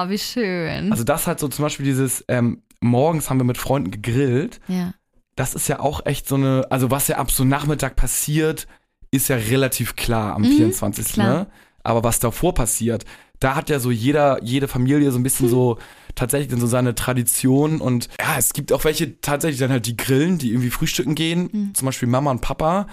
wie 0.09 0.19
schön. 0.19 0.93
Also 0.93 1.03
das 1.05 1.27
hat 1.27 1.41
so 1.41 1.49
zum 1.49 1.65
Beispiel 1.65 1.87
dieses, 1.87 2.25
ähm, 2.29 2.63
morgens 2.81 3.29
haben 3.31 3.39
wir 3.39 3.45
mit 3.45 3.59
Freunden 3.59 3.91
gegrillt 3.91 4.61
ja. 4.69 4.95
das 5.37 5.55
ist 5.55 5.69
ja 5.69 5.81
auch 5.81 6.05
echt 6.07 6.27
so 6.29 6.35
eine, 6.37 6.67
also 6.71 6.91
was 6.91 7.09
ja 7.09 7.17
ab 7.19 7.31
so 7.31 7.45
Nachmittag 7.45 7.97
passiert, 7.97 8.67
ist 9.11 9.29
ja 9.29 9.37
relativ 9.37 9.97
klar 9.97 10.35
am 10.35 10.43
Mhm, 10.43 10.57
24. 10.57 11.13
klar. 11.15 11.27
Ne? 11.41 11.47
Aber 11.83 12.05
was 12.05 12.21
davor 12.21 12.55
passiert, 12.55 13.05
da 13.39 13.55
hat 13.57 13.71
ja 13.71 13.79
so 13.81 13.91
jeder, 13.91 14.43
jede 14.45 14.69
Familie 14.69 15.11
so 15.13 15.19
ein 15.19 15.23
bisschen 15.23 15.49
so 15.49 15.79
tatsächlich 16.15 16.49
dann 16.51 16.61
so 16.61 16.67
seine 16.67 16.95
Tradition 16.95 17.81
und 17.81 18.09
ja, 18.21 18.37
es 18.39 18.53
gibt 18.53 18.73
auch 18.73 18.85
welche 18.85 19.21
tatsächlich 19.21 19.59
dann 19.61 19.71
halt 19.71 19.87
die 19.87 19.97
Grillen, 19.97 20.37
die 20.39 20.51
irgendwie 20.51 20.71
frühstücken 20.71 21.15
gehen, 21.15 21.49
Mhm. 21.53 21.75
zum 21.75 21.87
Beispiel 21.87 22.09
Mama 22.09 22.31
und 22.31 22.41
Papa, 22.43 22.87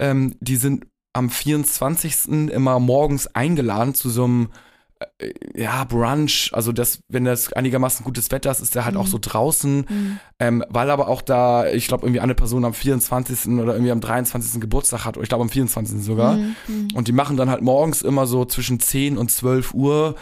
ähm, 0.00 0.34
die 0.40 0.56
sind 0.56 0.86
am 1.12 1.30
24. 1.30 2.48
immer 2.50 2.78
morgens 2.80 3.28
eingeladen 3.28 3.94
zu 3.94 4.08
so 4.10 4.24
einem 4.24 4.48
ja, 5.54 5.84
Brunch, 5.84 6.50
also 6.52 6.72
das, 6.72 7.00
wenn 7.08 7.24
das 7.24 7.52
einigermaßen 7.52 8.04
gutes 8.04 8.30
Wetter 8.30 8.50
ist, 8.50 8.60
ist 8.60 8.74
der 8.74 8.84
halt 8.84 8.96
auch 8.96 9.06
so 9.06 9.18
draußen, 9.20 9.86
Mhm. 9.88 10.18
ähm, 10.38 10.64
weil 10.68 10.90
aber 10.90 11.08
auch 11.08 11.22
da, 11.22 11.66
ich 11.68 11.86
glaube, 11.88 12.06
irgendwie 12.06 12.20
eine 12.20 12.34
Person 12.34 12.64
am 12.64 12.74
24. 12.74 13.58
oder 13.58 13.74
irgendwie 13.74 13.92
am 13.92 14.00
23. 14.00 14.60
Geburtstag 14.60 15.04
hat, 15.04 15.16
oder 15.16 15.22
ich 15.24 15.28
glaube 15.28 15.42
am 15.44 15.50
24. 15.50 16.02
sogar. 16.02 16.34
Mhm. 16.36 16.88
Und 16.94 17.08
die 17.08 17.12
machen 17.12 17.36
dann 17.36 17.50
halt 17.50 17.62
morgens 17.62 18.02
immer 18.02 18.26
so 18.26 18.44
zwischen 18.44 18.80
10 18.80 19.16
und 19.18 19.30
12 19.30 19.74
Uhr 19.74 20.14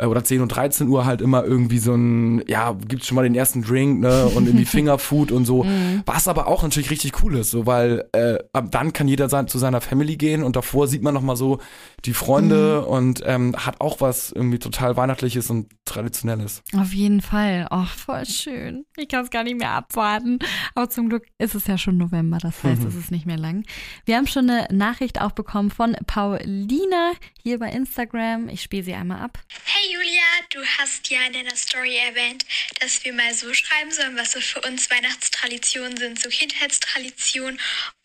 äh, 0.00 0.06
oder 0.06 0.22
10 0.22 0.42
und 0.42 0.48
13 0.54 0.86
Uhr 0.88 1.04
halt 1.06 1.20
immer 1.20 1.44
irgendwie 1.44 1.78
so 1.78 1.92
ein, 1.92 2.42
ja, 2.46 2.72
gibt's 2.86 3.08
schon 3.08 3.16
mal 3.16 3.24
den 3.24 3.34
ersten 3.34 3.62
Drink, 3.62 4.00
ne, 4.00 4.26
und 4.26 4.46
irgendwie 4.46 4.64
Fingerfood 4.76 5.32
und 5.32 5.44
so. 5.44 5.66
Was 6.06 6.28
aber 6.28 6.46
auch 6.46 6.62
natürlich 6.62 6.90
richtig 6.90 7.20
cool 7.24 7.36
ist, 7.36 7.50
so, 7.50 7.66
weil 7.66 8.04
äh, 8.12 8.38
ab 8.52 8.70
dann 8.70 8.92
kann 8.92 9.08
jeder 9.08 9.28
sein, 9.28 9.48
zu 9.48 9.58
seiner 9.58 9.80
Family 9.80 10.16
gehen 10.16 10.44
und 10.44 10.54
davor 10.54 10.86
sieht 10.86 11.02
man 11.02 11.14
nochmal 11.14 11.34
so 11.36 11.58
die 12.04 12.14
Freunde 12.14 12.84
und 12.86 13.22
ähm, 13.26 13.54
hat 13.56 13.80
auch 13.80 14.00
was 14.00 14.30
irgendwie 14.30 14.58
total 14.58 14.96
Weihnachtliches 14.96 15.50
und 15.50 15.68
Traditionelles. 15.84 16.62
Auf 16.76 16.92
jeden 16.92 17.22
Fall. 17.22 17.66
Oh, 17.70 17.84
voll 17.84 18.24
schön. 18.26 18.84
Ich 18.96 19.08
kann 19.08 19.24
es 19.24 19.30
gar 19.30 19.42
nicht 19.42 19.58
mehr 19.58 19.70
abwarten. 19.70 20.38
Aber 20.74 20.88
zum 20.90 21.08
Glück 21.08 21.26
ist 21.38 21.54
es 21.54 21.66
ja 21.66 21.78
schon 21.78 21.96
November, 21.96 22.38
das 22.38 22.62
heißt, 22.62 22.84
es 22.84 22.94
ist 22.94 23.10
nicht 23.10 23.26
mehr 23.26 23.38
lang. 23.38 23.64
Wir 24.04 24.16
haben 24.16 24.26
schon 24.26 24.48
eine 24.48 24.68
Nachricht 24.70 25.20
auch 25.20 25.32
bekommen 25.32 25.70
von 25.70 25.96
Paulina 26.06 27.12
hier 27.42 27.58
bei 27.58 27.70
Instagram. 27.70 28.48
Ich 28.48 28.62
spiele 28.62 28.84
sie 28.84 28.94
einmal 28.94 29.20
ab. 29.20 29.38
Hey 29.64 29.92
Julia, 29.92 30.22
du 30.52 30.60
hast 30.78 31.10
ja 31.10 31.18
in 31.26 31.32
deiner 31.32 31.56
Story 31.56 31.96
erwähnt, 31.96 32.44
dass 32.80 33.04
wir 33.04 33.12
mal 33.12 33.32
so 33.34 33.52
schreiben 33.54 33.90
sollen, 33.90 34.16
was 34.16 34.32
so 34.32 34.40
für 34.40 34.60
uns 34.68 34.90
Weihnachtstraditionen 34.90 35.96
sind, 35.96 36.20
so 36.20 36.28
Kindheitstraditionen. 36.28 37.58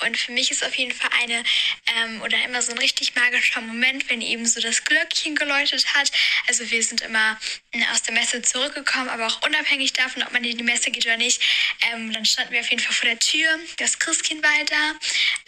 Und 0.05 0.17
für 0.17 0.31
mich 0.31 0.51
ist 0.51 0.65
auf 0.65 0.75
jeden 0.75 0.93
Fall 0.93 1.09
eine 1.21 1.43
ähm, 1.95 2.21
oder 2.21 2.37
immer 2.45 2.61
so 2.61 2.71
ein 2.71 2.77
richtig 2.79 3.13
magischer 3.15 3.61
Moment, 3.61 3.82
wenn 4.09 4.21
eben 4.21 4.45
so 4.45 4.59
das 4.61 4.83
Glöckchen 4.83 5.35
geläutet 5.35 5.93
hat. 5.93 6.11
Also 6.47 6.69
wir 6.69 6.83
sind 6.83 7.01
immer 7.01 7.37
äh, 7.71 7.83
aus 7.91 8.01
der 8.03 8.13
Messe 8.13 8.41
zurückgekommen, 8.41 9.09
aber 9.09 9.27
auch 9.27 9.41
unabhängig 9.45 9.93
davon, 9.93 10.23
ob 10.23 10.31
man 10.31 10.43
in 10.43 10.57
die 10.57 10.63
Messe 10.63 10.91
geht 10.91 11.05
oder 11.05 11.17
nicht. 11.17 11.41
Ähm, 11.91 12.11
dann 12.11 12.25
standen 12.25 12.53
wir 12.53 12.61
auf 12.61 12.69
jeden 12.69 12.81
Fall 12.81 12.93
vor 12.93 13.09
der 13.09 13.19
Tür. 13.19 13.59
Das 13.77 13.99
Christkind 13.99 14.43
war 14.43 14.51
halt 14.51 14.71
da. 14.71 14.93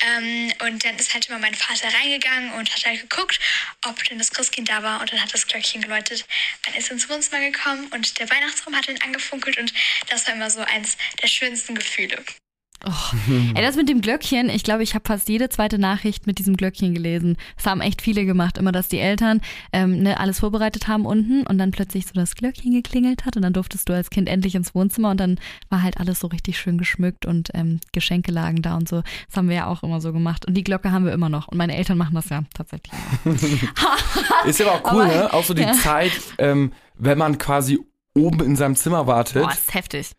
Ähm, 0.07 0.53
und 0.59 0.83
dann 0.83 0.97
ist 0.97 1.13
halt 1.13 1.27
immer 1.27 1.39
mein 1.39 1.55
Vater 1.55 1.87
reingegangen 1.93 2.53
und 2.53 2.73
hat 2.73 2.85
halt 2.85 3.01
geguckt, 3.01 3.39
ob 3.85 4.03
denn 4.05 4.17
das 4.17 4.31
Christkind 4.31 4.69
da 4.69 4.83
war. 4.83 5.01
Und 5.01 5.11
dann 5.11 5.21
hat 5.21 5.33
das 5.33 5.47
Glöckchen 5.47 5.81
geläutet. 5.81 6.25
man 6.65 6.75
ist 6.75 6.91
ins 6.91 7.09
Wohnzimmer 7.09 7.39
gekommen 7.39 7.87
und 7.93 8.19
der 8.19 8.29
Weihnachtsraum 8.29 8.75
hat 8.75 8.87
dann 8.87 9.01
angefunkelt 9.01 9.57
und 9.57 9.73
das 10.09 10.27
war 10.27 10.33
immer 10.33 10.49
so 10.49 10.61
eins 10.61 10.97
der 11.21 11.27
schönsten 11.27 11.75
Gefühle. 11.75 12.23
Oh. 12.87 12.91
Ey, 13.55 13.63
das 13.63 13.75
mit 13.77 13.89
dem 13.89 14.01
Glöckchen, 14.01 14.49
ich 14.49 14.63
glaube, 14.63 14.83
ich 14.83 14.93
habe 14.93 15.05
fast 15.07 15.27
jede 15.29 15.49
zweite 15.49 15.79
Nachricht 15.79 16.27
mit 16.27 16.37
diesem 16.37 16.55
Glöckchen 16.55 16.93
gelesen. 16.93 17.35
Das 17.55 17.65
haben 17.65 17.81
echt 17.81 18.01
viele 18.01 18.25
gemacht. 18.25 18.57
Immer, 18.59 18.71
dass 18.71 18.87
die 18.89 18.99
Eltern 18.99 19.41
ähm, 19.73 20.03
ne, 20.03 20.19
alles 20.19 20.39
vorbereitet 20.41 20.87
haben 20.87 21.05
unten 21.05 21.47
und 21.47 21.57
dann 21.57 21.71
plötzlich 21.71 22.05
so 22.05 22.13
das 22.13 22.35
Glöckchen 22.35 22.73
geklingelt 22.73 23.25
hat 23.25 23.37
und 23.37 23.41
dann 23.41 23.53
durftest 23.53 23.89
du 23.89 23.93
als 23.93 24.09
Kind 24.11 24.29
endlich 24.29 24.53
ins 24.53 24.75
Wohnzimmer 24.75 25.09
und 25.11 25.19
dann 25.19 25.39
war 25.69 25.81
halt 25.81 25.99
alles 25.99 26.19
so 26.19 26.27
richtig 26.27 26.59
schön 26.59 26.77
geschmückt 26.77 27.25
und 27.25 27.49
ähm, 27.55 27.79
Geschenke 27.91 28.31
lagen 28.31 28.61
da 28.61 28.75
und 28.77 28.87
so. 28.87 29.01
Das 29.27 29.37
haben 29.37 29.49
wir 29.49 29.55
ja 29.55 29.65
auch 29.67 29.81
immer 29.81 29.99
so 30.01 30.13
gemacht. 30.13 30.45
Und 30.45 30.53
die 30.55 30.63
Glocke 30.63 30.91
haben 30.91 31.05
wir 31.05 31.13
immer 31.13 31.29
noch. 31.29 31.47
Und 31.47 31.57
meine 31.57 31.75
Eltern 31.75 31.97
machen 31.97 32.13
das 32.13 32.29
ja 32.29 32.43
tatsächlich. 32.53 32.93
Ist 34.45 34.59
ja 34.59 34.67
aber 34.67 34.75
auch 34.87 34.93
cool, 34.93 35.01
Aber- 35.05 35.13
ne? 35.15 35.33
Auch 35.33 35.43
so 35.43 35.53
die 35.53 35.63
ja. 35.63 35.73
Zeit, 35.73 36.11
ähm, 36.37 36.71
wenn 36.97 37.17
man 37.17 37.37
quasi 37.37 37.79
oben 38.13 38.41
in 38.41 38.55
seinem 38.55 38.75
Zimmer 38.75 39.07
wartet. 39.07 39.41
Boah, 39.41 39.51
ist 39.51 39.73
heftig. 39.73 40.11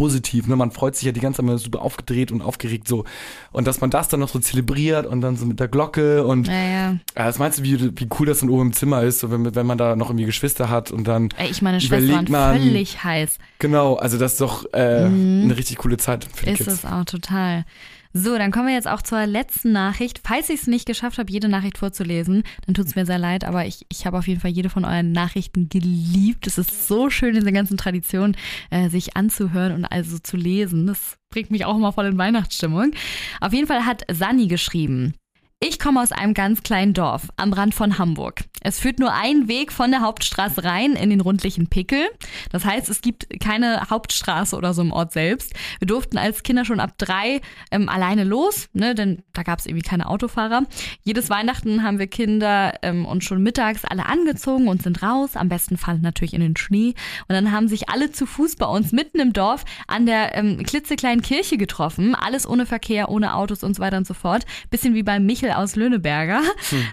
Positiv, 0.00 0.46
ne? 0.46 0.56
Man 0.56 0.70
freut 0.70 0.96
sich 0.96 1.04
ja 1.04 1.12
die 1.12 1.20
ganze 1.20 1.44
Zeit 1.44 1.58
super 1.58 1.82
aufgedreht 1.82 2.32
und 2.32 2.40
aufgeregt 2.40 2.88
so. 2.88 3.04
Und 3.52 3.66
dass 3.66 3.82
man 3.82 3.90
das 3.90 4.08
dann 4.08 4.20
noch 4.20 4.30
so 4.30 4.38
zelebriert 4.38 5.04
und 5.04 5.20
dann 5.20 5.36
so 5.36 5.44
mit 5.44 5.60
der 5.60 5.68
Glocke 5.68 6.24
und 6.26 6.48
Ja, 6.48 6.54
ja. 6.54 6.96
was 7.14 7.38
meinst 7.38 7.58
du, 7.58 7.62
wie, 7.64 7.78
wie 8.00 8.08
cool 8.18 8.26
das 8.26 8.40
dann 8.40 8.48
oben 8.48 8.62
im 8.68 8.72
Zimmer 8.72 9.02
ist, 9.02 9.18
so 9.18 9.30
wenn, 9.30 9.54
wenn 9.54 9.66
man 9.66 9.76
da 9.76 9.96
noch 9.96 10.08
irgendwie 10.08 10.24
Geschwister 10.24 10.70
hat 10.70 10.90
und 10.90 11.06
dann, 11.06 11.28
Ey, 11.36 11.50
ich 11.50 11.60
meine 11.60 11.80
Schwester 11.82 11.98
Überlegt 11.98 12.32
waren 12.32 12.52
man- 12.56 12.62
völlig 12.62 13.04
heiß. 13.04 13.36
genau, 13.58 13.96
also 13.96 14.16
das 14.16 14.32
ist 14.32 14.40
doch 14.40 14.64
äh, 14.72 15.06
Mhm. 15.06 15.44
eine 15.44 15.56
richtig 15.58 15.76
coole 15.76 15.98
Zeit 15.98 16.26
für 16.34 16.46
die 16.46 16.52
Ist 16.52 16.58
Kids. 16.58 16.72
es 16.72 16.84
auch 16.86 17.04
total. 17.04 17.64
So, 18.12 18.36
dann 18.36 18.50
kommen 18.50 18.66
wir 18.66 18.74
jetzt 18.74 18.88
auch 18.88 19.02
zur 19.02 19.24
letzten 19.26 19.70
Nachricht. 19.70 20.20
Falls 20.24 20.50
ich 20.50 20.62
es 20.62 20.66
nicht 20.66 20.84
geschafft 20.84 21.18
habe, 21.18 21.30
jede 21.30 21.48
Nachricht 21.48 21.78
vorzulesen, 21.78 22.42
dann 22.66 22.74
tut 22.74 22.86
es 22.86 22.96
mir 22.96 23.06
sehr 23.06 23.18
leid, 23.18 23.44
aber 23.44 23.66
ich, 23.66 23.86
ich 23.88 24.04
habe 24.04 24.18
auf 24.18 24.26
jeden 24.26 24.40
Fall 24.40 24.50
jede 24.50 24.68
von 24.68 24.84
euren 24.84 25.12
Nachrichten 25.12 25.68
geliebt. 25.68 26.46
Es 26.48 26.58
ist 26.58 26.88
so 26.88 27.08
schön, 27.08 27.34
diese 27.34 27.52
ganzen 27.52 27.76
Traditionen 27.76 28.36
äh, 28.70 28.88
sich 28.88 29.16
anzuhören 29.16 29.74
und 29.74 29.84
also 29.84 30.18
zu 30.18 30.36
lesen. 30.36 30.88
Das 30.88 31.18
bringt 31.30 31.52
mich 31.52 31.64
auch 31.64 31.76
immer 31.76 31.92
voll 31.92 32.06
in 32.06 32.18
Weihnachtsstimmung. 32.18 32.92
Auf 33.40 33.52
jeden 33.52 33.68
Fall 33.68 33.86
hat 33.86 34.02
Sani 34.10 34.48
geschrieben. 34.48 35.14
Ich 35.62 35.78
komme 35.78 36.00
aus 36.00 36.10
einem 36.10 36.32
ganz 36.32 36.62
kleinen 36.62 36.94
Dorf 36.94 37.28
am 37.36 37.52
Rand 37.52 37.74
von 37.74 37.98
Hamburg. 37.98 38.44
Es 38.62 38.78
führt 38.78 38.98
nur 38.98 39.12
ein 39.12 39.46
Weg 39.46 39.72
von 39.72 39.90
der 39.90 40.00
Hauptstraße 40.00 40.64
rein 40.64 40.92
in 40.94 41.10
den 41.10 41.20
rundlichen 41.20 41.66
Pickel. 41.66 42.08
Das 42.50 42.64
heißt, 42.64 42.88
es 42.88 43.02
gibt 43.02 43.26
keine 43.40 43.90
Hauptstraße 43.90 44.56
oder 44.56 44.72
so 44.72 44.80
im 44.80 44.90
Ort 44.90 45.12
selbst. 45.12 45.52
Wir 45.78 45.86
durften 45.86 46.16
als 46.16 46.42
Kinder 46.44 46.64
schon 46.64 46.80
ab 46.80 46.94
drei 46.96 47.42
ähm, 47.70 47.90
alleine 47.90 48.24
los, 48.24 48.70
ne, 48.72 48.94
denn 48.94 49.22
da 49.34 49.42
gab 49.42 49.58
es 49.58 49.66
irgendwie 49.66 49.86
keine 49.86 50.08
Autofahrer. 50.08 50.64
Jedes 51.02 51.28
Weihnachten 51.28 51.82
haben 51.82 51.98
wir 51.98 52.06
Kinder 52.06 52.72
ähm, 52.80 53.04
uns 53.04 53.24
schon 53.24 53.42
mittags 53.42 53.84
alle 53.84 54.06
angezogen 54.06 54.66
und 54.66 54.82
sind 54.82 55.02
raus, 55.02 55.36
am 55.36 55.50
besten 55.50 55.76
Fall 55.76 55.98
natürlich 55.98 56.32
in 56.32 56.40
den 56.40 56.56
Schnee. 56.56 56.94
Und 57.28 57.34
dann 57.34 57.52
haben 57.52 57.68
sich 57.68 57.90
alle 57.90 58.10
zu 58.10 58.24
Fuß 58.24 58.56
bei 58.56 58.66
uns 58.66 58.92
mitten 58.92 59.20
im 59.20 59.34
Dorf 59.34 59.66
an 59.86 60.06
der 60.06 60.34
ähm, 60.34 60.62
klitzekleinen 60.62 61.20
Kirche 61.20 61.58
getroffen. 61.58 62.14
Alles 62.14 62.48
ohne 62.48 62.64
Verkehr, 62.64 63.10
ohne 63.10 63.34
Autos 63.34 63.62
und 63.62 63.74
so 63.76 63.82
weiter 63.82 63.98
und 63.98 64.06
so 64.06 64.14
fort. 64.14 64.46
Bisschen 64.70 64.94
wie 64.94 65.02
bei 65.02 65.20
Michel 65.20 65.49
aus 65.58 65.76
Löhneberger. 65.76 66.40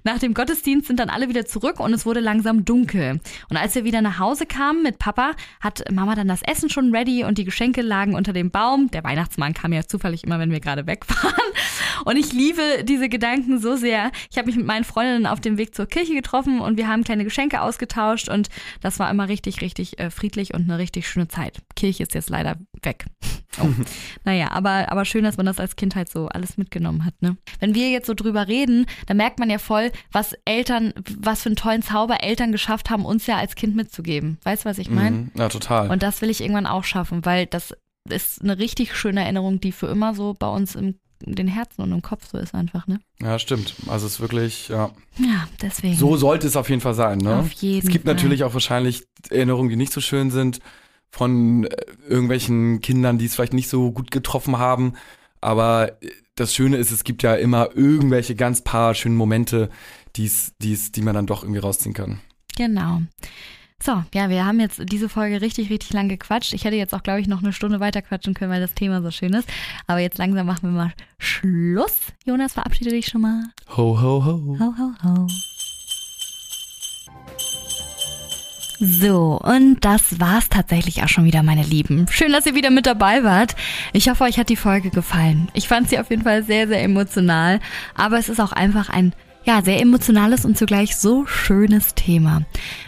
Nach 0.04 0.20
dem 0.20 0.34
Gottesdienst 0.34 0.88
sind 0.88 1.00
dann 1.00 1.10
alle 1.10 1.30
wieder 1.30 1.46
zurück 1.46 1.80
und 1.80 1.94
es 1.94 2.06
wurde 2.06 2.20
langsam 2.20 2.66
dunkel. 2.66 3.20
Und 3.50 3.58
als 3.58 3.76
wir 3.76 3.84
wieder 3.84 4.02
nach 4.02 4.20
Hause 4.20 4.46
kamen 4.46 4.84
mit 4.84 5.00
Papa, 5.00 5.32
hat 5.60 5.84
Mama 5.92 6.16
dann 6.16 6.28
das 6.28 6.42
Essen 6.42 6.70
schon 6.70 6.96
ready 6.96 7.24
und 7.24 7.38
die 7.38 7.46
Geschenke 7.46 7.82
lagen 7.82 8.16
unter 8.16 8.34
dem 8.34 8.52
Baum. 8.52 8.90
Der 8.92 9.04
Weihnachtsmann 9.04 9.54
kam 9.54 9.74
ja 9.74 9.84
zufällig 9.84 10.24
immer, 10.24 10.40
wenn 10.40 10.52
wir 10.52 10.60
gerade 10.60 10.88
weg 10.88 11.06
waren. 11.10 11.34
Und 12.06 12.18
ich 12.18 12.32
liebe 12.32 12.84
diese 12.84 13.10
Gedanken 13.10 13.60
so 13.60 13.76
sehr. 13.76 14.12
Ich 14.32 14.38
habe 14.38 14.48
mich 14.48 14.56
mit 14.56 14.66
meinen 14.66 14.84
Freundinnen 14.84 15.26
auf 15.26 15.42
dem 15.42 15.58
Weg 15.58 15.76
zur 15.76 15.88
Kirche 15.88 16.14
getroffen 16.14 16.62
und 16.62 16.78
wir 16.78 16.88
haben 16.88 17.04
kleine 17.04 17.24
Geschenke 17.24 17.62
ausgetauscht 17.62 18.30
und 18.30 18.50
das 18.82 19.00
war 19.00 19.10
immer 19.10 19.28
richtig, 19.28 19.62
richtig 19.62 20.00
äh, 20.00 20.10
friedlich 20.10 20.54
und 20.54 20.64
eine 20.64 20.78
richtig 20.78 21.08
schöne 21.08 21.28
Zeit. 21.28 21.62
Kirche 21.76 22.04
ist 22.04 22.14
jetzt 22.14 22.30
leider 22.30 22.58
weg. 22.82 23.06
Oh. 23.60 23.70
naja, 24.24 24.52
aber, 24.52 24.92
aber 24.92 25.04
schön, 25.04 25.24
dass 25.24 25.38
man 25.38 25.48
das 25.48 25.60
als 25.60 25.76
Kind 25.76 25.96
halt 25.96 26.10
so 26.12 26.28
alles 26.28 26.58
mitgenommen 26.58 27.04
hat. 27.04 27.20
Ne? 27.24 27.38
Wenn 27.60 27.74
wir 27.74 27.90
jetzt 27.90 28.06
so 28.06 28.14
drüber 28.14 28.47
reden, 28.48 28.86
dann 29.06 29.18
merkt 29.18 29.40
man 29.40 29.50
ja 29.50 29.58
voll, 29.58 29.92
was 30.12 30.36
Eltern, 30.46 30.94
was 31.20 31.44
für 31.44 31.50
einen 31.50 31.56
tollen 31.56 31.82
Zauber 31.82 32.24
Eltern 32.24 32.52
geschafft 32.52 32.90
haben, 32.90 33.06
uns 33.06 33.28
ja 33.28 33.38
als 33.38 33.56
Kind 33.56 33.76
mitzugeben. 33.76 34.38
Weißt 34.44 34.66
du, 34.66 34.70
was 34.70 34.78
ich 34.78 34.90
meine? 34.90 35.18
Mhm. 35.18 35.32
Ja, 35.36 35.50
total. 35.50 35.90
Und 35.90 36.04
das 36.04 36.22
will 36.22 36.30
ich 36.30 36.42
irgendwann 36.42 36.68
auch 36.68 36.84
schaffen, 36.84 37.26
weil 37.26 37.46
das 37.46 37.74
ist 38.10 38.42
eine 38.42 38.58
richtig 38.58 38.96
schöne 38.96 39.22
Erinnerung, 39.22 39.60
die 39.60 39.72
für 39.72 39.88
immer 39.88 40.14
so 40.14 40.34
bei 40.38 40.48
uns 40.48 40.76
im 40.76 40.96
in 41.26 41.36
den 41.36 41.48
Herzen 41.48 41.82
und 41.82 41.92
im 41.92 42.02
Kopf 42.02 42.28
so 42.32 42.38
ist 42.38 42.54
einfach, 42.54 42.88
ne? 42.88 43.00
ja, 43.22 43.40
stimmt. 43.40 43.74
Also 43.88 44.06
es 44.06 44.14
ist 44.14 44.20
wirklich, 44.20 44.68
ja. 44.70 44.92
Ja, 45.18 45.48
deswegen. 45.62 45.96
So 45.96 46.16
sollte 46.16 46.48
es 46.48 46.56
auf 46.56 46.70
jeden 46.70 46.82
Fall 46.82 46.94
sein, 46.94 47.18
ne? 47.18 47.38
Auf 47.38 47.52
jeden 47.54 47.88
Es 47.88 47.92
gibt 47.92 48.06
Fall. 48.06 48.14
natürlich 48.14 48.44
auch 48.44 48.54
wahrscheinlich 48.54 49.04
Erinnerungen, 49.30 49.70
die 49.70 49.76
nicht 49.76 49.94
so 49.94 50.02
schön 50.02 50.32
sind 50.32 50.60
von 51.10 51.64
äh, 51.64 51.76
irgendwelchen 52.08 52.82
Kindern, 52.82 53.18
die 53.18 53.26
es 53.26 53.36
vielleicht 53.36 53.54
nicht 53.54 53.70
so 53.70 53.92
gut 53.92 54.12
getroffen 54.12 54.58
haben. 54.58 54.94
Aber 55.48 55.94
äh, 56.04 56.10
das 56.36 56.54
Schöne 56.54 56.76
ist, 56.76 56.92
es 56.92 57.06
gibt 57.06 57.24
ja 57.24 57.36
immer 57.36 57.70
irgendwelche 57.74 58.36
ganz 58.36 58.62
paar 58.62 58.94
schönen 58.94 59.16
Momente, 59.16 59.70
die's, 60.18 60.54
die's, 60.62 60.92
die 60.92 61.02
man 61.02 61.16
dann 61.16 61.26
doch 61.26 61.44
irgendwie 61.44 61.62
rausziehen 61.62 61.96
kann. 61.96 62.20
Genau. 62.58 63.02
So, 63.82 64.04
ja, 64.14 64.30
wir 64.30 64.46
haben 64.46 64.60
jetzt 64.60 64.82
diese 64.92 65.08
Folge 65.08 65.40
richtig, 65.40 65.70
richtig 65.70 65.94
lang 65.94 66.10
gequatscht. 66.10 66.52
Ich 66.52 66.66
hätte 66.66 66.76
jetzt 66.76 66.94
auch, 66.94 67.04
glaube 67.04 67.22
ich, 67.22 67.28
noch 67.28 67.42
eine 67.42 67.54
Stunde 67.54 67.80
weiter 67.80 68.02
quatschen 68.02 68.34
können, 68.34 68.52
weil 68.52 68.60
das 68.60 68.74
Thema 68.74 69.02
so 69.02 69.10
schön 69.10 69.34
ist. 69.34 69.48
Aber 69.86 70.00
jetzt 70.00 70.18
langsam 70.18 70.48
machen 70.48 70.70
wir 70.70 70.78
mal 70.78 70.94
Schluss. 71.18 71.98
Jonas, 72.26 72.54
verabschiede 72.54 72.90
dich 72.90 73.06
schon 73.06 73.22
mal. 73.22 73.44
Ho, 73.78 74.02
ho, 74.02 74.26
ho. 74.26 74.58
Ho, 74.60 74.74
ho, 74.78 74.94
ho. 75.04 75.28
So, 78.80 79.40
und 79.42 79.84
das 79.84 80.20
war's 80.20 80.50
tatsächlich 80.50 81.02
auch 81.04 81.08
schon 81.08 81.26
wieder, 81.26 81.42
meine 81.42 81.64
Lieben. 81.64 82.06
Schön, 82.12 82.32
dass 82.32 82.46
ihr 82.46 82.54
wieder 82.54 82.70
mit 82.70 82.86
dabei 82.86 83.24
wart. 83.24 83.56
Ich 83.92 84.08
hoffe, 84.08 84.24
euch 84.24 84.38
hat 84.38 84.50
die 84.50 84.56
Folge 84.56 84.92
gefallen. 84.92 85.48
Ich 85.54 85.68
fand 85.68 85.90
sie 85.90 85.98
auf 85.98 86.12
jeden 86.12 86.24
Fall 86.24 86.44
sehr, 86.44 86.68
sehr 86.68 86.84
emotional, 86.84 87.60
aber 87.96 88.20
es 88.20 88.30
ist 88.30 88.40
auch 88.40 88.52
einfach 88.52 88.90
ein 88.90 89.14
ja, 89.48 89.62
sehr 89.62 89.82
emotionales 89.82 90.44
und 90.44 90.58
zugleich 90.58 90.98
so 90.98 91.26
schönes 91.26 91.96
Thema. 91.96 92.42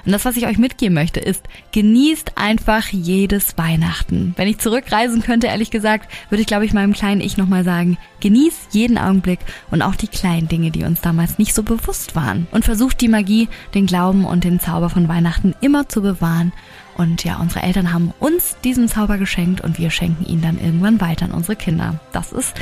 Und 0.05 0.11
das, 0.11 0.25
was 0.25 0.35
ich 0.35 0.45
euch 0.45 0.57
mitgeben 0.57 0.93
möchte, 0.93 1.21
ist, 1.21 1.45
genießt 1.71 2.33
einfach 2.35 2.89
jedes 2.89 3.57
Weihnachten. 3.57 4.33
Wenn 4.35 4.49
ich 4.49 4.57
zurückreisen 4.57 5.23
könnte, 5.23 5.47
ehrlich 5.47 5.71
gesagt, 5.71 6.11
würde 6.29 6.41
ich, 6.41 6.47
glaube 6.47 6.65
ich, 6.65 6.73
meinem 6.73 6.91
kleinen 6.91 7.21
Ich 7.21 7.37
nochmal 7.37 7.63
sagen, 7.63 7.97
genieß 8.19 8.53
jeden 8.71 8.97
Augenblick 8.97 9.39
und 9.71 9.81
auch 9.81 9.95
die 9.95 10.09
kleinen 10.09 10.49
Dinge, 10.49 10.69
die 10.69 10.83
uns 10.83 10.99
damals 10.99 11.39
nicht 11.39 11.55
so 11.55 11.63
bewusst 11.63 12.17
waren. 12.17 12.45
Und 12.51 12.65
versucht 12.65 12.99
die 12.99 13.07
Magie, 13.07 13.47
den 13.73 13.85
Glauben 13.85 14.25
und 14.25 14.43
den 14.43 14.59
Zauber 14.59 14.89
von 14.89 15.07
Weihnachten 15.07 15.55
immer 15.61 15.87
zu 15.87 16.01
bewahren. 16.01 16.51
Und 16.97 17.23
ja, 17.23 17.37
unsere 17.37 17.63
Eltern 17.63 17.93
haben 17.93 18.13
uns 18.19 18.57
diesen 18.65 18.89
Zauber 18.89 19.17
geschenkt 19.17 19.61
und 19.61 19.79
wir 19.79 19.91
schenken 19.91 20.25
ihn 20.25 20.41
dann 20.41 20.59
irgendwann 20.59 20.99
weiter 20.99 21.23
an 21.23 21.31
unsere 21.31 21.55
Kinder. 21.55 22.01
Das 22.11 22.33
ist 22.33 22.53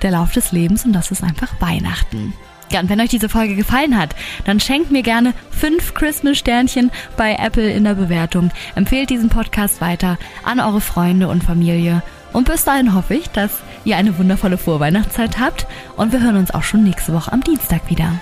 der 0.00 0.12
Lauf 0.12 0.32
des 0.32 0.50
Lebens 0.50 0.86
und 0.86 0.94
das 0.94 1.10
ist 1.10 1.22
einfach 1.22 1.60
Weihnachten. 1.60 2.32
Ja, 2.70 2.80
und 2.80 2.88
wenn 2.88 3.00
euch 3.00 3.10
diese 3.10 3.28
Folge 3.28 3.54
gefallen 3.54 3.96
hat, 3.96 4.14
dann 4.44 4.60
schenkt 4.60 4.90
mir 4.90 5.02
gerne 5.02 5.32
fünf 5.50 5.94
Christmas-Sternchen 5.94 6.90
bei 7.16 7.36
Apple 7.36 7.70
in 7.70 7.84
der 7.84 7.94
Bewertung. 7.94 8.50
Empfehlt 8.74 9.10
diesen 9.10 9.28
Podcast 9.28 9.80
weiter 9.80 10.18
an 10.44 10.60
eure 10.60 10.80
Freunde 10.80 11.28
und 11.28 11.44
Familie. 11.44 12.02
Und 12.32 12.48
bis 12.48 12.64
dahin 12.64 12.94
hoffe 12.94 13.14
ich, 13.14 13.30
dass 13.30 13.60
ihr 13.84 13.96
eine 13.96 14.18
wundervolle 14.18 14.58
Vorweihnachtszeit 14.58 15.38
habt 15.38 15.66
und 15.96 16.12
wir 16.12 16.20
hören 16.20 16.36
uns 16.36 16.52
auch 16.52 16.64
schon 16.64 16.82
nächste 16.82 17.12
Woche 17.12 17.32
am 17.32 17.42
Dienstag 17.42 17.88
wieder. 17.88 18.12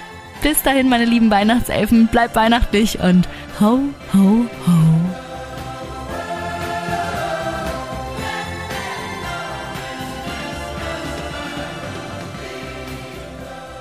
Bis 0.42 0.62
dahin, 0.62 0.88
meine 0.88 1.04
lieben 1.04 1.30
Weihnachtselfen, 1.30 2.08
bleibt 2.08 2.34
weihnachtlich 2.34 2.98
und 2.98 3.28
ho, 3.60 3.78
ho, 4.12 4.44
ho. 4.66 5.31